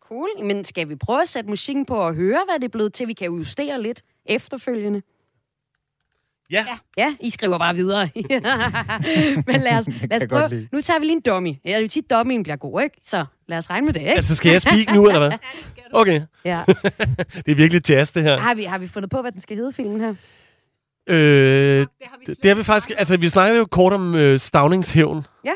Cool. 0.00 0.28
Men 0.44 0.64
skal 0.64 0.88
vi 0.88 0.96
prøve 0.96 1.22
at 1.22 1.28
sætte 1.28 1.50
musikken 1.50 1.86
på 1.86 1.94
og 1.94 2.14
høre, 2.14 2.40
hvad 2.48 2.54
det 2.54 2.64
er 2.64 2.68
blevet 2.68 2.92
til? 2.92 3.08
Vi 3.08 3.12
kan 3.12 3.26
justere 3.26 3.82
lidt 3.82 4.02
efterfølgende. 4.26 5.02
Ja. 6.50 6.66
Ja, 6.96 7.14
I 7.20 7.30
skriver 7.30 7.58
bare 7.58 7.74
videre. 7.74 8.08
Men 9.46 9.60
lad 9.60 9.78
os, 9.78 9.88
lad 10.10 10.22
os 10.22 10.28
prøve. 10.28 10.68
Nu 10.72 10.80
tager 10.80 10.98
vi 11.00 11.04
lige 11.04 11.16
en 11.16 11.20
dummy. 11.20 11.48
Ja, 11.64 11.68
det 11.68 11.76
er 11.76 11.78
jo 11.80 11.88
tit, 11.88 12.10
dummyen 12.10 12.42
bliver 12.42 12.56
god, 12.56 12.82
ikke? 12.82 12.96
Så 13.02 13.24
lad 13.46 13.58
os 13.58 13.70
regne 13.70 13.86
med 13.86 13.94
det, 13.94 14.00
ikke? 14.00 14.12
Altså, 14.12 14.36
skal 14.36 14.52
jeg 14.52 14.60
speak 14.62 14.94
nu, 14.94 15.06
eller 15.06 15.28
hvad? 15.28 15.38
Okay. 15.92 16.22
Ja. 16.44 16.62
Det 17.46 17.48
er 17.52 17.54
virkelig 17.54 17.90
jazz, 17.90 18.12
det 18.12 18.22
her. 18.22 18.38
Har 18.38 18.54
vi, 18.54 18.62
har 18.62 18.78
vi 18.78 18.86
fundet 18.88 19.10
på, 19.10 19.20
hvad 19.20 19.32
den 19.32 19.40
skal 19.40 19.56
hedde, 19.56 19.72
filmen 19.72 20.00
her? 20.00 20.14
Øh, 21.08 21.86
det, 22.26 22.42
det 22.42 22.50
har 22.50 22.54
vi 22.54 22.62
faktisk... 22.62 22.98
Altså, 22.98 23.16
vi 23.16 23.28
snakkede 23.28 23.58
jo 23.58 23.66
kort 23.70 23.92
om 23.92 24.14
øh, 24.14 24.38
Stavnings 24.38 24.92
hævn. 24.92 25.26
Ja. 25.44 25.52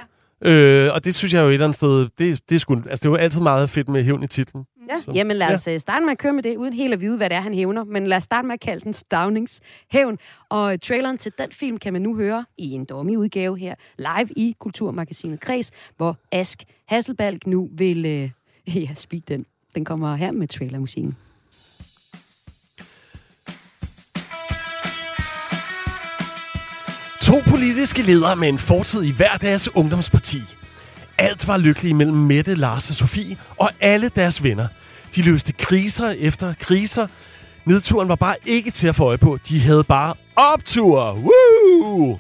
Øh, 0.50 0.94
og 0.94 1.04
det 1.04 1.14
synes 1.14 1.34
jeg 1.34 1.40
jo 1.40 1.48
et 1.48 1.52
eller 1.52 1.66
andet 1.66 1.76
sted... 1.76 2.08
Det, 2.18 2.40
det, 2.48 2.54
er 2.54 2.58
sgu, 2.58 2.74
altså, 2.74 3.02
det 3.02 3.04
er 3.04 3.10
jo 3.10 3.16
altid 3.16 3.40
meget 3.40 3.70
fedt 3.70 3.88
med 3.88 4.04
hævn 4.04 4.22
i 4.22 4.26
titlen. 4.26 4.64
Ja. 4.88 5.00
Så, 5.00 5.12
Jamen 5.14 5.36
lad 5.36 5.54
os 5.54 5.66
ja. 5.66 5.78
starte 5.78 6.04
med 6.04 6.12
at 6.12 6.18
køre 6.18 6.32
med 6.32 6.42
det, 6.42 6.56
uden 6.56 6.72
helt 6.72 6.94
at 6.94 7.00
vide, 7.00 7.16
hvad 7.16 7.30
det 7.30 7.36
er, 7.36 7.40
han 7.40 7.54
hævner. 7.54 7.84
Men 7.84 8.06
lad 8.06 8.16
os 8.16 8.22
starte 8.22 8.46
med 8.46 8.54
at 8.54 8.60
kalde 8.60 8.84
den 8.84 8.92
Staunings 8.92 9.60
hævn. 9.90 10.18
Og 10.48 10.80
traileren 10.80 11.18
til 11.18 11.32
den 11.38 11.52
film 11.52 11.78
kan 11.78 11.92
man 11.92 12.02
nu 12.02 12.16
høre 12.16 12.44
i 12.58 12.70
en 12.70 12.84
dummy 12.84 13.16
udgave 13.16 13.58
her, 13.58 13.74
live 13.98 14.28
i 14.36 14.54
Kulturmagasinet 14.58 15.40
Kreds, 15.40 15.70
hvor 15.96 16.16
Ask 16.32 16.62
Hasselbalg 16.88 17.46
nu 17.46 17.68
vil... 17.72 18.06
Øh, 18.06 18.30
ja, 18.82 18.94
speak 18.94 19.22
den. 19.28 19.46
Den 19.74 19.84
kommer 19.84 20.16
her 20.16 20.32
med 20.32 20.48
trailermusikken. 20.48 21.16
To 27.32 27.40
politiske 27.50 28.02
ledere 28.02 28.36
med 28.36 28.48
en 28.48 28.58
fortid 28.58 29.02
i 29.02 29.10
hver 29.10 29.36
deres 29.36 29.74
ungdomsparti. 29.74 30.42
Alt 31.18 31.48
var 31.48 31.56
lykkeligt 31.56 31.96
mellem 31.96 32.16
Mette, 32.16 32.54
Lars 32.54 32.90
og 32.90 32.96
Sofie 32.96 33.36
og 33.56 33.70
alle 33.80 34.08
deres 34.08 34.42
venner. 34.42 34.68
De 35.16 35.22
løste 35.22 35.52
kriser 35.52 36.08
efter 36.18 36.54
kriser. 36.60 37.06
Nedturen 37.64 38.08
var 38.08 38.14
bare 38.14 38.36
ikke 38.46 38.70
til 38.70 38.88
at 38.88 38.94
få 38.94 39.04
øje 39.04 39.18
på. 39.18 39.38
De 39.48 39.60
havde 39.60 39.84
bare 39.84 40.14
optur. 40.36 41.12
Woo! 41.14 42.18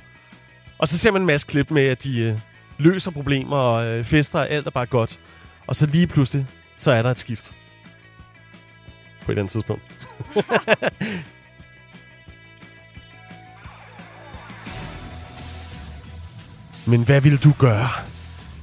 Og 0.78 0.88
så 0.88 0.98
ser 0.98 1.10
man 1.10 1.22
en 1.22 1.26
masse 1.26 1.46
klip 1.46 1.70
med, 1.70 1.86
at 1.86 2.04
de 2.04 2.20
øh, 2.20 2.38
løser 2.78 3.10
problemer 3.10 3.56
og 3.56 3.86
øh, 3.86 4.04
fester, 4.04 4.38
og 4.38 4.50
alt 4.50 4.66
er 4.66 4.70
bare 4.70 4.86
godt. 4.86 5.20
Og 5.66 5.76
så 5.76 5.86
lige 5.86 6.06
pludselig, 6.06 6.46
så 6.76 6.90
er 6.90 7.02
der 7.02 7.10
et 7.10 7.18
skift. 7.18 7.54
På 9.24 9.32
et 9.32 9.38
andet 9.38 9.52
tidspunkt. 9.52 9.82
Men 16.86 17.02
hvad 17.02 17.20
ville 17.20 17.38
du 17.38 17.52
gøre, 17.58 17.88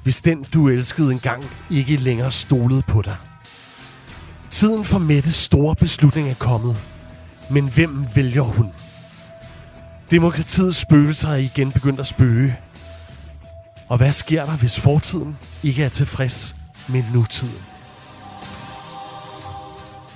hvis 0.03 0.21
den, 0.21 0.45
du 0.53 0.67
elskede 0.67 1.11
engang, 1.11 1.43
ikke 1.69 1.97
længere 1.97 2.31
stolede 2.31 2.81
på 2.81 3.01
dig? 3.01 3.15
Tiden 4.49 4.85
for 4.85 4.97
Mettes 4.97 5.35
store 5.35 5.75
beslutning 5.75 6.29
er 6.29 6.33
kommet. 6.33 6.77
Men 7.49 7.67
hvem 7.67 8.05
vælger 8.15 8.41
hun? 8.41 8.71
Demokratiets 10.11 10.77
spøgelser 10.77 11.29
er 11.29 11.35
igen 11.35 11.71
begyndt 11.71 11.99
at 11.99 12.05
spøge. 12.05 12.55
Og 13.87 13.97
hvad 13.97 14.11
sker 14.11 14.45
der, 14.45 14.57
hvis 14.57 14.79
fortiden 14.79 15.37
ikke 15.63 15.83
er 15.83 15.89
tilfreds 15.89 16.55
med 16.87 17.03
nutiden? 17.13 17.68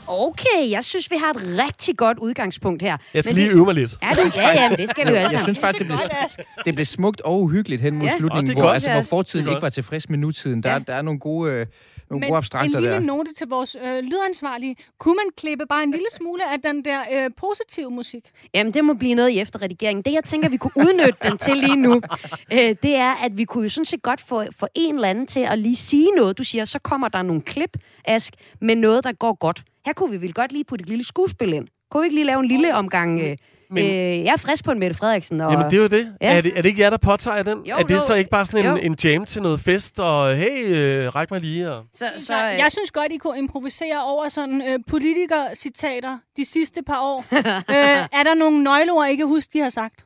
Okay, 0.08 0.70
jeg 0.70 0.84
synes, 0.84 1.12
vi 1.12 1.16
har 1.20 1.30
et 1.34 1.42
rigtig 1.66 1.98
godt 1.98 2.18
udgangspunkt 2.18 2.82
her. 2.82 2.98
Jeg 3.14 3.24
skal 3.24 3.36
Men 3.36 3.42
lige 3.44 3.50
det- 3.50 3.56
øve 3.56 3.66
mig 3.66 3.74
lidt. 3.76 3.96
Ja, 4.04 4.10
det, 4.10 4.38
ja, 4.38 4.50
ja, 4.64 4.70
men 4.70 4.78
det 4.78 4.90
skal 4.90 5.06
vi 5.06 5.10
jo 5.12 5.16
alle 5.18 5.32
Jeg 5.32 5.40
synes 5.44 5.60
faktisk, 5.60 5.80
det 5.80 5.88
blev, 5.88 5.98
det 6.66 6.76
blev 6.76 6.86
smukt 6.86 7.22
og 7.22 7.42
uhyggeligt 7.42 7.82
hen 7.82 7.96
mod 7.96 8.06
Ja. 8.06 8.18
Slutningen, 8.18 8.52
er 8.52 8.56
hvor, 8.56 8.62
godt. 8.64 8.74
altså, 8.74 8.92
hvor 8.94 9.02
fortiden 9.02 9.48
ikke 9.50 9.62
var 9.62 9.70
tilfreds 9.70 10.10
med 10.10 10.18
nutiden. 10.18 10.64
Der, 10.64 10.72
Ja. 10.72 10.80
der 10.80 10.94
er 10.94 11.02
nogle 11.02 11.20
gode, 11.20 11.52
øh, 11.52 11.66
Men 12.10 12.22
gode 12.22 12.66
en 12.66 12.72
lille 12.72 12.90
der. 12.90 13.00
note 13.00 13.34
til 13.34 13.48
vores 13.48 13.78
øh, 13.84 14.04
lydansvarlige. 14.04 14.76
Kunne 15.00 15.16
man 15.16 15.26
klippe 15.38 15.66
bare 15.66 15.84
en 15.84 15.92
lille 15.92 16.08
smule 16.18 16.52
af 16.52 16.62
den 16.62 16.86
der 16.86 17.02
øh, 17.14 17.30
positive 17.38 17.92
musik? 17.92 18.32
Jamen, 18.54 18.74
det 18.74 18.86
må 18.86 18.94
blive 18.94 19.16
noget 19.16 19.30
i 19.30 19.40
efterredigeringen. 19.40 20.04
Det, 20.04 20.14
jeg 20.14 20.24
tænker, 20.24 20.50
vi 20.50 20.58
kunne 20.58 20.72
udnytte 20.76 21.20
den 21.24 21.38
til 21.38 21.58
lige 21.58 21.76
nu, 21.76 21.94
øh, 22.54 22.76
det 22.84 22.96
er, 22.96 23.14
at 23.14 23.38
vi 23.38 23.44
kunne 23.44 23.64
jo 23.64 23.70
sådan 23.70 23.86
set 23.86 24.02
godt 24.02 24.22
få, 24.22 24.44
få 24.60 24.68
en 24.76 24.96
eller 24.96 25.08
anden 25.08 25.28
til 25.28 25.40
at 25.40 25.60
lige 25.60 25.76
sige 25.76 26.08
noget. 26.18 26.38
Du 26.38 26.44
siger, 26.44 26.66
så 26.66 26.80
kommer 26.80 27.08
der 27.08 27.22
nogle 27.22 27.42
klip, 27.42 27.78
Ask, 28.06 28.34
med 28.62 28.76
noget, 28.76 29.04
der 29.04 29.12
går 29.12 29.34
godt. 29.34 29.64
Her 29.86 29.94
kunne 29.94 30.12
vi 30.12 30.22
vel 30.22 30.34
godt 30.34 30.52
lige 30.52 30.64
putte 30.64 30.84
et 30.84 30.90
lille 30.90 31.04
skuespil 31.04 31.54
ind. 31.54 31.68
Kunne 31.92 32.02
vi 32.02 32.06
ikke 32.06 32.16
lige 32.16 32.26
lave 32.26 32.40
en 32.40 32.48
lille 32.48 32.76
omgang... 32.76 33.22
Øh, 33.22 33.38
Men... 33.74 33.84
Øh, 33.86 34.24
jeg 34.24 34.34
er 34.34 34.38
frisk 34.38 34.64
på 34.64 34.72
en 34.72 34.80
Mette 34.80 34.96
Frederiksen. 34.96 35.42
Og... 35.42 35.52
Jamen, 35.52 35.66
det 35.66 35.74
er 35.78 35.82
jo 35.82 35.88
det. 35.88 36.14
Ja. 36.22 36.38
Er, 36.38 36.42
det. 36.42 36.58
er 36.58 36.62
det 36.62 36.70
ikke 36.70 36.82
jer, 36.82 36.90
der 36.90 36.98
påtager 36.98 37.44
den? 37.44 37.66
Jo, 37.66 37.76
er 37.76 37.84
det 37.84 37.96
jo. 37.96 38.00
så 38.00 38.14
ikke 38.14 38.30
bare 38.30 38.46
sådan 38.46 38.60
en, 38.60 38.66
Jo. 38.66 38.76
en 38.82 38.96
jam 39.04 39.26
til 39.26 39.42
noget 39.42 39.60
fest, 39.60 40.00
og 40.00 40.36
hey, 40.36 40.66
øh, 40.68 41.16
ræk 41.16 41.32
mig 41.32 41.42
lige? 41.42 41.72
Og... 41.72 41.84
Så, 41.94 42.06
Så, 42.18 42.36
jeg, 42.38 42.56
jeg 42.60 42.72
synes 42.72 42.92
godt, 42.92 43.12
I 43.12 43.18
kunne 43.18 43.38
improvisere 43.38 44.04
over 44.04 44.30
sådan 44.30 44.62
øh, 44.62 44.80
politikercitater 44.88 46.18
de 46.38 46.46
sidste 46.46 46.82
par 46.84 47.00
år. 47.02 47.26
øh, 47.76 48.08
er 48.20 48.24
der 48.24 48.34
nogle 48.34 48.64
nøgleord, 48.64 49.08
I 49.10 49.16
kan 49.16 49.28
huske, 49.28 49.50
de 49.54 49.60
har 49.60 49.70
sagt? 49.70 50.06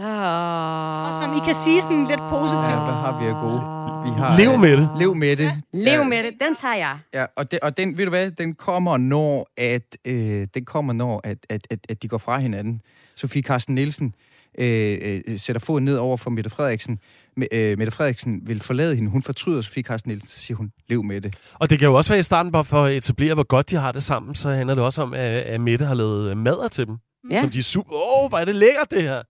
Uh... 0.00 1.06
Og 1.06 1.14
som 1.14 1.36
I 1.36 1.40
kan 1.44 1.54
sige 1.54 1.82
sådan 1.82 2.04
lidt 2.04 2.20
positivt. 2.30 2.68
Ja, 2.68 2.84
hvad 2.84 2.94
har 2.94 3.20
vi 3.20 3.26
af 3.26 3.34
gode? 3.34 3.60
Vi 4.04 4.10
har, 4.20 4.38
Lev 4.38 4.58
med 4.58 4.76
det. 4.76 4.90
Lev 4.98 5.14
med 5.14 5.36
det. 5.36 5.62
Lev 5.72 6.04
med 6.04 6.22
det. 6.22 6.32
Den 6.40 6.54
tager 6.54 6.74
jeg. 6.74 6.98
Ja, 7.14 7.26
og, 7.36 7.50
det, 7.50 7.60
og 7.60 7.76
den, 7.76 7.98
ved 7.98 8.04
du 8.04 8.10
hvad, 8.10 8.30
den 8.30 8.54
kommer, 8.54 8.96
når, 8.96 9.48
at, 9.56 9.96
øh, 10.04 10.46
den 10.54 10.64
kommer, 10.64 10.92
når 10.92 11.20
at, 11.24 11.38
at, 11.48 11.66
at, 11.70 11.78
at 11.88 12.02
de 12.02 12.08
går 12.08 12.18
fra 12.18 12.38
hinanden. 12.38 12.80
Sofie 13.16 13.42
Carsten 13.42 13.74
Nielsen 13.74 14.14
øh, 14.58 14.98
øh, 15.28 15.38
sætter 15.38 15.60
foden 15.60 15.84
ned 15.84 15.96
over 15.96 16.16
for 16.16 16.30
Mette 16.30 16.50
Frederiksen. 16.50 16.98
Me, 17.36 17.54
øh, 17.54 17.78
Mette 17.78 17.90
Frederiksen 17.90 18.40
vil 18.46 18.60
forlade 18.60 18.94
hende. 18.94 19.10
Hun 19.10 19.22
fortryder 19.22 19.62
Sofie 19.62 19.82
Carsten 19.82 20.08
Nielsen, 20.08 20.28
så 20.28 20.38
siger 20.38 20.56
hun, 20.56 20.72
lev 20.88 21.04
med 21.04 21.20
det. 21.20 21.34
Og 21.54 21.70
det 21.70 21.78
kan 21.78 21.88
jo 21.88 21.94
også 21.94 22.10
være 22.10 22.20
i 22.20 22.22
starten, 22.22 22.52
bare 22.52 22.64
for 22.64 22.84
at 22.84 22.96
etablere, 22.96 23.34
hvor 23.34 23.46
godt 23.46 23.70
de 23.70 23.76
har 23.76 23.92
det 23.92 24.02
sammen, 24.02 24.34
så 24.34 24.50
handler 24.50 24.74
det 24.74 24.84
også 24.84 25.02
om, 25.02 25.14
at, 25.14 25.20
at 25.20 25.60
Mette 25.60 25.84
har 25.84 25.94
lavet 25.94 26.36
madder 26.36 26.68
til 26.68 26.86
dem. 26.86 26.96
Ja. 27.30 27.40
Som 27.40 27.50
de 27.50 27.58
er 27.58 27.62
super... 27.62 27.92
Åh, 27.92 28.24
oh, 28.24 28.28
hvor 28.28 28.38
er 28.38 28.44
det 28.44 28.54
lækkert, 28.54 28.90
det 28.90 29.02
her. 29.02 29.22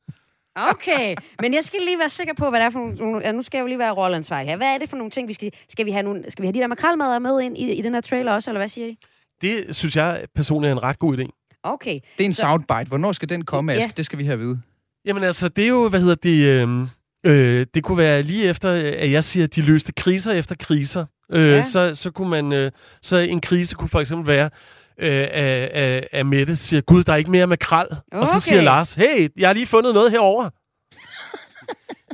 Okay, 0.57 1.15
men 1.43 1.55
jeg 1.55 1.65
skal 1.65 1.81
lige 1.85 1.99
være 1.99 2.09
sikker 2.09 2.35
på, 2.35 2.51
hvad 2.51 2.61
det 2.61 2.67
er 2.67 2.71
for 2.71 2.95
nogle... 2.99 3.21
Ja, 3.25 3.33
nu 3.33 3.43
skal 3.43 3.59
jeg 3.59 3.63
jo 3.63 3.67
lige 3.67 3.79
være 3.79 3.91
rolleansvarlig 3.93 4.51
her. 4.51 4.57
Hvad 4.57 4.67
er 4.67 4.79
det 4.79 4.89
for 4.91 4.97
nogle 4.97 5.11
ting, 5.11 5.29
vi 5.29 5.33
skal... 5.33 5.51
Skal 5.69 5.87
vi 5.87 5.91
have, 5.91 6.03
nogle, 6.03 6.25
skal 6.31 6.43
vi 6.43 6.47
have 6.47 6.53
de 6.55 6.59
der 6.59 6.67
makrelmadder 6.67 7.19
med 7.19 7.41
ind 7.41 7.59
i, 7.59 7.73
i 7.73 7.83
den 7.83 7.95
her 7.95 8.01
trailer 8.01 8.33
også, 8.33 8.51
eller 8.51 8.61
hvad 8.61 8.69
siger 8.69 8.87
I? 8.87 8.99
Det 9.41 9.77
synes 9.77 9.97
jeg 9.97 10.23
personligt 10.35 10.69
er 10.71 10.75
en 10.77 10.83
ret 10.83 10.99
god 10.99 11.19
idé. 11.19 11.51
Okay. 11.63 11.95
Det 12.19 12.25
er 12.25 12.25
en 12.25 12.33
Så- 12.33 12.41
soundbite. 12.41 12.85
Hvornår 12.89 13.13
skal 13.13 13.29
den 13.29 13.45
komme, 13.45 13.73
Ja. 13.73 13.79
Ask? 13.79 13.97
Det 13.97 14.05
skal 14.07 14.19
vi 14.19 14.25
have 14.25 14.33
at 14.35 14.39
vide. 14.41 14.61
Jamen 15.07 15.23
altså, 15.25 15.49
det 15.49 15.65
er 15.65 15.69
jo, 15.69 15.89
hvad 15.89 16.01
hedder 16.01 16.15
det... 16.15 16.47
Øh, 16.47 16.81
øh, 17.27 17.67
det 17.75 17.85
kunne 17.85 17.99
være 17.99 18.23
lige 18.23 18.49
efter, 18.49 18.71
at 18.99 19.11
jeg 19.13 19.25
siger, 19.25 19.45
at 19.45 19.55
de 19.55 19.63
løste 19.63 19.93
kriser 19.93 20.33
efter 20.33 20.55
kriser. 20.61 21.05
Øh, 21.33 21.49
Ja. 21.49 21.57
ja. 21.57 21.63
så, 21.63 21.95
så 21.95 22.11
kunne 22.11 22.31
man... 22.31 22.53
Øh, 22.53 22.71
så 23.03 23.17
en 23.17 23.41
krise 23.41 23.75
kunne 23.75 23.89
for 23.89 24.01
eksempel 24.01 24.27
være, 24.27 24.51
øh, 24.99 25.27
at, 25.33 26.09
at 26.13 26.27
Mette 26.27 26.57
siger, 26.57 26.81
Gud, 26.81 27.05
der 27.05 27.13
er 27.13 27.17
ikke 27.17 27.31
mere 27.31 27.47
makrel. 27.47 27.87
Okay. 27.87 28.21
Og 28.21 28.29
så 28.29 28.41
siger 28.41 28.63
Lars, 28.63 28.95
hey, 28.95 29.29
jeg 29.37 29.49
har 29.49 29.53
lige 29.55 29.67
fundet 29.67 29.95
noget 29.95 30.11
herover. 30.11 30.51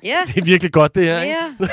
Ja. 0.04 0.16
Det 0.26 0.36
er 0.36 0.44
virkelig 0.44 0.72
godt, 0.72 0.94
det 0.94 1.04
her, 1.04 1.20
ikke? 1.22 1.34
Ja. 1.34 1.68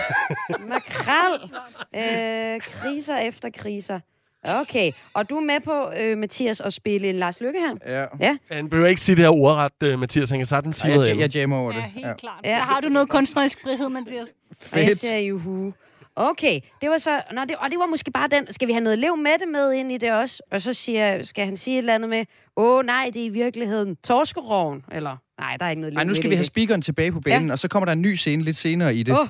Makrel. 0.70 1.51
Øh, 1.95 2.62
kriser 2.62 3.18
efter 3.18 3.49
kriser. 3.57 3.99
Okay. 4.43 4.91
Og 5.14 5.30
du 5.30 5.36
er 5.38 5.41
med 5.41 5.60
på, 5.60 5.91
øh, 5.99 6.18
Mathias, 6.18 6.62
at 6.62 6.74
spille 6.74 7.10
en 7.10 7.16
Lars 7.16 7.41
Lykke 7.41 7.60
her? 7.60 7.99
Ja. 7.99 8.05
Ja. 8.20 8.38
Han 8.51 8.70
behøver 8.70 8.88
ikke 8.89 9.01
sige 9.01 9.16
det 9.16 9.24
her 9.24 9.30
ordret, 9.32 9.93
uh, 9.93 9.99
Mathias. 9.99 10.30
Han 10.30 10.39
kan 10.39 10.45
sagtens 10.45 10.76
sige 10.76 10.93
noget 10.93 11.05
jeg, 11.07 11.12
andet. 11.12 11.36
jeg 11.36 11.41
jammer 11.41 11.57
over 11.57 11.72
det. 11.72 11.80
Ja, 11.80 11.86
helt 11.88 12.18
klart. 12.20 12.39
Ja. 12.45 12.49
Der 12.49 12.57
har 12.57 12.80
du 12.80 12.89
noget 12.89 13.10
kunstnerisk 13.10 13.62
frihed, 13.62 13.89
Mathias. 13.89 14.28
Og 14.72 14.80
jeg 14.80 14.88
Fedt. 14.88 14.99
siger 14.99 15.18
juhu. 15.18 15.74
Okay, 16.22 16.60
det 16.82 16.90
var 16.90 16.98
så... 16.98 17.22
Nå, 17.32 17.42
det, 17.42 17.56
og 17.56 17.70
det 17.72 17.80
var 17.80 17.86
måske 17.86 18.12
bare 18.12 18.28
den... 18.28 18.54
Skal 18.54 18.68
vi 18.68 18.74
have 18.74 18.84
noget 18.84 19.00
lev 19.00 19.18
med 19.18 19.32
det 19.40 19.48
med 19.48 19.74
ind 19.74 19.92
i 19.92 19.98
det 19.98 20.12
også? 20.12 20.44
Og 20.52 20.62
så 20.62 20.74
siger, 20.74 21.24
skal 21.24 21.46
han 21.46 21.58
sige 21.58 21.74
et 21.76 21.78
eller 21.78 21.96
andet 21.96 22.10
med, 22.10 22.26
åh 22.56 22.86
nej, 22.86 23.12
det 23.14 23.22
er 23.22 23.26
i 23.26 23.30
virkeligheden 23.30 23.96
torskeroven. 23.96 24.86
Eller, 24.92 25.18
nej, 25.40 25.58
der 25.58 25.66
er 25.66 25.70
ikke 25.70 25.82
noget 25.82 25.94
lev 25.94 25.98
Ej, 25.98 26.04
nu 26.04 26.14
skal 26.14 26.30
vi 26.30 26.36
have 26.36 26.46
speakeren 26.46 26.82
tilbage 26.82 27.12
på 27.12 27.20
banen, 27.20 27.48
Ja. 27.48 27.52
og 27.54 27.60
så 27.60 27.68
kommer 27.68 27.86
der 27.86 27.94
en 27.94 28.02
ny 28.02 28.14
scene 28.14 28.44
lidt 28.44 28.56
senere 28.56 28.96
i 28.96 29.04
det. 29.04 29.20
Åh. 29.20 29.28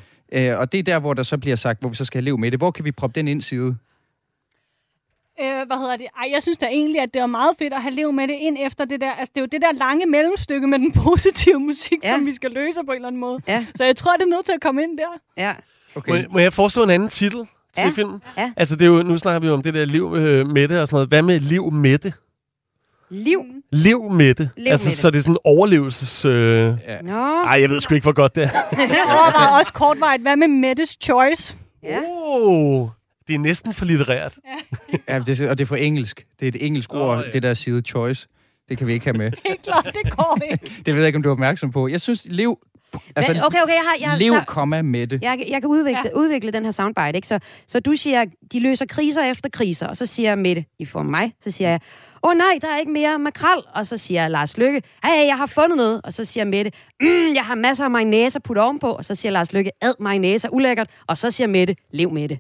Øh, 0.51 0.59
og 0.59 0.71
det 0.71 0.79
er 0.79 0.83
der, 0.83 0.99
hvor 0.99 1.13
der 1.13 1.23
så 1.23 1.37
bliver 1.37 1.55
sagt, 1.55 1.79
hvor 1.79 1.89
vi 1.89 1.95
så 1.95 2.05
skal 2.05 2.23
leve 2.23 2.37
med 2.37 2.51
det. 2.51 2.59
Hvor 2.59 2.71
kan 2.71 2.85
vi 2.85 2.91
proppe 2.91 3.19
den 3.19 3.27
ind 3.27 3.41
side? 3.41 3.77
Øh, 5.41 5.67
hvad 5.67 5.77
hedder 5.77 5.97
det? 5.97 6.07
Ej, 6.17 6.29
jeg 6.33 6.43
synes 6.43 6.57
da 6.57 6.65
egentlig, 6.65 7.01
at 7.01 7.13
det 7.13 7.21
var 7.21 7.27
meget 7.27 7.55
fedt 7.59 7.73
at 7.73 7.81
have 7.81 7.93
levet 7.95 8.15
med 8.15 8.27
det 8.27 8.33
ind 8.39 8.57
efter 8.59 8.85
det 8.85 9.01
der. 9.01 9.11
Altså, 9.11 9.31
det 9.35 9.41
er 9.41 9.41
jo 9.41 9.47
det 9.51 9.61
der 9.61 9.71
lange 9.71 10.05
mellemstykke 10.05 10.67
med 10.67 10.79
den 10.79 10.91
positive 11.03 11.59
musik, 11.59 11.97
ja. 12.03 12.09
som 12.09 12.25
vi 12.25 12.31
skal 12.33 12.51
løse 12.51 12.79
på 12.85 12.91
en 12.91 12.95
eller 12.95 13.07
anden 13.07 13.21
måde. 13.21 13.39
Ja. 13.47 13.65
Så 13.75 13.83
jeg 13.83 13.95
tror, 13.95 14.13
det 14.13 14.21
er 14.21 14.29
nødt 14.29 14.45
til 14.45 14.53
at 14.53 14.61
komme 14.61 14.83
ind 14.83 14.97
der. 14.97 15.19
Ja. 15.37 15.53
Okay. 15.95 16.11
Må, 16.11 16.15
jeg- 16.15 16.25
må 16.31 16.39
jeg 16.39 16.53
foreslå 16.53 16.83
en 16.83 16.89
anden 16.89 17.09
titel 17.09 17.39
til 17.75 17.83
Ja. 17.85 17.91
filmen? 17.95 18.21
Ja. 18.37 18.51
Altså, 18.57 18.75
det 18.75 18.81
er 18.81 18.89
jo, 18.89 19.03
nu 19.03 19.17
snakker 19.17 19.39
vi 19.39 19.47
jo 19.47 19.53
om 19.53 19.63
det 19.63 19.73
der 19.73 19.85
liv 19.85 20.13
øh, 20.15 20.47
med 20.47 20.67
det 20.67 20.79
og 20.81 20.87
sådan 20.87 20.95
noget. 20.95 21.07
Hvad 21.09 21.21
med 21.21 21.39
liv 21.39 21.71
med 21.71 21.97
det? 21.97 22.13
Liv. 23.09 23.43
Liv 23.71 24.09
med 24.11 24.33
det. 24.35 24.49
Liv 24.57 24.71
altså, 24.71 24.89
med 24.89 24.95
så 24.95 25.09
det 25.11 25.17
er 25.17 25.21
sådan 25.21 25.37
overlevelses... 25.43 26.25
Øh... 26.25 26.73
Ja. 26.87 27.01
Nå. 27.01 27.13
Ej, 27.43 27.61
jeg 27.61 27.69
ved 27.69 27.79
sgu 27.79 27.93
ikke, 27.95 28.05
hvor 28.05 28.11
godt 28.13 28.35
det 28.35 28.43
er. 28.43 28.49
Jeg 28.77 29.01
overvejede 29.05 29.59
også 29.59 29.73
kortvarigt, 29.73 30.21
hvad 30.21 30.35
med 30.35 30.47
Mettes 30.47 30.97
Choice? 31.03 31.55
Ja. 31.83 31.99
Oh, 32.07 32.89
det 33.27 33.35
er 33.35 33.39
næsten 33.39 33.73
for 33.73 33.85
litterært. 33.85 34.37
Ja, 35.09 35.19
det, 35.19 35.39
er- 35.39 35.49
og 35.49 35.57
det 35.57 35.63
er 35.63 35.67
for 35.67 35.75
engelsk. 35.75 36.25
Det 36.39 36.45
er 36.47 36.49
et 36.59 36.65
engelsk 36.65 36.93
Nå, 36.93 36.99
ord, 36.99 37.17
ja. 37.25 37.31
det 37.31 37.43
der 37.43 37.53
side 37.53 37.81
choice. 37.81 38.27
Det 38.69 38.77
kan 38.77 38.87
vi 38.87 38.93
ikke 38.93 39.05
have 39.05 39.17
med. 39.17 39.31
Helt 39.47 39.61
klart, 39.61 39.85
det 40.03 40.15
går 40.17 40.37
ikke. 40.51 40.71
Det 40.85 40.93
ved 40.93 41.01
jeg 41.01 41.07
ikke, 41.07 41.17
om 41.17 41.23
du 41.23 41.29
er 41.29 41.33
opmærksom 41.33 41.71
på. 41.71 41.87
Jeg 41.87 42.01
synes, 42.01 42.27
lev... 42.29 42.59
Altså, 43.15 43.31
okay, 43.45 43.61
okay, 43.63 43.73
jeg 43.73 43.83
har... 43.85 43.95
Jeg, 43.99 44.17
lev, 44.19 44.33
så, 44.33 44.43
komma 44.47 44.81
med 44.81 45.07
det. 45.07 45.21
jeg, 45.21 45.45
jeg 45.49 45.61
kan 45.61 45.69
udvikle, 45.69 46.01
ja. 46.05 46.11
udvikle 46.15 46.51
den 46.51 46.65
her 46.65 46.71
soundbite, 46.71 47.15
ikke? 47.15 47.27
Så, 47.27 47.39
så 47.67 47.79
du 47.79 47.95
siger, 47.95 48.25
de 48.51 48.59
løser 48.59 48.85
kriser 48.85 49.23
efter 49.23 49.49
kriser, 49.49 49.87
og 49.87 49.97
så 49.97 50.05
siger 50.05 50.35
Mette, 50.35 50.65
i 50.79 50.85
form 50.85 51.05
af 51.05 51.11
mig, 51.11 51.33
så 51.43 51.51
siger 51.51 51.69
jeg, 51.69 51.79
åh 52.23 52.29
oh, 52.29 52.37
nej, 52.37 52.59
der 52.61 52.67
er 52.67 52.77
ikke 52.77 52.91
mere 52.91 53.19
makrel. 53.19 53.61
Og 53.75 53.85
så 53.85 53.97
siger 53.97 54.27
Lars 54.27 54.57
Lykke, 54.57 54.81
hey, 55.03 55.27
jeg 55.27 55.37
har 55.37 55.45
fundet 55.45 55.77
noget. 55.77 56.01
Og 56.03 56.13
så 56.13 56.25
siger 56.25 56.45
Mette, 56.45 56.71
mm, 57.01 57.33
jeg 57.35 57.45
har 57.45 57.55
masser 57.55 57.83
af 57.83 57.91
mayonnaise 57.91 58.37
at 58.37 58.43
putte 58.43 58.59
ovenpå. 58.59 58.91
Og 58.91 59.05
så 59.05 59.15
siger 59.15 59.31
Lars 59.31 59.53
Lykke, 59.53 59.71
ad 59.81 59.93
mayonnaise 59.99 60.47
er 60.47 60.51
ulækkert. 60.51 60.89
Og 61.07 61.17
så 61.17 61.31
siger 61.31 61.47
Mette, 61.47 61.75
lev 61.91 62.11
med 62.11 62.29
det. 62.29 62.39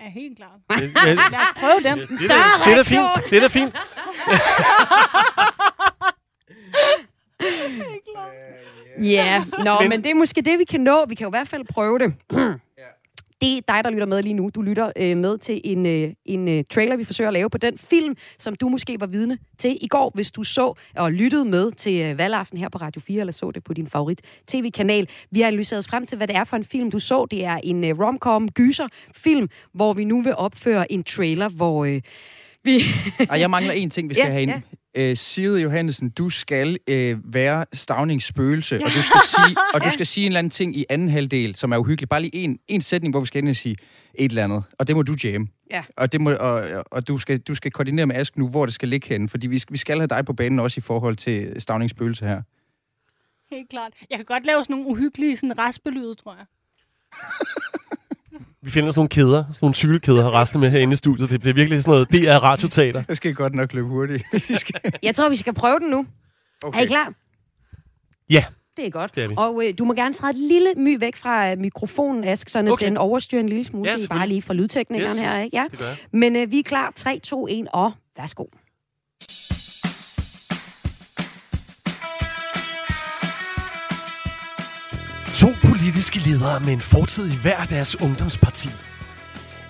Ja, 0.00 0.08
helt 0.10 0.36
klart. 0.36 0.80
Lad 1.06 1.34
os 1.34 1.54
prøve 1.56 1.80
den. 1.84 1.98
Det 1.98 2.24
er, 2.24 2.28
da, 2.28 2.64
det 2.64 2.72
er 2.72 2.76
da 2.76 2.82
fint. 2.82 3.30
Det 3.30 3.36
er 3.36 3.40
da 3.40 3.48
fint. 3.48 3.74
Ja, 9.02 9.44
nå, 9.64 9.80
men... 9.80 9.88
men 9.88 10.04
det 10.04 10.10
er 10.10 10.14
måske 10.14 10.40
det, 10.42 10.58
vi 10.58 10.64
kan 10.64 10.80
nå. 10.80 11.04
Vi 11.08 11.14
kan 11.14 11.24
jo 11.24 11.28
i 11.28 11.36
hvert 11.38 11.48
fald 11.48 11.64
prøve 11.64 11.98
det. 11.98 12.14
Det 13.42 13.56
er 13.56 13.60
dig, 13.68 13.84
der 13.84 13.90
lytter 13.90 14.06
med 14.06 14.22
lige 14.22 14.32
nu. 14.34 14.50
Du 14.54 14.62
lytter 14.62 14.92
øh, 14.96 15.16
med 15.16 15.38
til 15.38 15.60
en, 15.64 15.86
øh, 15.86 16.12
en 16.26 16.48
øh, 16.48 16.64
trailer, 16.70 16.96
vi 16.96 17.04
forsøger 17.04 17.28
at 17.28 17.32
lave 17.34 17.50
på 17.50 17.58
den 17.58 17.78
film, 17.78 18.16
som 18.38 18.54
du 18.54 18.68
måske 18.68 18.96
var 19.00 19.06
vidne 19.06 19.38
til 19.58 19.78
i 19.80 19.88
går, 19.88 20.10
hvis 20.14 20.30
du 20.30 20.42
så 20.42 20.74
og 20.96 21.12
lyttede 21.12 21.44
med 21.44 21.72
til 21.72 22.00
øh, 22.02 22.18
valgaften 22.18 22.58
her 22.58 22.68
på 22.68 22.78
Radio 22.78 23.00
4, 23.00 23.20
eller 23.20 23.32
så 23.32 23.50
det 23.50 23.64
på 23.64 23.74
din 23.74 23.86
favorit 23.86 24.20
tv-kanal. 24.46 25.08
Vi 25.30 25.40
har 25.40 25.46
analyseret 25.48 25.78
os 25.78 25.88
frem 25.88 26.06
til, 26.06 26.16
hvad 26.16 26.26
det 26.28 26.36
er 26.36 26.44
for 26.44 26.56
en 26.56 26.64
film, 26.64 26.90
du 26.90 26.98
så. 26.98 27.26
Det 27.30 27.44
er 27.44 27.56
en 27.64 27.84
øh, 27.84 27.98
rom-com 28.00 28.48
gyser-film, 28.50 29.48
hvor 29.74 29.92
vi 29.92 30.04
nu 30.04 30.22
vil 30.22 30.34
opføre 30.36 30.92
en 30.92 31.04
trailer, 31.04 31.48
hvor 31.48 31.84
øh, 31.84 32.00
vi... 32.64 32.80
Og 33.30 33.40
jeg 33.40 33.50
mangler 33.50 33.72
en 33.72 33.90
ting, 33.90 34.08
vi 34.08 34.14
skal 34.14 34.24
Ja, 34.26 34.30
have 34.30 34.42
ind. 34.42 34.50
ja. 34.50 34.60
Øh, 34.96 35.16
Side 35.16 35.60
Johansen, 35.62 36.10
du 36.10 36.30
skal 36.30 36.78
øh, 36.88 37.34
være 37.34 37.64
Stavnings 37.72 38.26
spøgelse, 38.26 38.74
og 38.74 38.90
du 38.90 39.02
skal 39.10 39.20
sige 39.24 39.56
og 39.74 39.84
du 39.84 39.90
skal 39.90 40.06
sige 40.06 40.26
en 40.26 40.32
eller 40.32 40.38
anden 40.38 40.50
ting 40.50 40.76
i 40.76 40.84
anden 40.88 41.08
halvdel, 41.08 41.54
som 41.54 41.72
er 41.72 41.76
uhyggelig. 41.76 42.08
Bare 42.08 42.20
lige 42.20 42.34
en, 42.34 42.58
en 42.68 42.80
sætning, 42.80 43.12
hvor 43.12 43.20
vi 43.20 43.26
skal 43.26 43.38
ind 43.38 43.48
og 43.48 43.56
sige 43.56 43.76
et 44.14 44.28
eller 44.28 44.44
andet, 44.44 44.64
og 44.78 44.86
det 44.86 44.96
må 44.96 45.02
du 45.02 45.14
jamme. 45.24 45.48
Ja. 45.70 45.82
Og, 45.96 46.12
det 46.12 46.20
må, 46.20 46.30
og, 46.34 46.62
og 46.90 47.08
du, 47.08 47.18
skal, 47.18 47.38
du 47.38 47.54
skal 47.54 47.70
koordinere 47.70 48.06
med 48.06 48.16
Ask 48.16 48.38
nu, 48.38 48.48
hvor 48.48 48.66
det 48.66 48.74
skal 48.74 48.88
ligge 48.88 49.08
henne, 49.08 49.28
fordi 49.28 49.46
vi, 49.46 49.62
vi 49.70 49.78
skal 49.78 49.98
have 49.98 50.06
dig 50.06 50.24
på 50.24 50.32
banen 50.32 50.58
også 50.58 50.78
i 50.78 50.80
forhold 50.80 51.16
til 51.16 51.60
Stavnings 51.60 51.90
spøgelse 51.90 52.26
her. 52.26 52.42
Helt 53.50 53.68
klart. 53.70 53.92
Jeg 54.10 54.18
kan 54.18 54.24
godt 54.24 54.46
lave 54.46 54.64
sådan 54.64 54.76
nogle 54.76 54.90
uhyggelige 54.90 55.36
sådan 55.36 55.58
raspelyde, 55.58 56.14
tror 56.14 56.36
jeg. 56.36 56.46
Vi 58.62 58.70
finder 58.70 58.90
sådan 58.90 58.98
nogle 58.98 59.08
kæder, 59.08 59.42
sådan 59.42 59.56
nogle 59.62 59.74
cykelkæder 59.74 60.22
har 60.22 60.30
raslet 60.30 60.60
med 60.60 60.70
herinde 60.70 60.92
i 60.92 60.96
studiet. 60.96 61.30
Det 61.30 61.40
bliver 61.40 61.54
virkelig 61.54 61.82
sådan 61.82 61.92
noget 61.92 62.12
DR 62.12 62.34
radioteater. 62.44 63.02
Jeg 63.08 63.16
skal 63.16 63.34
godt 63.34 63.54
nok 63.54 63.72
løbe 63.72 63.88
hurtigt. 63.88 64.24
Jeg 65.02 65.14
tror, 65.14 65.28
vi 65.28 65.36
skal 65.36 65.54
prøve 65.54 65.78
den 65.78 65.90
nu. 65.90 66.06
Okay. 66.62 66.78
Er 66.78 66.82
I 66.82 66.86
klar? 66.86 67.12
Ja. 68.30 68.44
Det 68.76 68.86
er 68.86 68.90
godt. 68.90 69.14
Det 69.14 69.24
er 69.24 69.28
vi. 69.28 69.34
Og 69.38 69.62
øh, 69.66 69.74
du 69.78 69.84
må 69.84 69.94
gerne 69.94 70.14
træde 70.14 70.30
et 70.30 70.38
lille 70.38 70.74
my 70.76 71.00
væk 71.00 71.16
fra 71.16 71.50
øh, 71.52 71.58
mikrofonen, 71.58 72.24
Ask, 72.24 72.48
så 72.48 72.68
okay. 72.70 72.86
Den 72.86 72.96
overstyrer 72.96 73.40
en 73.40 73.48
lille 73.48 73.64
smule. 73.64 73.90
Ja, 73.90 73.96
det 73.96 74.04
er 74.04 74.14
bare 74.14 74.28
lige 74.28 74.42
fra 74.42 74.54
lydteknikeren 74.54 75.10
Yes, 75.10 75.32
her, 75.32 75.40
ikke? 75.42 75.56
Ja. 75.56 75.64
det 75.70 75.78
gør 75.78 75.86
jeg. 75.86 75.96
Men 76.12 76.36
øh, 76.36 76.50
vi 76.50 76.58
er 76.58 76.62
klar. 76.62 76.92
3, 76.96 77.18
2, 77.18 77.46
1 77.50 77.66
og 77.72 77.92
værsgo. 78.16 78.44
Politiske 86.00 86.30
ledere 86.30 86.60
med 86.60 86.72
en 86.72 86.80
fortid 86.80 87.32
i 87.32 87.36
hver 87.36 87.64
deres 87.64 88.00
ungdomsparti. 88.00 88.68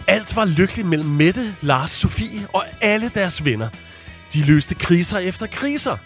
Alt 0.06 0.36
var 0.36 0.44
lykkeligt 0.44 0.88
mellem 0.88 1.08
Mette, 1.08 1.54
Lars, 1.60 1.90
Sofie 1.90 2.46
og 2.52 2.64
alle 2.80 3.10
deres 3.14 3.44
venner. 3.44 3.68
De 4.32 4.42
løste 4.44 4.74
kriser 4.74 5.18
efter 5.18 5.46
kriser. 5.46 5.96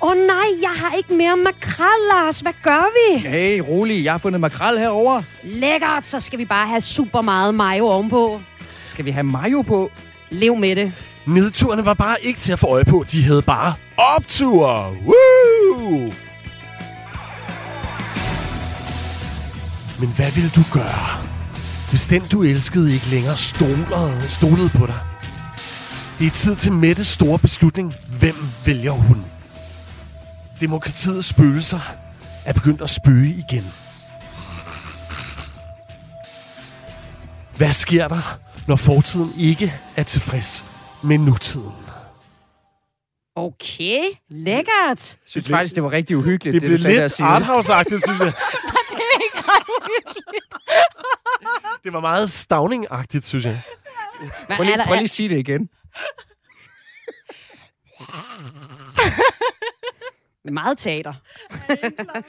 Åh 0.00 0.10
oh, 0.10 0.16
nej, 0.16 0.46
jeg 0.62 0.70
har 0.76 0.96
ikke 0.96 1.14
mere 1.14 1.36
makrel, 1.36 2.08
Lars. 2.12 2.40
Hvad 2.40 2.52
gør 2.62 2.92
vi? 2.98 3.28
Hey, 3.28 3.60
rolig, 3.68 4.04
jeg 4.04 4.12
har 4.12 4.18
fundet 4.18 4.40
makrel 4.40 4.78
herover. 4.78 5.22
Lækkert, 5.42 6.06
så 6.06 6.20
skal 6.20 6.38
vi 6.38 6.44
bare 6.44 6.66
have 6.68 6.80
super 6.80 7.22
meget 7.22 7.54
mayo 7.54 7.86
ovenpå. 7.86 8.40
Skal 8.86 9.04
vi 9.04 9.10
have 9.10 9.24
mayo 9.24 9.62
på? 9.62 9.90
Lev 10.30 10.56
med 10.56 10.76
det. 10.76 10.92
Nedturene 11.26 11.84
var 11.84 11.94
bare 11.94 12.16
ikke 12.22 12.40
til 12.40 12.52
at 12.52 12.58
få 12.58 12.66
øje 12.66 12.84
på. 12.84 13.04
De 13.12 13.22
havde 13.22 13.42
bare 13.42 13.74
optur. 13.96 14.96
Woo! 15.06 16.12
Men 20.00 20.08
hvad 20.16 20.30
ville 20.30 20.50
du 20.50 20.60
gøre, 20.72 21.24
hvis 21.90 22.06
den 22.06 22.22
du 22.32 22.42
elskede 22.42 22.94
ikke 22.94 23.06
længere 23.06 23.36
stolede, 23.36 24.24
stolede 24.28 24.68
på 24.68 24.86
dig? 24.86 25.00
Det 26.18 26.26
er 26.26 26.30
tid 26.30 26.54
til 26.56 26.72
Mettes 26.72 27.06
store 27.06 27.38
beslutning. 27.38 27.94
Hvem 28.18 28.36
vælger 28.64 28.90
hun? 28.92 29.24
Demokratiets 30.60 31.26
spøgelser 31.28 31.80
er 32.44 32.52
begyndt 32.52 32.82
at 32.82 32.90
spøge 32.90 33.44
igen. 33.48 33.64
Hvad 37.56 37.72
sker 37.72 38.08
der, 38.08 38.38
når 38.66 38.76
fortiden 38.76 39.32
ikke 39.38 39.74
er 39.96 40.02
tilfreds 40.02 40.66
med 41.02 41.18
nutiden? 41.18 41.72
Okay, 43.36 44.00
lækkert. 44.30 44.68
Jeg 44.88 45.16
synes 45.26 45.48
faktisk, 45.48 45.74
det 45.74 45.82
var 45.82 45.92
rigtig 45.92 46.16
uhyggeligt, 46.16 46.54
Det, 46.54 46.62
det, 46.62 46.70
du 46.78 46.82
blev 46.82 46.94
der, 46.96 47.00
lidt 47.02 47.12
Signe. 47.12 47.30
arthouse-agtigt, 47.30 48.02
synes 48.06 48.20
jeg. 48.20 48.32
det 49.12 49.22
ikke 49.26 49.38
ret 49.38 49.66
uhyggeligt. 49.78 50.54
Det 51.84 51.92
var 51.92 52.00
meget 52.00 52.30
stavning-agtigt, 52.30 53.24
synes 53.24 53.44
jeg. 53.44 53.60
Prøv 54.50 54.64
lige, 54.64 54.82
prøv 54.86 54.94
lige 54.94 55.04
at 55.04 55.10
sige 55.10 55.28
det 55.28 55.38
igen. 55.38 55.68
Meget 60.52 60.78
teater. 60.78 61.14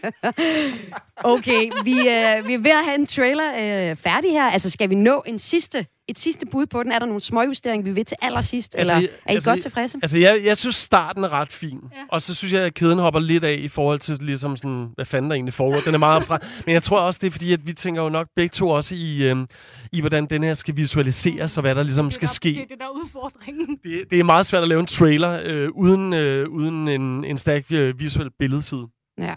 okay, 1.36 1.72
vi, 1.84 2.00
øh, 2.00 2.48
vi 2.48 2.54
er 2.54 2.58
ved 2.58 2.72
at 2.72 2.84
have 2.86 2.96
en 2.96 3.08
trailer 3.08 3.52
øh, 3.92 3.96
færdig 3.96 4.32
her. 4.32 4.50
Altså, 4.50 4.70
skal 4.70 4.90
vi 4.90 4.96
nå 4.96 5.24
en 5.26 5.40
sidste, 5.40 5.86
et 6.10 6.20
sidste 6.20 6.46
bud 6.46 6.66
på 6.66 6.84
den? 6.84 6.92
Er 6.92 7.00
der 7.00 7.06
nogle 7.06 7.20
småjusteringer, 7.22 7.84
vi 7.84 7.92
vil 7.92 8.06
til 8.06 8.18
allersidst? 8.22 8.76
Altså, 8.76 8.94
eller 8.94 9.08
er 9.26 9.32
I 9.32 9.36
altså, 9.36 9.50
godt 9.50 9.62
tilfredse? 9.62 9.98
Altså, 10.02 10.18
jeg, 10.18 10.42
jeg 10.44 10.58
synes, 10.58 10.76
starten 10.76 11.24
er 11.24 11.30
ret 11.30 11.52
fin. 11.52 11.80
Ja. 11.92 11.98
Og 12.08 12.22
så 12.22 12.36
synes 12.36 12.54
jeg, 12.54 12.62
at 12.62 12.74
kæden 12.74 13.00
hopper 13.00 13.20
lidt 13.20 13.44
af 13.44 13.58
i 13.60 13.68
forhold 13.68 14.00
til, 14.00 14.18
ligesom 14.22 14.58
sådan, 14.58 14.90
hvad 14.96 15.06
fanden 15.06 15.32
der 15.32 15.36
egentlig 15.36 15.54
foregår. 15.54 15.80
Den 15.86 15.94
er 15.94 15.98
meget 15.98 16.16
abstrakt. 16.16 16.46
Men 16.66 16.74
jeg 16.74 16.84
tror 16.84 17.00
også, 17.00 17.20
det 17.22 17.28
er 17.28 17.32
fordi, 17.32 17.54
at 17.54 17.68
vi 17.68 17.74
tænker 17.74 18.04
jo 18.04 18.10
nok 18.10 18.28
begge 18.36 18.50
to 18.50 18.70
også 18.70 18.96
i, 18.96 19.24
øhm, 19.24 19.48
i 19.92 20.00
hvordan 20.00 20.26
den 20.26 20.44
her 20.44 20.54
skal 20.54 20.76
visualiseres, 20.76 21.58
og 21.58 21.62
hvad 21.62 21.76
der 21.76 21.84
ligesom 21.84 22.12
skal 22.12 22.28
ske. 22.28 22.50
Det 22.50 22.58
er 22.58 22.66
det, 22.66 22.80
der 22.80 22.86
er 22.86 22.90
udfordringen. 22.90 23.80
Det, 23.84 24.12
det 24.12 24.20
er 24.20 24.24
meget 24.24 24.46
svært 24.46 24.62
at 24.62 24.70
lave 24.70 24.80
en 24.80 24.86
trailer 24.86 25.42
øh, 25.46 25.70
uden, 25.70 26.14
øh, 26.14 26.50
uden 26.50 26.88
en, 26.88 27.26
en 27.26 27.38
stærk 27.38 27.64
øh, 27.72 28.00
visuel 28.00 28.30
billedside. 28.40 28.88
Ja, 29.18 29.34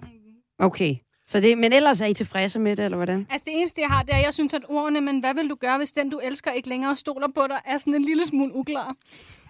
okay. 0.58 0.94
Så 1.26 1.40
det, 1.40 1.58
men 1.58 1.72
ellers 1.72 2.00
er 2.00 2.06
I 2.06 2.14
tilfredse 2.14 2.58
med 2.58 2.76
det, 2.76 2.84
eller 2.84 2.96
hvordan? 2.96 3.26
Altså 3.30 3.44
det 3.44 3.54
eneste, 3.56 3.80
jeg 3.80 3.88
har, 3.90 4.02
det 4.02 4.12
er, 4.14 4.18
at 4.18 4.24
jeg 4.24 4.34
synes, 4.34 4.54
at 4.54 4.62
ordene, 4.68 5.00
men 5.00 5.20
hvad 5.20 5.34
vil 5.34 5.50
du 5.50 5.54
gøre, 5.54 5.78
hvis 5.78 5.92
den, 5.92 6.10
du 6.10 6.20
elsker, 6.22 6.50
ikke 6.50 6.68
længere 6.68 6.96
stoler 6.96 7.28
på 7.34 7.46
dig, 7.48 7.56
er 7.66 7.78
sådan 7.78 7.94
en 7.94 8.04
lille 8.04 8.26
smule 8.26 8.54
uklar. 8.54 8.94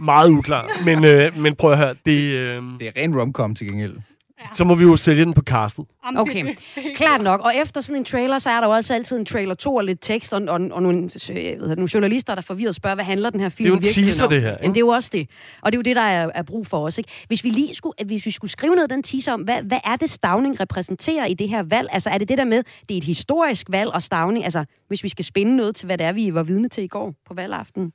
Meget 0.00 0.30
uklar. 0.30 0.68
men, 0.84 1.04
øh, 1.04 1.38
men 1.38 1.54
prøv 1.56 1.72
at 1.72 1.78
høre, 1.78 1.94
det... 2.06 2.36
Øh, 2.38 2.62
det 2.80 2.88
er 2.88 2.92
ren 2.96 3.20
romcom 3.20 3.54
til 3.54 3.68
gengæld. 3.68 3.96
Så 4.52 4.64
må 4.64 4.74
vi 4.74 4.84
jo 4.84 4.96
sælge 4.96 5.24
den 5.24 5.34
på 5.34 5.42
castet. 5.42 5.84
Okay, 6.16 6.54
klart 6.94 7.20
nok. 7.20 7.40
Og 7.40 7.52
efter 7.56 7.80
sådan 7.80 7.96
en 7.96 8.04
trailer, 8.04 8.38
så 8.38 8.50
er 8.50 8.60
der 8.60 8.66
jo 8.66 8.72
også 8.72 8.94
altid 8.94 9.18
en 9.18 9.26
trailer 9.26 9.54
2 9.54 9.74
og 9.74 9.84
lidt 9.84 9.98
tekst, 10.00 10.32
og, 10.32 10.42
og, 10.48 10.60
og 10.70 10.82
nogle, 10.82 11.08
øh, 11.30 11.44
jeg 11.44 11.60
ved, 11.60 11.76
nogle 11.76 11.88
journalister, 11.94 12.34
der 12.34 12.42
forvirret 12.42 12.74
spørger, 12.74 12.94
hvad 12.94 13.04
handler 13.04 13.30
den 13.30 13.40
her 13.40 13.48
film 13.48 13.64
Det 13.64 13.88
er 13.88 13.94
jo 13.96 14.02
en 14.02 14.06
teaser, 14.06 14.24
om? 14.24 14.30
det 14.30 14.42
her, 14.42 14.50
ikke? 14.50 14.62
Jamen, 14.62 14.74
det 14.74 14.78
er 14.78 14.84
jo 14.84 14.88
også 14.88 15.10
det. 15.12 15.30
Og 15.62 15.72
det 15.72 15.76
er 15.76 15.78
jo 15.78 15.82
det, 15.82 15.96
der 15.96 16.02
er, 16.02 16.30
er 16.34 16.42
brug 16.42 16.66
for 16.66 16.86
os. 16.86 16.98
Ikke? 16.98 17.10
Hvis 17.26 17.44
vi 17.44 17.48
lige 17.48 17.74
skulle, 17.74 17.94
hvis 18.06 18.26
vi 18.26 18.30
skulle 18.30 18.50
skrive 18.50 18.74
noget 18.74 18.90
af 18.90 18.96
den 18.96 19.02
teaser 19.02 19.32
om, 19.32 19.40
hvad, 19.40 19.62
hvad 19.62 19.80
er 19.84 19.96
det, 19.96 20.10
Stavning 20.10 20.60
repræsenterer 20.60 21.26
i 21.26 21.34
det 21.34 21.48
her 21.48 21.62
valg? 21.62 21.88
Altså 21.92 22.10
er 22.10 22.18
det 22.18 22.28
det 22.28 22.38
der 22.38 22.44
med, 22.44 22.62
det 22.88 22.94
er 22.94 22.98
et 22.98 23.04
historisk 23.04 23.66
valg, 23.70 23.90
og 23.90 24.02
Stavning, 24.02 24.44
altså 24.44 24.64
hvis 24.88 25.02
vi 25.02 25.08
skal 25.08 25.24
spænde 25.24 25.56
noget 25.56 25.76
til, 25.76 25.86
hvad 25.86 25.98
det 25.98 26.06
er, 26.06 26.12
vi 26.12 26.34
var 26.34 26.42
vidne 26.42 26.68
til 26.68 26.84
i 26.84 26.86
går 26.86 27.14
på 27.26 27.34
valgaften. 27.34 27.92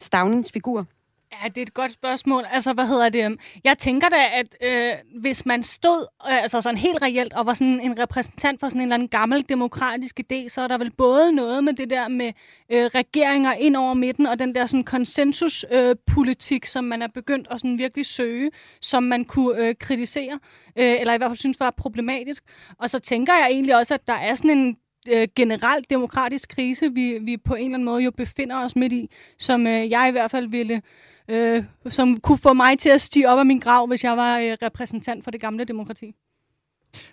Stavnings 0.00 0.52
figur. 0.52 0.86
Ja, 1.32 1.48
det 1.48 1.58
er 1.58 1.62
et 1.62 1.74
godt 1.74 1.92
spørgsmål. 1.92 2.44
Altså, 2.50 2.72
hvad 2.72 2.86
hedder 2.86 3.08
det? 3.08 3.40
Jeg 3.64 3.78
tænker 3.78 4.08
da, 4.08 4.16
at 4.32 4.56
øh, 4.62 5.20
hvis 5.20 5.46
man 5.46 5.62
stod 5.62 6.06
øh, 6.30 6.42
altså 6.42 6.60
sådan 6.60 6.78
helt 6.78 7.02
reelt 7.02 7.32
og 7.32 7.46
var 7.46 7.54
sådan 7.54 7.80
en 7.80 7.98
repræsentant 7.98 8.60
for 8.60 8.68
sådan 8.68 8.80
en 8.80 8.82
eller 8.82 8.94
anden 8.94 9.08
gammel 9.08 9.44
demokratisk 9.48 10.20
idé, 10.20 10.48
så 10.48 10.60
er 10.60 10.68
der 10.68 10.78
vel 10.78 10.90
både 10.90 11.32
noget 11.32 11.64
med 11.64 11.72
det 11.72 11.90
der 11.90 12.08
med 12.08 12.32
øh, 12.72 12.84
regeringer 12.84 13.52
ind 13.52 13.76
over 13.76 13.94
midten 13.94 14.26
og 14.26 14.38
den 14.38 14.54
der 14.54 14.66
sådan 14.66 14.84
konsensuspolitik, 14.84 16.64
øh, 16.64 16.68
som 16.68 16.84
man 16.84 17.02
er 17.02 17.08
begyndt 17.14 17.48
at 17.50 17.60
sådan 17.60 17.78
virkelig 17.78 18.06
søge, 18.06 18.50
som 18.80 19.02
man 19.02 19.24
kunne 19.24 19.66
øh, 19.66 19.74
kritisere, 19.80 20.38
øh, 20.78 21.00
eller 21.00 21.14
i 21.14 21.16
hvert 21.16 21.30
fald 21.30 21.38
synes 21.38 21.60
var 21.60 21.70
problematisk. 21.70 22.42
Og 22.78 22.90
så 22.90 22.98
tænker 22.98 23.32
jeg 23.32 23.48
egentlig 23.50 23.76
også, 23.76 23.94
at 23.94 24.06
der 24.06 24.16
er 24.16 24.34
sådan 24.34 24.58
en 24.58 24.76
øh, 25.12 25.28
generelt 25.36 25.90
demokratisk 25.90 26.48
krise, 26.48 26.94
vi, 26.94 27.18
vi 27.18 27.36
på 27.36 27.54
en 27.54 27.64
eller 27.64 27.74
anden 27.74 27.84
måde 27.84 28.02
jo 28.02 28.10
befinder 28.10 28.64
os 28.64 28.76
midt 28.76 28.92
i, 28.92 29.10
som 29.38 29.66
øh, 29.66 29.90
jeg 29.90 30.08
i 30.08 30.12
hvert 30.12 30.30
fald 30.30 30.48
ville, 30.48 30.82
øh, 31.30 31.64
som 31.88 32.20
kunne 32.20 32.38
få 32.38 32.52
mig 32.52 32.78
til 32.78 32.88
at 32.88 33.00
stige 33.00 33.28
op 33.28 33.38
af 33.38 33.46
min 33.46 33.58
grav, 33.58 33.86
hvis 33.86 34.04
jeg 34.04 34.16
var 34.16 34.38
øh, 34.38 34.56
repræsentant 34.62 35.24
for 35.24 35.30
det 35.30 35.40
gamle 35.40 35.64
demokrati. 35.64 36.14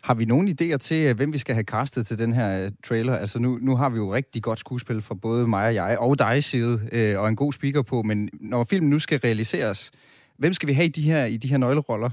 Har 0.01 0.13
vi 0.13 0.25
nogle 0.25 0.55
idéer 0.61 0.77
til, 0.77 1.01
øh, 1.03 1.15
hvem 1.15 1.33
vi 1.33 1.37
skal 1.37 1.55
have 1.55 1.63
castet 1.63 2.07
til 2.07 2.17
den 2.17 2.33
her 2.33 2.65
øh, 2.65 2.71
trailer? 2.87 3.15
Altså 3.15 3.39
nu, 3.39 3.57
nu 3.61 3.75
har 3.75 3.89
vi 3.89 3.97
jo 3.97 4.13
rigtig 4.13 4.43
godt 4.43 4.59
skuespil 4.59 5.01
fra 5.01 5.15
både 5.15 5.47
mig 5.47 5.67
og 5.67 5.73
jeg, 5.75 5.97
og 5.99 6.19
dig, 6.19 6.43
Side, 6.43 6.89
øh, 6.91 7.19
og 7.19 7.29
en 7.29 7.35
god 7.35 7.53
speaker 7.53 7.81
på, 7.81 8.01
men 8.03 8.29
når 8.41 8.63
filmen 8.69 8.89
nu 8.89 8.99
skal 8.99 9.19
realiseres, 9.19 9.91
hvem 10.37 10.53
skal 10.53 10.67
vi 10.69 10.73
have 10.73 10.85
i 10.85 10.89
de 10.89 11.01
her, 11.01 11.25
i 11.25 11.37
de 11.37 11.47
her 11.47 11.57
nøgleroller? 11.57 12.09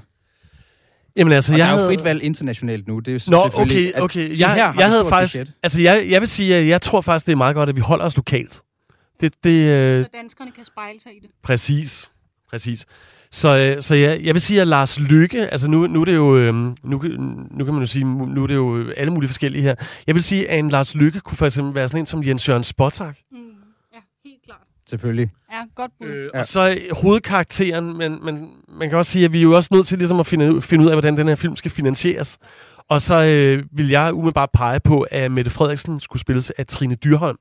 Jamen 1.15 1.33
altså, 1.33 1.53
og 1.53 1.59
jeg 1.59 1.65
der 1.65 1.69
er 1.73 1.75
jo 1.75 1.77
havde- 1.85 1.89
frit 1.97 2.03
valg 2.03 2.23
internationalt 2.23 2.87
nu. 2.87 2.99
Det 2.99 3.07
er 3.07 3.11
jo 3.13 3.19
Nå, 3.37 3.43
selvfølgelig, 3.45 3.89
okay, 3.95 4.03
okay. 4.03 4.39
Jeg, 4.39 4.53
her 4.53 4.65
har 4.65 4.75
jeg 4.79 4.89
havde 4.89 5.05
faktisk... 5.09 5.37
budget. 5.37 5.53
Altså, 5.63 5.81
jeg, 5.81 6.05
jeg 6.09 6.21
vil 6.21 6.27
sige, 6.29 6.55
at 6.55 6.67
jeg 6.67 6.81
tror 6.81 7.01
faktisk, 7.01 7.25
det 7.25 7.31
er 7.31 7.35
meget 7.37 7.55
godt, 7.55 7.69
at 7.69 7.75
vi 7.75 7.81
holder 7.81 8.05
os 8.05 8.15
lokalt. 8.17 8.61
Det, 9.23 9.43
det, 9.43 9.49
øh, 9.69 9.97
Så 9.97 10.09
danskerne 10.13 10.51
kan 10.51 10.65
spejle 10.65 10.99
sig 10.99 11.11
i 11.17 11.19
det. 11.19 11.29
Præcis. 11.43 12.11
Præcis. 12.49 12.85
Så, 13.31 13.57
øh, 13.57 13.81
så 13.81 13.95
jeg, 13.95 14.21
jeg 14.23 14.33
vil 14.35 14.41
sige, 14.41 14.61
at 14.61 14.67
Lars 14.67 14.99
Lykke, 14.99 15.47
altså 15.47 15.69
nu, 15.69 15.87
nu 15.87 16.01
er 16.01 16.05
det 16.05 16.15
jo, 16.15 16.37
øh, 16.37 16.53
nu, 16.55 16.75
nu 16.83 16.99
kan 17.65 17.73
man 17.73 17.79
jo 17.79 17.85
sige, 17.85 18.05
nu 18.05 18.43
er 18.43 18.47
det 18.47 18.55
jo 18.55 18.89
alle 18.97 19.13
mulige 19.13 19.27
forskellige 19.29 19.61
her. 19.61 19.75
Jeg 20.07 20.15
vil 20.15 20.23
sige, 20.23 20.49
at 20.49 20.59
en 20.59 20.69
Lars 20.69 20.95
Lykke 20.95 21.19
kunne 21.19 21.37
for 21.37 21.45
eksempel 21.45 21.75
være 21.75 21.87
sådan 21.87 21.99
en 21.99 22.05
som 22.05 22.23
Jens 22.23 22.49
Jørgen 22.49 22.63
Spottak. 22.63 23.17
Selvfølgelig. 24.89 25.31
Ja, 25.51 25.61
godt 25.75 25.91
bud. 26.01 26.07
Øh, 26.07 26.29
og 26.33 26.45
så 26.45 26.69
øh, 26.69 26.77
hovedkarakteren, 27.01 27.97
men, 27.97 28.25
men 28.25 28.49
man 28.67 28.89
kan 28.89 28.97
også 28.97 29.11
sige, 29.11 29.25
at 29.25 29.33
vi 29.33 29.37
er 29.37 29.41
jo 29.41 29.55
også 29.55 29.69
nødt 29.73 29.87
til 29.87 29.97
ligesom 29.97 30.19
at 30.19 30.27
finde, 30.27 30.53
ud- 30.55 30.61
finde 30.61 30.83
ud 30.85 30.89
af, 30.89 30.95
hvordan 30.95 31.17
den 31.17 31.27
her 31.27 31.35
film 31.35 31.55
skal 31.55 31.71
finansieres. 31.71 32.37
Og 32.89 33.01
så 33.01 33.15
øh, 33.23 33.63
vil 33.71 33.89
jeg 33.89 34.13
umiddelbart 34.13 34.49
pege 34.53 34.79
på, 34.79 35.01
at 35.11 35.31
Mette 35.31 35.51
Frederiksen 35.51 35.99
skulle 35.99 36.19
spilles 36.19 36.49
af 36.49 36.67
Trine 36.67 36.95
Dyrholm. 36.95 37.37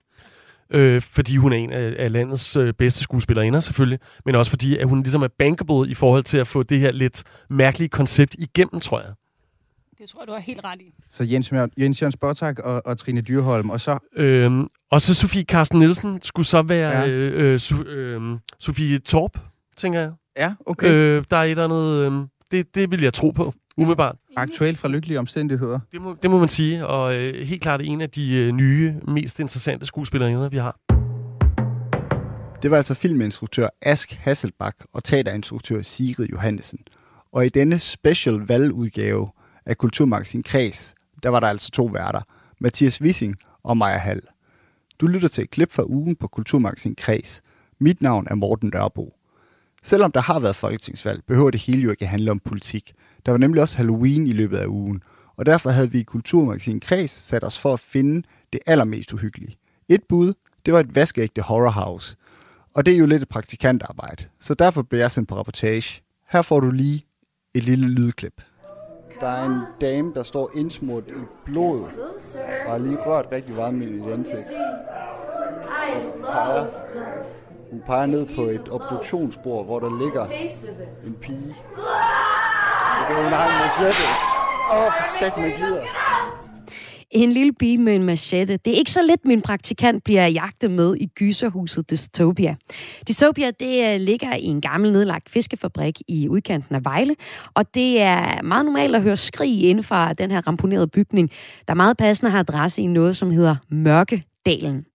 Øh, 0.73 1.03
fordi 1.03 1.37
hun 1.37 1.53
er 1.53 1.57
en 1.57 1.73
af, 1.73 1.95
af 1.99 2.13
landets 2.13 2.57
øh, 2.57 2.73
bedste 2.73 3.01
skuespillerinder 3.03 3.61
selvfølgelig, 3.61 3.99
men 4.25 4.35
også 4.35 4.51
fordi, 4.51 4.77
at 4.77 4.89
hun 4.89 5.03
ligesom 5.03 5.23
er 5.23 5.29
bankable 5.39 5.89
i 5.91 5.95
forhold 5.95 6.25
til 6.25 6.39
at 6.39 6.47
få 6.47 6.63
det 6.63 6.79
her 6.81 6.93
lidt 6.93 7.23
mærkelige 7.51 7.89
koncept 7.89 8.37
igennem, 8.39 8.81
tror 8.81 9.01
jeg. 9.01 9.11
Det 9.99 10.11
tror 10.11 10.21
jeg, 10.21 10.29
du 10.29 10.33
har 10.33 10.41
helt 10.41 10.61
ret 10.65 10.81
i. 10.81 10.95
Så 11.09 11.25
Jens, 11.25 11.53
Jens 11.79 12.03
Jørgen 12.03 12.13
Spottak 12.13 12.59
og, 12.59 12.83
og 12.87 12.99
Trine 12.99 13.21
Dyrholm, 13.21 13.71
og 13.71 13.81
så... 13.81 13.99
Øhm, 14.17 14.67
og 14.91 15.01
så 15.01 15.15
Sofie 15.15 15.43
Carsten 15.43 15.79
Nielsen 15.79 16.23
skulle 16.23 16.47
så 16.47 16.63
være 16.63 16.99
Ja. 17.01 17.09
øh, 17.09 17.53
øh, 17.55 17.59
so, 17.61 17.83
øh, 17.83 18.39
Sofie 18.59 18.99
Torp, 18.99 19.39
tænker 19.77 20.01
jeg. 20.01 20.13
Ja, 20.37 20.55
okay. 20.67 20.91
Øh, 20.91 21.25
der 21.31 21.37
er 21.37 21.43
et 21.43 21.51
eller 21.51 21.65
andet... 21.65 22.13
Øh, 22.13 22.27
det, 22.51 22.75
det 22.75 22.91
vil 22.91 23.03
jeg 23.03 23.13
tro 23.15 23.31
på, 23.31 23.55
umiddelbart. 23.77 24.17
Aktuelt 24.37 24.79
fra 24.79 24.89
lykkelige 24.89 25.19
omstændigheder. 25.19 25.81
Det 25.93 26.03
må, 26.03 26.17
det 26.23 26.31
må 26.31 26.39
man 26.39 26.49
sige, 26.49 26.87
og 26.87 27.17
øh, 27.17 27.47
helt 27.47 27.63
klart 27.63 27.81
en 27.83 28.01
af 28.01 28.11
de 28.11 28.35
øh, 28.35 28.53
nye, 28.53 28.95
mest 29.09 29.41
interessante 29.41 29.87
skuespillerinder, 29.87 30.49
vi 30.49 30.57
har. 30.57 30.79
Det 32.63 32.71
var 32.71 32.77
altså 32.77 32.95
filminstruktør 32.95 33.69
Ask 33.83 34.13
Hasselbach 34.13 34.77
og 34.93 35.05
teaterinstruktør 35.05 35.83
Sigrid 35.83 36.27
Johannesen. 36.27 36.79
Og 37.33 37.47
i 37.47 37.49
denne 37.49 37.79
special 37.79 38.35
valgudgave 38.35 39.29
af 39.67 39.79
Kulturmagasin 39.79 40.43
Kreds, 40.43 40.95
der 41.23 41.29
var 41.29 41.41
der 41.41 41.47
altså 41.47 41.71
to 41.71 41.85
værter, 41.85 42.21
Mathias 42.61 43.03
Wissing 43.03 43.37
og 43.63 43.77
Maja 43.77 43.99
Hall. 43.99 44.21
Du 45.01 45.07
lytter 45.07 45.29
til 45.29 45.45
et 45.45 45.51
klip 45.51 45.73
fra 45.73 45.85
ugen 45.87 46.17
på 46.17 46.27
Kulturmagasin 46.27 46.95
Kreds. 46.95 47.43
Mit 47.81 48.03
navn 48.03 48.27
er 48.31 48.35
Morten 48.35 48.71
Nørbo. 48.75 49.15
Selvom 49.83 50.13
der 50.13 50.21
har 50.21 50.41
været 50.41 50.57
folketingsvalg, 50.57 51.23
behøver 51.27 51.51
det 51.51 51.61
hele 51.61 51.83
jo 51.83 51.91
ikke 51.91 52.03
at 52.03 52.09
handle 52.09 52.31
om 52.31 52.39
politik. 52.39 52.93
Der 53.27 53.33
var 53.33 53.39
nemlig 53.39 53.63
også 53.63 53.77
Halloween 53.77 54.27
i 54.27 54.33
løbet 54.33 54.57
af 54.57 54.67
ugen, 54.67 55.03
og 55.37 55.47
derfor 55.47 55.71
havde 55.71 55.91
vi 55.91 56.01
i 56.01 56.03
Kulturmagasin 56.03 56.81
Kreds 56.81 57.11
sat 57.11 57.45
os 57.45 57.59
for 57.59 57.73
at 57.73 57.81
finde 57.81 58.23
det 58.53 58.61
allermest 58.67 59.13
uhyggelige. 59.13 59.57
Et 59.89 60.01
bud, 60.09 60.35
det 60.67 60.75
var 60.75 60.81
et 60.81 60.95
vaskeægte 60.95 61.43
horror 61.43 61.71
house. 61.71 62.17
Og 62.75 62.87
det 62.87 62.95
er 62.95 62.99
jo 62.99 63.07
lidt 63.07 63.23
et 63.23 63.29
praktikantarbejde, 63.29 64.25
så 64.41 64.55
derfor 64.55 64.83
blev 64.83 65.01
jeg 65.01 65.11
sendt 65.11 65.29
på 65.29 65.37
rapportage. 65.37 66.03
Her 66.29 66.43
får 66.43 66.61
du 66.61 66.71
lige 66.71 67.07
et 67.55 67.65
lille 67.65 67.89
lydklip. 67.89 68.43
Der 69.21 69.29
er 69.29 69.47
en 69.47 69.61
dame, 69.81 70.15
der 70.15 70.23
står 70.23 70.51
indsmurt 70.55 71.09
i 71.09 71.13
blod, 71.45 71.81
og 72.67 72.71
har 72.71 72.79
lige 72.79 72.97
rørt 72.97 73.27
rigtig 73.33 73.57
varmt 73.57 73.79
med 73.79 73.87
mit 73.87 74.13
ansigt. 74.13 74.49
Hun 76.13 76.23
peger, 76.23 76.67
hun 77.71 77.83
peger 77.87 78.07
ned 78.07 78.27
på 78.37 78.43
et 78.43 78.69
obduktionsbord, 78.71 79.65
hvor 79.65 79.81
der 79.81 79.99
ligger 80.05 80.27
en 81.07 81.15
pige. 81.15 81.55
Det 83.03 83.15
kan 83.17 83.25
hun 83.25 83.33
har 83.33 83.47
en 83.47 83.59
machete. 83.65 84.05
Åh, 84.73 84.79
oh, 84.79 84.93
for 84.93 85.19
sat 85.19 85.37
mig 85.37 85.55
glider. 85.57 85.83
En 87.11 87.33
lille 87.33 87.53
bi 87.53 87.77
med 87.77 87.95
en 87.95 88.03
machette. 88.03 88.57
Det 88.57 88.73
er 88.73 88.77
ikke 88.77 88.91
så 88.91 89.03
lidt, 89.03 89.25
min 89.25 89.41
praktikant 89.41 90.05
bliver 90.05 90.27
jagtet 90.27 90.71
med 90.71 90.97
i 90.97 91.07
gyserhuset 91.07 91.91
Dystopia. 91.91 92.57
Dystopia, 93.09 93.51
det 93.51 93.95
øh, 93.95 94.01
ligger 94.01 94.35
i 94.35 94.45
en 94.45 94.61
gammel 94.61 94.93
nedlagt 94.93 95.31
fiskefabrik 95.31 96.03
i 96.09 96.29
udkanten 96.29 96.75
af 96.75 96.85
Vejle, 96.85 97.17
og 97.55 97.75
det 97.75 98.01
er 98.01 98.43
meget 98.43 98.65
normalt 98.65 98.97
at 98.97 99.03
høre 99.03 99.17
skrig 99.17 99.63
inden 99.63 99.85
for 99.85 99.97
den 99.97 100.31
her 100.31 100.47
ramponerede 100.47 100.87
bygning, 100.87 101.31
der 101.69 101.75
meget 101.75 101.97
passende 101.97 102.31
har 102.31 102.39
adresse 102.39 102.83
i 102.83 102.87
noget, 102.87 103.17
som 103.17 103.31
hedder 103.31 103.57
Mørke 103.71 104.25
Dalen. 104.47 104.87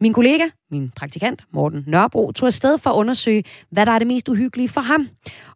Min 0.00 0.12
kollega, 0.12 0.44
min 0.70 0.90
praktikant 0.96 1.44
Morten 1.52 1.84
Nørrebro, 1.86 2.32
tog 2.32 2.46
afsted 2.46 2.78
for 2.78 2.90
at 2.90 2.94
undersøge, 2.94 3.44
hvad 3.70 3.86
der 3.86 3.92
er 3.92 3.98
det 3.98 4.08
mest 4.08 4.28
uhyggelige 4.28 4.68
for 4.68 4.80
ham. 4.80 5.08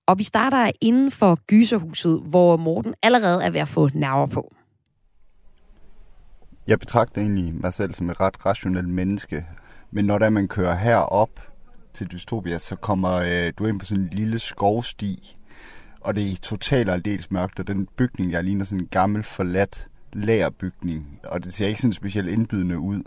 Og 0.06 0.18
vi 0.18 0.24
starter 0.24 0.70
inden 0.80 1.10
for 1.10 1.38
gyserhuset, 1.46 2.22
hvor 2.24 2.56
Morten 2.56 2.94
allerede 3.02 3.44
er 3.44 3.50
ved 3.50 3.60
at 3.60 3.68
få 3.68 3.88
nerver 3.94 4.26
på. 4.26 4.54
Jeg 6.66 6.78
betragter 6.78 7.20
egentlig 7.20 7.54
mig 7.54 7.72
selv 7.72 7.94
som 7.94 8.10
et 8.10 8.20
ret 8.20 8.46
rationelt 8.46 8.88
menneske, 8.88 9.46
men 9.90 10.04
når 10.04 10.18
der 10.18 10.30
man 10.30 10.48
kører 10.48 10.76
herop 10.76 11.40
til 11.94 12.12
Dystopia, 12.12 12.58
så 12.58 12.76
kommer 12.76 13.12
øh, 13.12 13.52
du 13.58 13.66
ind 13.66 13.80
på 13.80 13.86
sådan 13.86 14.02
en 14.02 14.10
lille 14.12 14.38
skovsti, 14.38 15.36
og 16.00 16.16
det 16.16 16.32
er 16.32 16.36
totalt 16.42 16.90
aldeles 16.90 17.30
mørkt, 17.30 17.60
og 17.60 17.66
den 17.66 17.88
bygning, 17.96 18.32
jeg 18.32 18.44
ligner 18.44 18.64
sådan 18.64 18.80
en 18.80 18.86
gammel 18.86 19.22
forladt 19.22 19.88
lagerbygning, 20.12 21.20
og 21.24 21.44
det 21.44 21.54
ser 21.54 21.66
ikke 21.66 21.80
sådan 21.80 21.92
specielt 21.92 22.28
indbydende 22.28 22.78
ud. 22.78 23.02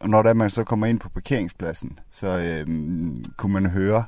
Og 0.00 0.08
når 0.08 0.22
der 0.22 0.34
man 0.34 0.50
så 0.50 0.64
kommer 0.64 0.86
ind 0.86 1.00
på 1.00 1.08
parkeringspladsen, 1.08 1.98
så 2.10 2.26
øh, 2.26 2.66
kunne 3.36 3.52
man 3.52 3.66
høre 3.66 4.04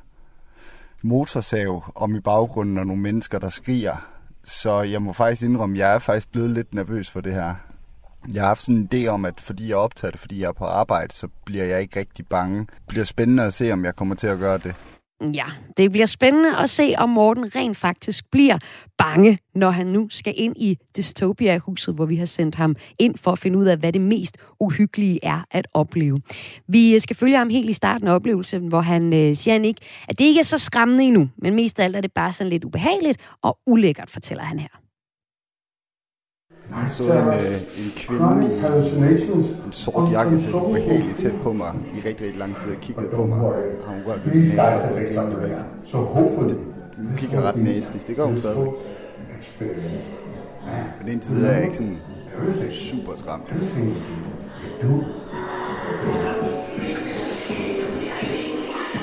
motorsav 1.02 1.92
om 1.94 2.14
i 2.14 2.20
baggrunden 2.20 2.78
og 2.78 2.86
nogle 2.86 3.02
mennesker, 3.02 3.38
der 3.38 3.48
skriger. 3.48 3.96
Så 4.44 4.82
jeg 4.82 5.02
må 5.02 5.12
faktisk 5.12 5.42
indrømme, 5.42 5.76
at 5.76 5.78
jeg 5.78 5.94
er 5.94 5.98
faktisk 5.98 6.32
blevet 6.32 6.50
lidt 6.50 6.74
nervøs 6.74 7.10
for 7.10 7.20
det 7.20 7.34
her. 7.34 7.54
Jeg 8.34 8.42
har 8.42 8.48
haft 8.48 8.62
sådan 8.62 8.76
en 8.76 8.88
idé 8.92 9.06
om, 9.06 9.24
at 9.24 9.40
fordi 9.40 9.68
jeg 9.68 9.76
optager 9.76 10.10
det, 10.10 10.20
fordi 10.20 10.40
jeg 10.40 10.48
er 10.48 10.52
på 10.52 10.64
arbejde, 10.64 11.14
så 11.14 11.28
bliver 11.44 11.64
jeg 11.64 11.80
ikke 11.80 12.00
rigtig 12.00 12.26
bange. 12.26 12.58
Det 12.58 12.68
bliver 12.88 13.04
spændende 13.04 13.42
at 13.42 13.52
se, 13.52 13.72
om 13.72 13.84
jeg 13.84 13.96
kommer 13.96 14.14
til 14.14 14.26
at 14.26 14.38
gøre 14.38 14.58
det. 14.58 14.74
Ja, 15.34 15.44
det 15.76 15.90
bliver 15.92 16.06
spændende 16.06 16.56
at 16.56 16.70
se, 16.70 16.94
om 16.98 17.08
Morten 17.08 17.56
rent 17.56 17.76
faktisk 17.76 18.30
bliver 18.30 18.58
bange, 18.98 19.38
når 19.54 19.70
han 19.70 19.86
nu 19.86 20.08
skal 20.10 20.34
ind 20.36 20.56
i 20.56 20.78
Dystopia-huset, 20.96 21.94
hvor 21.94 22.06
vi 22.06 22.16
har 22.16 22.26
sendt 22.26 22.54
ham 22.54 22.76
ind 22.98 23.16
for 23.16 23.32
at 23.32 23.38
finde 23.38 23.58
ud 23.58 23.64
af, 23.64 23.76
hvad 23.76 23.92
det 23.92 24.00
mest 24.00 24.36
uhyggelige 24.60 25.20
er 25.22 25.44
at 25.50 25.68
opleve. 25.74 26.20
Vi 26.68 26.94
øh, 26.94 27.00
skal 27.00 27.16
følge 27.16 27.36
ham 27.36 27.48
helt 27.48 27.70
i 27.70 27.72
starten 27.72 28.08
af 28.08 28.14
oplevelsen, 28.14 28.66
hvor 28.66 28.80
han 28.80 29.14
øh, 29.14 29.36
siger 29.36 29.54
han 29.54 29.64
ikke, 29.64 29.80
at 30.08 30.18
det 30.18 30.24
ikke 30.24 30.40
er 30.40 30.44
så 30.44 30.58
skræmmende 30.58 31.04
endnu, 31.04 31.28
men 31.36 31.54
mest 31.54 31.80
af 31.80 31.84
alt 31.84 31.96
er 31.96 32.00
det 32.00 32.12
bare 32.12 32.32
sådan 32.32 32.50
lidt 32.50 32.64
ubehageligt 32.64 33.18
og 33.42 33.58
ulækkert, 33.66 34.10
fortæller 34.10 34.44
han 34.44 34.58
her. 34.58 34.81
Der 36.80 36.88
stod 36.88 37.06
en, 37.10 37.28
øh, 37.28 37.54
en 37.78 37.90
kvinde 37.96 38.46
i 38.46 39.66
en 39.66 39.72
sort 39.72 40.12
jakke, 40.12 40.40
så 40.40 40.56
ubehageligt 40.56 41.16
tæt 41.16 41.32
på 41.42 41.52
mig 41.52 41.72
i 41.96 41.96
rigtig, 41.96 42.26
rigtig 42.26 42.38
lang 42.38 42.56
tid 42.56 42.70
og 42.70 42.80
kiggede 42.80 43.08
på 43.14 43.26
mig. 43.26 43.38
Og 43.40 43.54
hun 43.86 44.02
rørte 44.06 44.20
min 44.34 44.48
nære 44.56 44.80
og 44.80 44.98
gik 44.98 45.16
væk. 45.42 45.50
Det, 46.48 46.58
hun 46.96 47.16
kigger 47.16 47.42
ret 47.42 47.56
næstig. 47.56 48.00
Det 48.06 48.16
gør 48.16 48.24
hun 48.24 48.36
stadigvæk. 48.38 48.68
Men 51.00 51.12
indtil 51.12 51.34
videre 51.34 51.50
er 51.50 51.56
jeg 51.56 51.64
ikke 51.64 51.76
sådan 51.76 51.98
super 52.70 53.14
skræmt. 53.14 53.44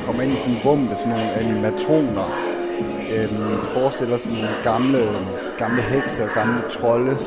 kommer 0.06 0.24
ind 0.24 0.34
i 0.34 0.40
sådan 0.40 0.56
et 0.56 0.66
rum 0.66 0.78
med 0.78 0.96
sådan 0.96 1.12
nogle 1.12 1.32
animatroner. 1.32 2.28
Øhm, 3.16 3.38
de 3.62 3.68
forestiller 3.74 4.18
sådan 4.18 4.38
nogle 4.38 4.56
gamle, 4.64 5.02
gamle 5.58 5.82
hekser, 5.82 6.28
gamle 6.34 6.62
trolde. 6.70 7.18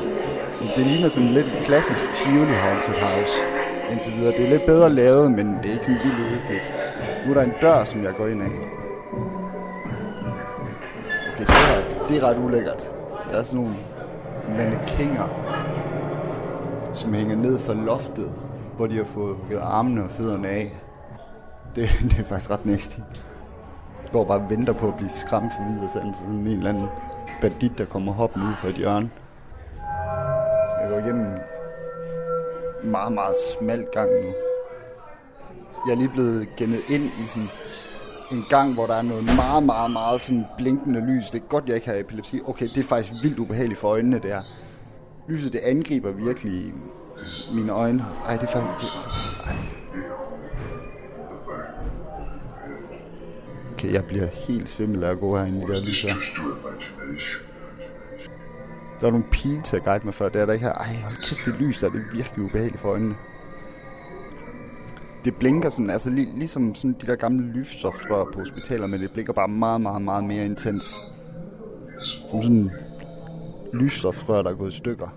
Altså, 0.63 0.81
det 0.81 0.87
ligner 0.87 1.09
sådan 1.09 1.29
lidt 1.29 1.47
klassisk 1.65 2.03
Tivoli 2.13 2.53
Haunted 2.53 2.93
House 2.93 3.33
indtil 3.91 4.13
videre. 4.13 4.31
Det 4.31 4.45
er 4.45 4.49
lidt 4.49 4.65
bedre 4.65 4.89
lavet, 4.89 5.31
men 5.31 5.57
det 5.57 5.65
er 5.65 5.73
ikke 5.73 5.85
sådan 5.85 5.99
vildt 6.03 6.19
uhyggeligt. 6.19 6.73
Nu 7.25 7.31
er 7.31 7.33
der 7.33 7.43
en 7.43 7.53
dør, 7.61 7.83
som 7.83 8.03
jeg 8.03 8.13
går 8.17 8.27
ind 8.27 8.41
af. 8.41 8.47
Okay, 11.33 11.45
det 11.45 11.49
er, 11.49 12.07
det 12.07 12.17
er 12.17 12.29
ret 12.29 12.37
ulækkert. 12.45 12.91
Der 13.29 13.37
er 13.37 13.43
sådan 13.43 13.59
nogle 13.59 13.75
mannekinger, 14.57 15.27
som 16.93 17.13
hænger 17.13 17.35
ned 17.35 17.59
fra 17.59 17.73
loftet, 17.73 18.31
hvor 18.77 18.87
de 18.87 18.97
har 18.97 19.03
fået 19.03 19.35
hugget 19.35 19.59
armene 19.59 20.03
og 20.03 20.11
fødderne 20.11 20.47
af. 20.47 20.71
Det, 21.75 21.89
det 22.09 22.19
er 22.19 22.23
faktisk 22.23 22.51
ret 22.51 22.65
næstigt. 22.65 23.25
Jeg 24.03 24.11
går 24.11 24.23
bare 24.23 24.39
og 24.39 24.49
venter 24.49 24.73
på 24.73 24.87
at 24.87 24.95
blive 24.95 25.09
skræmt 25.09 25.53
for 25.57 25.73
videre, 25.73 25.89
sådan 25.89 26.13
sådan 26.13 26.33
en 26.33 26.47
eller 26.47 26.69
anden 26.69 26.87
bandit, 27.41 27.77
der 27.77 27.85
kommer 27.85 28.13
hoppen 28.13 28.43
ud 28.43 28.53
fra 28.61 28.67
et 28.69 28.75
hjørne. 28.75 29.09
Igennem 31.03 31.25
en 32.83 32.91
meget, 32.91 33.13
meget 33.13 33.35
smal 33.59 33.87
gang 33.93 34.09
nu. 34.11 34.33
Jeg 35.87 35.93
er 35.93 35.97
lige 35.97 36.09
blevet 36.09 36.47
gennet 36.57 36.89
ind 36.89 37.03
i 37.03 37.23
sådan 37.33 37.49
en 38.31 38.45
gang, 38.49 38.73
hvor 38.73 38.85
der 38.85 38.93
er 38.93 39.01
noget 39.01 39.23
meget, 39.35 39.63
meget, 39.63 39.91
meget 39.91 40.21
sådan 40.21 40.45
blinkende 40.57 40.99
lys. 40.99 41.29
Det 41.29 41.41
er 41.41 41.45
godt, 41.47 41.63
jeg 41.67 41.75
ikke 41.75 41.87
har 41.87 41.95
epilepsi. 41.95 42.41
Okay, 42.45 42.67
det 42.67 42.77
er 42.77 42.83
faktisk 42.83 43.13
vildt 43.23 43.39
ubehageligt 43.39 43.79
for 43.79 43.87
øjnene, 43.87 44.15
det 44.15 44.25
her. 44.33 44.41
Lyset, 45.29 45.53
det 45.53 45.59
angriber 45.59 46.11
virkelig 46.11 46.73
mine 47.53 47.71
øjne. 47.71 48.05
Ej, 48.27 48.37
det 48.37 48.43
er 48.43 48.47
faktisk... 48.47 48.93
Det, 48.93 48.99
ej. 49.45 49.55
Okay, 53.73 53.93
jeg 53.93 54.05
bliver 54.05 54.27
helt 54.47 54.69
svimmel 54.69 55.03
af 55.03 55.09
at 55.09 55.19
gå 55.19 55.37
herinde 55.37 55.57
i 55.57 55.61
det 55.61 55.75
her 55.75 55.85
lys 55.85 56.01
her. 56.01 56.13
Der 59.03 59.09
var 59.09 59.17
nogle 59.17 59.31
pile 59.31 59.61
til 59.61 59.75
at 59.75 59.83
guide 59.83 60.05
mig 60.05 60.13
før, 60.13 60.29
det 60.29 60.41
er 60.41 60.45
der 60.45 60.53
ikke 60.53 60.65
her. 60.65 60.73
Ej, 60.73 60.95
hold 60.95 61.15
kæft, 61.15 61.45
det 61.45 61.55
lys 61.59 61.79
der, 61.79 61.89
det 61.89 62.01
er 62.01 62.15
virkelig 62.15 62.45
ubehageligt 62.45 62.81
for 62.81 62.89
øjnene. 62.89 63.15
Det 65.25 65.35
blinker 65.35 65.69
sådan, 65.69 65.89
altså 65.89 66.09
lig, 66.09 66.27
ligesom 66.35 66.75
sådan 66.75 66.95
de 67.01 67.07
der 67.07 67.15
gamle 67.15 67.53
lysstofrør 67.53 68.25
på 68.33 68.39
hospitaler, 68.39 68.87
men 68.87 69.01
det 69.01 69.09
blinker 69.13 69.33
bare 69.33 69.47
meget, 69.47 69.81
meget, 69.81 70.01
meget 70.01 70.23
mere 70.23 70.45
intens. 70.45 70.95
Som 72.29 72.43
sådan 72.43 72.71
lysstofrør, 73.73 74.41
der 74.41 74.49
er 74.49 74.55
gået 74.55 74.73
i 74.73 74.77
stykker 74.77 75.07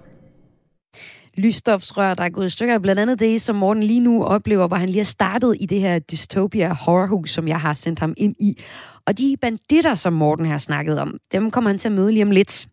lysstofsrør, 1.37 2.15
der 2.15 2.25
er 2.25 2.29
gået 2.29 2.47
i 2.47 2.51
stykker. 2.51 2.79
Blandt 2.79 3.01
andet 3.01 3.21
det, 3.21 3.41
som 3.41 3.57
Morten 3.57 3.83
lige 3.83 4.01
nu 4.01 4.25
oplever, 4.25 4.69
hvor 4.69 4.77
han 4.77 4.89
lige 4.89 5.01
er 5.01 5.05
startet 5.05 5.57
i 5.61 5.67
det 5.67 5.81
her 5.81 5.99
dystopia 5.99 6.73
horrorhus, 6.73 7.31
som 7.31 7.49
jeg 7.49 7.61
har 7.61 7.73
sendt 7.73 8.01
ham 8.01 8.15
ind 8.17 8.35
i. 8.41 8.63
Og 9.07 9.19
de 9.19 9.37
banditter, 9.41 9.95
som 9.95 10.13
Morten 10.13 10.47
har 10.47 10.59
snakket 10.59 10.99
om, 10.99 11.19
dem 11.33 11.51
kommer 11.51 11.71
han 11.71 11.79
til 11.79 11.89
at 11.89 11.95
møde 11.95 12.13
lige 12.13 12.23
om 12.23 12.31
lidt. 12.31 12.67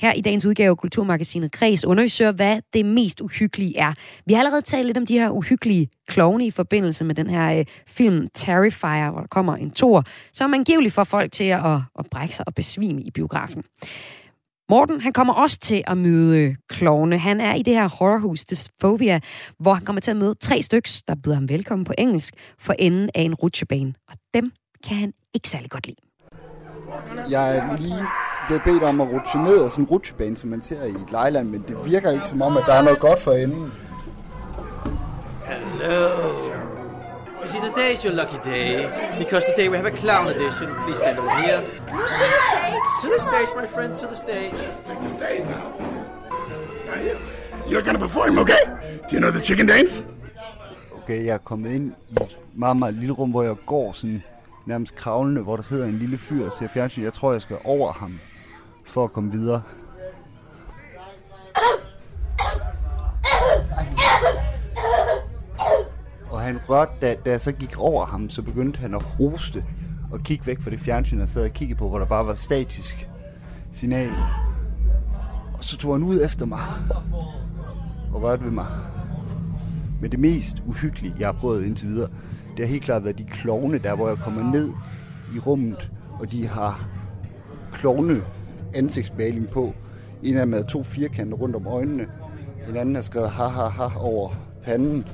Her 0.00 0.12
i 0.12 0.20
dagens 0.20 0.46
udgave 0.46 0.70
af 0.70 0.76
Kulturmagasinet 0.76 1.52
Kreds 1.52 1.84
undersøger, 1.84 2.32
hvad 2.32 2.60
det 2.72 2.86
mest 2.86 3.20
uhyggelige 3.20 3.78
er. 3.78 3.92
Vi 4.26 4.32
har 4.32 4.38
allerede 4.40 4.62
talt 4.62 4.86
lidt 4.86 4.96
om 4.96 5.06
de 5.06 5.18
her 5.18 5.30
uhyggelige 5.30 5.88
klovne 6.06 6.46
i 6.46 6.50
forbindelse 6.50 7.04
med 7.04 7.14
den 7.14 7.30
her 7.30 7.58
øh, 7.58 7.64
film 7.86 8.28
Terrifier, 8.34 9.10
hvor 9.10 9.20
der 9.20 9.26
kommer 9.26 9.56
en 9.56 9.70
tor, 9.70 10.04
som 10.32 10.54
angiveligt 10.54 10.94
får 10.94 11.04
folk 11.04 11.32
til 11.32 11.44
at, 11.44 11.66
at, 11.66 11.80
at 11.98 12.06
brække 12.10 12.36
sig 12.36 12.48
og 12.48 12.54
besvime 12.54 13.02
i 13.02 13.10
biografen. 13.10 13.62
Morten, 14.70 15.00
han 15.00 15.12
kommer 15.12 15.34
også 15.34 15.58
til 15.58 15.84
at 15.86 15.96
møde 15.96 16.38
øh, 16.38 16.54
klovne. 16.68 17.18
Han 17.18 17.40
er 17.40 17.54
i 17.54 17.62
det 17.62 17.74
her 17.74 17.88
horrorhus, 17.88 18.44
Dysphobia, 18.44 19.20
hvor 19.58 19.74
han 19.74 19.84
kommer 19.84 20.00
til 20.00 20.10
at 20.10 20.16
møde 20.16 20.34
tre 20.34 20.62
stykker, 20.62 21.02
der 21.08 21.14
byder 21.14 21.34
ham 21.34 21.48
velkommen 21.48 21.84
på 21.84 21.92
engelsk, 21.98 22.34
for 22.58 22.72
enden 22.78 23.10
af 23.14 23.22
en 23.22 23.34
rutsjebane. 23.34 23.94
Og 24.08 24.14
dem 24.34 24.52
kan 24.84 24.96
han 24.96 25.12
ikke 25.34 25.48
særlig 25.48 25.70
godt 25.70 25.86
lide. 25.86 25.96
Jeg 27.30 27.56
er 27.56 27.76
lige 27.76 28.04
blevet 28.48 28.62
bedt 28.64 28.82
om 28.82 29.00
at 29.00 29.08
rutsche 29.12 29.38
ned 29.42 29.64
af 29.64 29.70
sådan 29.70 29.84
en 29.84 29.88
rutsjebane, 29.88 30.36
som 30.36 30.50
man 30.50 30.62
ser 30.62 30.84
i 30.84 30.94
Lejland, 31.10 31.48
men 31.48 31.64
det 31.68 31.76
virker 31.84 32.10
ikke 32.10 32.28
som 32.28 32.42
om, 32.42 32.56
at 32.56 32.64
der 32.66 32.74
er 32.74 32.82
noget 32.82 32.98
godt 32.98 33.20
for 33.20 33.32
enden. 33.32 33.72
Hello. 35.46 36.08
You 37.42 37.48
see, 37.52 37.60
today 37.60 37.92
is 37.92 38.02
your 38.02 38.14
lucky 38.14 38.38
day 38.44 38.68
because 39.18 39.44
today 39.50 39.68
we 39.68 39.76
have 39.76 39.88
a 39.94 39.96
clown 39.96 40.26
edition. 40.26 40.66
Please 40.84 40.98
stand 41.02 41.18
over 41.18 41.34
here. 41.46 41.60
To 43.02 43.06
the 43.14 43.20
stage, 43.28 43.50
my 43.60 43.66
friend, 43.74 43.90
to 43.96 44.06
the 44.06 44.16
stage. 44.24 44.52
Let's 44.52 44.88
take 44.88 45.00
the 45.06 45.12
stage 45.18 45.44
now. 45.54 45.66
Now 46.88 46.98
you, 47.06 47.14
you're 47.70 47.84
gonna 47.86 48.04
perform, 48.06 48.38
okay? 48.38 48.62
Do 49.08 49.10
you 49.16 49.20
know 49.20 49.30
the 49.30 49.42
chicken 49.48 49.66
dance? 49.66 50.04
Okay, 51.02 51.24
jeg 51.26 51.34
er 51.34 51.38
kommet 51.38 51.70
ind 51.72 51.92
i 52.08 52.14
et 52.22 52.38
meget, 52.54 52.76
meget 52.76 52.94
lille 52.94 53.12
rum, 53.12 53.30
hvor 53.30 53.42
jeg 53.42 53.56
går 53.66 53.92
sådan 53.92 54.22
nærmest 54.66 54.94
kravlende, 54.94 55.42
hvor 55.42 55.56
der 55.56 55.62
sidder 55.62 55.86
en 55.86 55.98
lille 55.98 56.18
fyr 56.18 56.46
og 56.46 56.52
ser 56.52 56.68
fjernsyn. 56.68 57.02
Jeg 57.02 57.12
tror, 57.12 57.32
jeg 57.32 57.42
skal 57.42 57.56
over 57.64 57.92
ham 57.92 58.20
for 58.88 59.04
at 59.04 59.12
komme 59.12 59.30
videre. 59.30 59.62
Og 66.30 66.40
han 66.40 66.58
rørte, 66.68 66.92
da, 67.00 67.16
da 67.24 67.30
jeg 67.30 67.40
så 67.40 67.52
gik 67.52 67.78
over 67.78 68.06
ham, 68.06 68.30
så 68.30 68.42
begyndte 68.42 68.80
han 68.80 68.94
at 68.94 69.02
hoste 69.02 69.64
og 70.12 70.20
kigge 70.20 70.46
væk 70.46 70.60
fra 70.60 70.70
det 70.70 70.80
fjernsyn, 70.80 71.18
jeg 71.18 71.28
sad 71.28 71.44
og 71.44 71.50
kiggede 71.50 71.78
på, 71.78 71.88
hvor 71.88 71.98
der 71.98 72.06
bare 72.06 72.26
var 72.26 72.34
statisk 72.34 73.08
signal. 73.72 74.12
Og 75.54 75.64
så 75.64 75.76
tog 75.76 75.94
han 75.94 76.02
ud 76.02 76.24
efter 76.24 76.46
mig 76.46 76.58
og 78.12 78.22
rørte 78.22 78.44
ved 78.44 78.50
mig. 78.50 78.66
Men 80.00 80.10
det 80.10 80.18
mest 80.18 80.62
uhyggelige, 80.66 81.14
jeg 81.18 81.28
har 81.28 81.32
prøvet 81.32 81.64
indtil 81.64 81.88
videre, 81.88 82.08
det 82.56 82.58
har 82.58 82.66
helt 82.66 82.84
klart 82.84 83.04
været 83.04 83.18
de 83.18 83.24
klovne, 83.24 83.78
der 83.78 83.94
hvor 83.94 84.08
jeg 84.08 84.16
kommer 84.16 84.52
ned 84.52 84.72
i 85.34 85.38
rummet, 85.38 85.90
og 86.20 86.30
de 86.30 86.46
har 86.46 86.86
klovne 87.72 88.22
ansigtsmaling 88.74 89.48
på. 89.48 89.74
En 90.22 90.36
af 90.36 90.40
dem 90.46 90.52
havde 90.52 90.66
to 90.66 90.82
firkanter 90.82 91.36
rundt 91.36 91.56
om 91.56 91.66
øjnene. 91.66 92.06
En 92.68 92.76
anden 92.76 92.94
har 92.94 93.02
skrevet 93.02 93.30
ha 93.30 93.46
ha 93.46 93.66
ha 93.66 93.88
over 94.00 94.30
panden. 94.64 95.06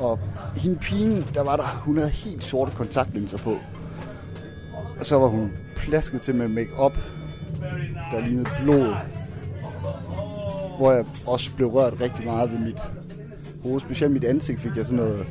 Og 0.00 0.18
hende 0.56 0.78
pigen, 0.78 1.24
der 1.34 1.42
var 1.42 1.56
der, 1.56 1.80
hun 1.84 1.96
havde 1.96 2.10
helt 2.10 2.44
sorte 2.44 2.72
kontaktlinser 2.72 3.38
på. 3.38 3.56
Og 4.98 5.06
så 5.06 5.18
var 5.18 5.26
hun 5.26 5.52
plasket 5.76 6.22
til 6.22 6.34
med 6.34 6.48
make-up, 6.48 6.98
der 8.12 8.26
lignede 8.26 8.48
blod. 8.62 8.94
Hvor 10.78 10.92
jeg 10.92 11.04
også 11.26 11.56
blev 11.56 11.68
rørt 11.68 12.00
rigtig 12.00 12.24
meget 12.24 12.52
ved 12.52 12.58
mit 12.58 12.80
hoved. 13.62 13.80
Specielt 13.80 14.12
mit 14.12 14.24
ansigt 14.24 14.60
fik 14.60 14.76
jeg 14.76 14.84
sådan 14.84 15.04
noget 15.04 15.26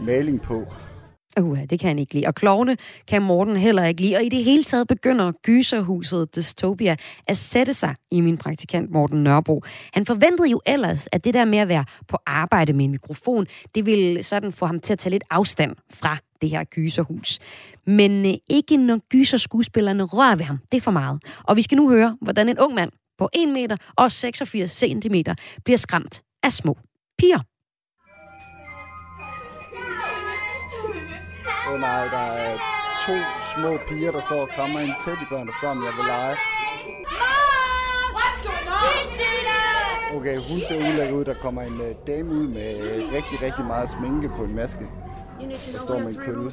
maling 0.00 0.42
på. 0.42 0.64
Uh, 1.40 1.58
det 1.70 1.80
kan 1.80 1.88
han 1.88 1.98
ikke 1.98 2.14
lide. 2.14 2.26
Og 2.26 2.34
klovne 2.34 2.76
kan 3.08 3.22
Morten 3.22 3.56
heller 3.56 3.84
ikke 3.84 4.00
lide. 4.00 4.16
Og 4.16 4.24
i 4.24 4.28
det 4.28 4.44
hele 4.44 4.64
taget 4.64 4.88
begynder 4.88 5.32
gyserhuset 5.32 6.36
Dystopia 6.36 6.96
at 7.28 7.36
sætte 7.36 7.74
sig 7.74 7.94
i 8.10 8.20
min 8.20 8.36
praktikant 8.36 8.90
Morten 8.90 9.24
Nørbo. 9.24 9.62
Han 9.92 10.06
forventede 10.06 10.48
jo 10.50 10.60
ellers, 10.66 11.08
at 11.12 11.24
det 11.24 11.34
der 11.34 11.44
med 11.44 11.58
at 11.58 11.68
være 11.68 11.84
på 12.08 12.18
arbejde 12.26 12.72
med 12.72 12.84
en 12.84 12.90
mikrofon, 12.90 13.46
det 13.74 13.86
ville 13.86 14.22
sådan 14.22 14.52
få 14.52 14.66
ham 14.66 14.80
til 14.80 14.92
at 14.92 14.98
tage 14.98 15.10
lidt 15.10 15.24
afstand 15.30 15.76
fra 15.90 16.16
det 16.42 16.50
her 16.50 16.64
gyserhus. 16.64 17.38
Men 17.86 18.26
øh, 18.26 18.34
ikke 18.50 18.76
når 18.76 18.98
gyserskuespillerne 19.08 20.02
rører 20.02 20.36
ved 20.36 20.44
ham. 20.44 20.58
Det 20.72 20.76
er 20.78 20.82
for 20.82 20.90
meget. 20.90 21.22
Og 21.44 21.56
vi 21.56 21.62
skal 21.62 21.76
nu 21.76 21.90
høre, 21.90 22.16
hvordan 22.20 22.48
en 22.48 22.58
ung 22.58 22.74
mand 22.74 22.90
på 23.18 23.28
1 23.32 23.48
meter 23.48 23.76
og 23.96 24.10
86 24.10 24.70
centimeter 24.70 25.34
bliver 25.64 25.76
skræmt 25.76 26.22
af 26.42 26.52
små 26.52 26.78
piger. 27.18 27.40
Oh, 31.72 31.80
nej, 31.80 32.04
der 32.04 32.18
er 32.18 32.56
to 33.06 33.12
små 33.54 33.78
piger, 33.88 34.12
der 34.12 34.20
står 34.20 34.40
og 34.40 34.48
krammer 34.48 34.80
en 34.80 34.94
teddybørn, 35.04 35.46
der 35.46 35.52
spørger, 35.58 35.76
om 35.76 35.84
jeg 35.84 35.92
vil 35.96 36.04
lege. 36.04 36.36
Okay, 40.16 40.36
hun 40.50 40.62
ser 40.68 40.76
ulækker 40.76 41.14
ud. 41.14 41.24
Der 41.24 41.34
kommer 41.34 41.62
en 41.62 41.80
uh, 41.80 41.86
dame 42.06 42.30
ud 42.30 42.48
med 42.48 42.70
uh, 42.82 43.12
rigtig, 43.12 43.42
rigtig 43.42 43.64
meget 43.64 43.88
sminke 43.88 44.28
på 44.28 44.44
en 44.44 44.54
maske. 44.54 44.86
Der 45.72 45.78
står 45.80 45.98
med 45.98 46.08
en 46.08 46.16
kølle. 46.16 46.50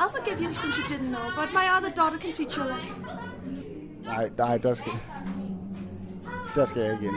I'll 0.00 0.10
forgive 0.16 0.38
you 0.40 0.54
since 0.54 0.78
you 0.80 0.86
didn't 0.88 1.10
know, 1.16 1.26
but 1.36 1.48
my 1.52 1.66
other 1.76 1.90
daughter 1.96 2.18
can 2.18 2.32
teach 2.32 2.56
you 2.58 2.64
a 2.64 2.74
lesson. 2.74 3.06
Nej, 4.04 4.30
nej, 4.38 4.58
der 4.58 4.74
skal... 4.74 4.92
Der 6.54 6.64
skal 6.66 6.82
jeg 6.82 6.92
ikke 6.92 7.06
ind. 7.06 7.16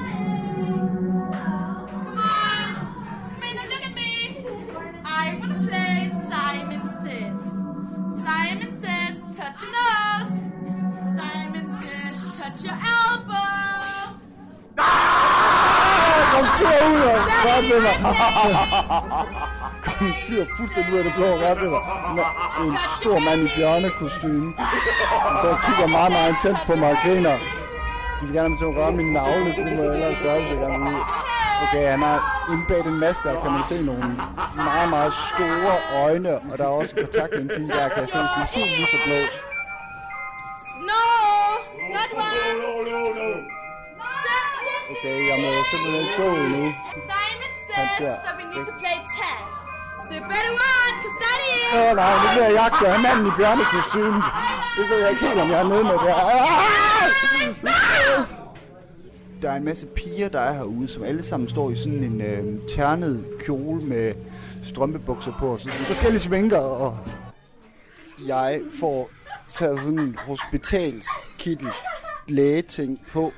I 5.15 5.37
wanna 5.39 5.59
play 5.67 5.97
Simon 6.29 6.83
Says. 7.01 7.41
Simon 8.25 8.71
Says, 8.83 9.15
touch 9.37 9.57
your 9.63 9.71
nose. 9.79 10.33
Simon 11.17 11.67
Says, 11.81 12.15
touch 12.39 12.59
your 12.65 12.77
elbow. 12.97 13.53
Kom 16.33 16.45
fyr 16.57 16.79
ud 16.91 17.01
og 17.13 17.19
rør 17.45 17.59
ved 17.69 17.79
mig. 17.85 17.97
Kom 19.85 20.13
fyr 20.27 20.43
fuldstændig 20.57 20.93
ud 20.93 20.97
af 20.97 21.03
det 21.03 21.13
blå 21.17 21.25
og 21.25 21.39
rør 21.43 21.55
ved 21.61 21.69
mig. 21.69 21.83
Med 22.59 22.67
en 22.71 22.77
stor 22.99 23.17
mand 23.27 23.41
i 23.47 23.49
bjørnekostyme, 23.55 24.53
som 25.25 25.33
står 25.41 25.49
og 25.49 25.59
kigger 25.65 25.87
meget, 25.97 26.11
meget 26.11 26.29
intens 26.29 26.61
på 26.67 26.73
mig 26.75 26.89
og 26.91 26.97
griner. 27.03 27.35
De 28.17 28.25
vil 28.25 28.33
gerne 28.35 28.43
have 28.43 28.49
mig 28.49 28.57
til 28.57 28.65
at 28.65 28.75
røre 28.77 28.91
min 28.91 29.13
navle, 29.13 29.53
så 29.55 29.61
det 29.61 29.73
må 29.77 29.83
jeg 29.83 30.17
gøre, 30.23 30.39
hvis 30.39 30.49
jeg 30.51 30.59
gerne 30.59 30.79
vil. 30.85 30.97
Okay, 31.61 31.85
han 31.93 32.01
har 32.07 32.19
inde 32.51 32.65
bag 32.69 32.83
den 32.83 32.97
maske, 32.99 33.23
der 33.29 33.41
kan 33.43 33.51
man 33.51 33.63
se 33.71 33.77
nogle 33.89 34.07
meget, 34.55 34.89
meget 34.95 35.13
store 35.31 35.75
øjne, 36.03 36.31
og 36.51 36.57
der 36.57 36.63
er 36.63 36.75
også 36.81 36.93
kontaktlinse 36.95 37.57
i, 37.63 37.67
der 37.67 37.89
kan 37.89 37.99
jeg 38.03 38.07
se 38.07 38.19
sådan 38.31 38.47
helt 38.55 38.71
lys 38.79 38.93
og 38.97 39.01
blå. 39.05 39.19
No, 40.89 41.03
not 41.95 42.09
one. 42.23 42.51
No, 42.63 42.73
no, 42.91 42.99
no. 43.19 43.29
Okay, 44.91 45.17
jeg 45.29 45.37
må 45.43 45.49
simpelthen 45.71 46.01
ikke 46.03 46.15
gå 46.21 46.27
endnu. 46.45 46.65
Simon 47.11 47.51
says 47.67 47.91
that 48.25 48.35
we 48.39 48.43
need 48.53 48.65
to 48.69 48.73
play 48.83 48.97
tag. 49.17 49.39
So 50.09 50.15
better 50.31 50.53
run, 50.61 50.93
cause 51.01 51.17
daddy 51.23 51.47
is... 51.55 51.73
Åh 51.75 51.81
oh, 51.89 51.91
nej, 51.99 52.13
nu 52.23 52.27
bliver 52.33 52.47
jeg 52.49 52.55
jagtet 52.61 52.85
af 52.95 52.99
manden 53.05 53.25
i 53.27 53.31
bjørnekostymen. 53.37 54.21
Det 54.77 54.83
ved 54.89 54.97
jeg 55.03 55.09
ikke 55.13 55.23
helt, 55.27 55.39
om 55.41 55.49
jeg 55.49 55.59
er 55.63 55.67
nede 55.73 55.83
med 55.83 55.97
det 56.03 56.13
her. 56.13 56.23
Der 59.43 59.51
er 59.51 59.55
en 59.55 59.63
masse 59.63 59.85
piger, 59.85 60.29
der 60.29 60.39
er 60.39 60.53
herude, 60.53 60.87
som 60.87 61.03
alle 61.03 61.23
sammen 61.23 61.49
står 61.49 61.69
i 61.69 61.75
sådan 61.75 62.03
en 62.03 62.21
øh, 62.21 62.67
ternet 62.67 63.25
kjole 63.39 63.81
med 63.81 64.13
strømpebukser 64.63 65.33
på. 65.39 65.47
og 65.47 65.59
Sådan 65.59 65.73
forskellige 65.73 66.19
sminker, 66.19 66.57
og 66.57 66.97
jeg 68.27 68.61
får 68.79 69.09
taget 69.47 69.79
sådan 69.79 69.99
en 69.99 70.15
hospitalskittel 70.15 71.67
lægeting 72.27 73.01
på 73.11 73.33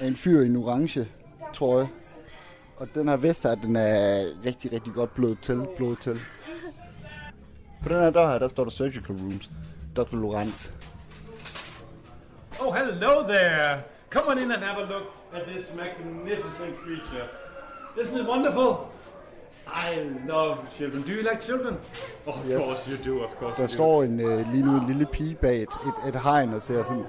af 0.00 0.06
en 0.06 0.16
fyr 0.16 0.40
i 0.40 0.46
en 0.46 0.56
orange 0.56 1.08
trøje. 1.54 1.88
Og 2.76 2.88
den 2.94 3.08
her 3.08 3.16
vest 3.16 3.42
her, 3.42 3.54
den 3.54 3.76
er 3.76 4.24
rigtig, 4.44 4.72
rigtig 4.72 4.92
godt 4.92 5.14
blødt 5.14 5.42
til. 5.42 5.66
Blødt 5.76 6.00
til. 6.00 6.20
På 7.82 7.88
den 7.88 7.96
her 7.96 8.10
dør 8.10 8.28
her, 8.30 8.38
der 8.38 8.48
står 8.48 8.64
der 8.64 8.70
Surgical 8.70 9.16
Rooms. 9.16 9.50
Dr. 9.96 10.16
Lorenz. 10.16 10.70
Oh, 12.60 12.74
hello 12.74 13.22
there. 13.28 13.97
Come 14.10 14.28
on 14.28 14.38
in 14.38 14.50
and 14.50 14.62
have 14.62 14.78
a 14.78 14.86
look 14.86 15.06
at 15.34 15.46
this 15.46 15.72
magnificent 15.74 16.76
creature. 16.84 17.26
Isn't 18.00 18.18
it 18.20 18.26
wonderful? 18.26 18.88
I 19.66 20.10
love 20.26 20.58
children. 20.78 21.02
Do 21.02 21.12
you 21.12 21.22
like 21.22 21.40
children? 21.42 21.76
Of 22.26 22.46
Yes. 22.48 22.58
course 22.64 22.88
you 22.88 22.96
do, 22.96 23.22
of 23.24 23.36
course 23.38 23.56
Der 23.56 23.62
you 23.62 23.68
står 23.68 24.02
en, 24.02 24.20
øh, 24.20 24.52
lige 24.52 24.62
nu 24.66 24.76
en 24.80 24.86
lille 24.86 25.06
pige 25.06 25.34
bag 25.34 25.56
et, 25.62 25.68
et, 25.86 26.08
et 26.14 26.20
hegn 26.22 26.54
og 26.54 26.62
ser 26.62 26.82
sådan, 26.82 27.04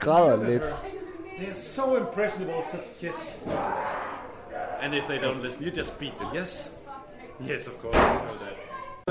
græder 0.00 0.48
lidt. 0.48 0.62
They're 0.62 1.54
so 1.54 1.96
impressionable, 1.96 2.62
such 2.70 2.98
kids. 3.00 3.36
And 4.82 4.94
if 4.94 5.04
they 5.04 5.18
don't 5.18 5.42
listen, 5.46 5.64
you 5.64 5.70
just 5.78 5.98
beat 5.98 6.12
them, 6.20 6.36
yes? 6.42 6.70
Yes, 7.50 7.66
of 7.66 7.72
course, 7.82 7.96
you 7.98 8.20
know 8.20 8.36
that. 8.40 8.56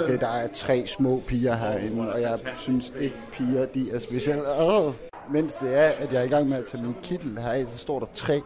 Okay, 0.03 0.18
der 0.20 0.28
er 0.28 0.47
tre 0.47 0.88
små 0.88 1.22
piger 1.28 1.55
herinde, 1.55 2.14
og 2.14 2.22
jeg 2.22 2.39
synes 2.57 2.93
ikke 2.99 3.16
piger, 3.32 3.66
de 3.66 3.91
er 3.95 3.99
specielt. 3.99 4.41
Oh. 4.60 4.93
Mens 5.32 5.56
det 5.56 5.78
er, 5.80 5.90
at 6.00 6.14
jeg 6.14 6.20
er 6.20 6.26
i 6.26 6.28
gang 6.28 6.50
med 6.50 6.58
at 6.58 6.66
tage 6.66 6.84
min 6.84 6.96
kittel 7.04 7.40
heraf, 7.40 7.66
så 7.68 7.78
står 7.78 8.00
der 8.00 8.06
tre 8.14 8.42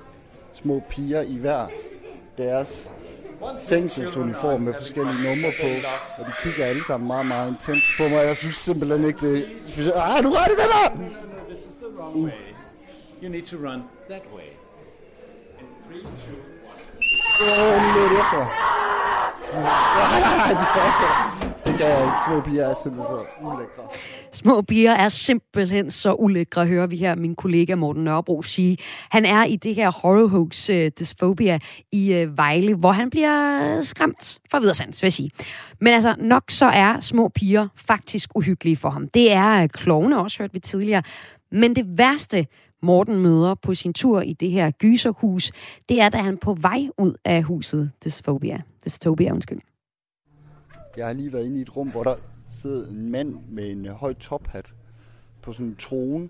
små 0.54 0.82
piger 0.90 1.22
i 1.22 1.38
hver 1.38 1.68
deres 2.38 2.94
fængselsuniform 3.68 4.62
med 4.62 4.74
forskellige 4.74 5.24
numre 5.24 5.52
på, 5.62 5.68
og 6.22 6.26
de 6.26 6.32
kigger 6.44 6.66
alle 6.66 6.86
sammen 6.86 7.08
meget, 7.08 7.26
meget 7.26 7.50
intens 7.52 7.84
på 7.98 8.04
mig. 8.04 8.16
Jeg 8.26 8.38
synes 8.38 8.56
simpelthen 8.56 9.06
ikke, 9.06 9.20
det 9.32 9.46
er. 9.96 10.02
Ah, 10.02 10.24
nu 10.24 10.30
rører 10.30 10.46
de 10.46 10.52
ved 10.58 10.70
mig! 10.98 11.10
Way. 12.16 12.32
You 13.24 13.30
need 13.30 13.44
to 13.46 13.58
run 13.58 13.84
that 14.10 14.22
way. 14.36 14.50
In 15.60 15.68
three, 15.88 16.04
two, 16.04 16.36
one. 17.44 17.76
Åh, 17.76 17.84
nu 17.84 17.94
løber 17.94 18.10
de 18.10 18.20
efter 18.24 18.38
mig. 18.44 18.50
Nej, 19.54 20.20
nej, 20.38 20.50
de 20.50 20.66
fortsætter. 20.76 21.53
Det 21.74 21.82
kan 21.82 21.89
jeg. 21.89 22.11
Små 22.28 22.41
piger 22.41 22.65
er 22.65 22.74
simpelthen 22.84 23.15
så 23.17 23.26
ulækre. 23.41 23.84
Små 24.32 24.61
piger 24.61 24.91
er 24.91 25.09
simpelthen 25.09 25.91
så 25.91 26.13
ulækre, 26.13 26.65
hører 26.65 26.88
vi 26.88 26.97
her 26.97 27.15
min 27.15 27.36
kollega 27.36 27.76
Morten 27.76 28.03
Nørrebro 28.03 28.41
sige. 28.41 28.78
Han 29.09 29.26
er 29.26 29.45
i 29.45 29.55
det 29.55 29.76
her 29.76 29.91
horror 30.01 30.28
hoax 30.28 30.69
øh, 30.69 30.86
uh, 30.86 30.91
Dysphobia 30.99 31.59
i 31.91 32.24
uh, 32.24 32.38
Vejle, 32.38 32.76
hvor 32.76 32.91
han 32.91 33.09
bliver 33.09 33.78
øh, 33.78 33.84
skræmt 33.84 34.39
for 34.51 34.59
videresands, 34.59 35.01
vil 35.01 35.05
jeg 35.05 35.13
sige. 35.13 35.32
Men 35.82 35.93
altså, 35.93 36.15
nok 36.19 36.43
så 36.49 36.65
er 36.65 36.99
små 36.99 37.28
piger 37.28 37.67
faktisk 37.76 38.30
uhyggelige 38.36 38.76
for 38.76 38.89
ham. 38.89 39.07
Det 39.07 39.32
er 39.32 39.63
uh, 39.63 39.67
klovne 39.67 40.19
også, 40.19 40.43
hørt 40.43 40.53
vi 40.53 40.59
tidligere. 40.59 41.03
Men 41.51 41.76
det 41.76 41.97
værste, 41.97 42.47
Morten 42.84 43.15
møder 43.15 43.55
på 43.55 43.74
sin 43.74 43.93
tur 43.93 44.21
i 44.21 44.34
det 44.34 44.51
her 44.51 44.71
gyserhus, 44.71 45.51
det 45.89 46.01
er, 46.01 46.09
da 46.09 46.17
han 46.17 46.34
er 46.34 46.38
på 46.41 46.57
vej 46.61 46.88
ud 46.97 47.13
af 47.26 47.43
huset 47.43 47.91
Dysphobia. 48.05 48.61
Dystopia, 48.86 49.32
undskyld. 49.32 49.72
Jeg 50.98 51.06
har 51.06 51.14
lige 51.14 51.34
været 51.34 51.46
inde 51.46 51.60
i 51.60 51.62
et 51.62 51.78
rum, 51.78 51.91
hvor 51.91 52.04
der 52.04 52.16
sidder 52.50 52.89
en 52.89 53.12
mand 53.12 53.36
med 53.50 53.72
en 53.72 53.86
øh, 53.86 53.94
høj 53.94 54.14
tophat 54.14 54.74
på 55.41 55.54
sådan 55.54 55.66
en 55.66 55.76
trone. 55.76 56.30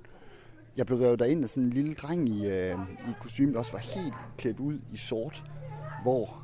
Jeg 0.77 0.85
blev 0.85 0.99
revet 0.99 1.19
derind 1.19 1.43
af 1.43 1.49
sådan 1.49 1.63
en 1.63 1.69
lille 1.69 1.93
dreng 1.93 2.29
i, 2.29 2.47
øh, 2.47 2.79
i 3.09 3.13
kostume, 3.21 3.53
der 3.53 3.59
også 3.59 3.71
var 3.71 3.79
helt 3.79 4.13
klædt 4.37 4.59
ud 4.59 4.79
i 4.91 4.97
sort, 4.97 5.43
hvor 6.03 6.43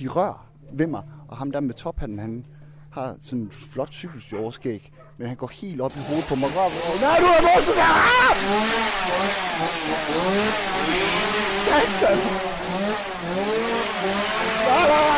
de 0.00 0.08
rør 0.08 0.46
ved 0.72 0.86
mig, 0.86 1.02
og 1.28 1.36
ham 1.36 1.50
der 1.50 1.60
med 1.60 1.74
tophatten, 1.74 2.18
han 2.18 2.46
har 2.90 3.16
sådan 3.22 3.38
en 3.38 3.50
flot 3.50 3.92
cykelstjåreskæg, 3.92 4.92
men 5.18 5.28
han 5.28 5.36
går 5.36 5.50
helt 5.60 5.80
op 5.80 5.92
i 5.96 6.00
hovedet 6.08 6.26
på 6.28 6.34
mig. 6.34 6.48
og 6.48 6.54
Rør. 6.54 7.00
Nej, 7.00 7.18
du 7.18 7.24
er 7.24 7.42
vores, 7.42 7.66
så 7.66 7.72
ah! 7.80 8.36
Satan! 11.66 12.18
Ah! 14.68 15.11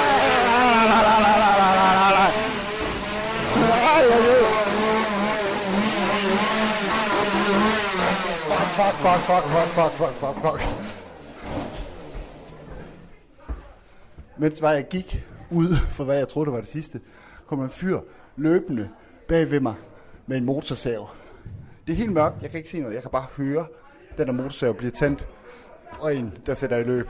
fuck, 8.75 8.95
fuck, 8.95 9.21
fuck, 9.29 9.45
fuck, 9.45 9.69
fuck, 9.77 9.93
fuck, 9.93 10.15
fuck, 10.21 10.37
fuck. 10.45 10.61
Mens 14.39 14.63
var 14.63 14.73
jeg 14.73 14.89
gik 14.89 15.25
ud 15.51 15.77
for, 15.77 16.05
hvad 16.05 16.19
jeg 16.19 16.29
troede, 16.29 16.47
det 16.47 16.53
var 16.53 16.61
det 16.61 16.69
sidste, 16.69 17.01
kom 17.47 17.61
en 17.61 17.71
fyr 17.71 18.01
løbende 18.37 18.89
bag 19.29 19.51
ved 19.51 19.61
mig 19.61 19.75
med 20.27 20.37
en 20.37 20.45
motorsav. 20.45 21.09
Det 21.87 21.93
er 21.93 21.97
helt 21.97 22.13
mørkt, 22.13 22.43
jeg 22.43 22.51
kan 22.51 22.59
ikke 22.59 22.71
se 22.71 22.81
noget, 22.81 22.95
jeg 22.95 23.03
kan 23.03 23.11
bare 23.11 23.27
høre, 23.37 23.67
den 24.19 24.27
der 24.27 24.33
motorsav 24.33 24.75
bliver 24.75 24.91
tændt, 24.91 25.27
og 26.01 26.17
en, 26.17 26.33
der 26.47 26.55
sætter 26.55 26.77
i 26.77 26.85
løb. 26.85 27.09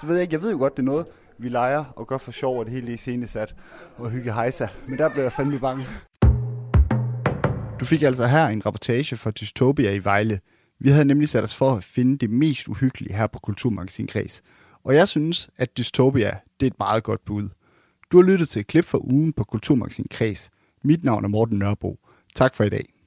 Så 0.00 0.06
ved 0.06 0.14
jeg 0.14 0.22
ikke, 0.22 0.34
jeg 0.34 0.42
ved 0.42 0.50
jo 0.50 0.58
godt, 0.58 0.76
det 0.76 0.82
er 0.82 0.86
noget, 0.86 1.06
vi 1.38 1.48
leger 1.48 1.84
og 1.96 2.06
gør 2.06 2.18
for 2.18 2.32
sjov, 2.32 2.58
og 2.58 2.64
det 2.64 2.74
hele 2.74 2.86
lige 2.86 2.98
scenesat 2.98 3.54
og 3.96 4.10
hygge 4.10 4.32
hejsa. 4.32 4.66
Men 4.86 4.98
der 4.98 5.08
blev 5.08 5.22
jeg 5.22 5.32
fandme 5.32 5.58
bange. 5.60 5.84
Du 7.80 7.84
fik 7.84 8.02
altså 8.02 8.26
her 8.26 8.46
en 8.46 8.66
rapportage 8.66 9.16
fra 9.16 9.30
Dystopia 9.30 9.92
i 9.92 10.04
Vejle, 10.04 10.40
vi 10.80 10.90
havde 10.90 11.04
nemlig 11.04 11.28
sat 11.28 11.44
os 11.44 11.54
for 11.54 11.70
at 11.70 11.84
finde 11.84 12.18
det 12.18 12.30
mest 12.30 12.68
uhyggelige 12.68 13.14
her 13.14 13.26
på 13.26 13.38
Kulturmagasin 13.38 14.06
Kreds. 14.06 14.42
Og 14.84 14.94
jeg 14.94 15.08
synes, 15.08 15.50
at 15.56 15.76
Dystopia 15.76 16.38
det 16.60 16.66
er 16.66 16.70
et 16.70 16.78
meget 16.78 17.02
godt 17.02 17.24
bud. 17.24 17.48
Du 18.12 18.20
har 18.20 18.28
lyttet 18.30 18.48
til 18.48 18.60
et 18.60 18.66
klip 18.66 18.84
fra 18.84 18.98
ugen 19.02 19.32
på 19.32 19.44
Kulturmagasin 19.44 20.06
Kreds. 20.10 20.50
Mit 20.84 21.04
navn 21.04 21.24
er 21.24 21.28
Morten 21.28 21.58
Nørbo. 21.58 21.98
Tak 22.34 22.54
for 22.54 22.64
i 22.64 22.68
dag. 22.68 22.97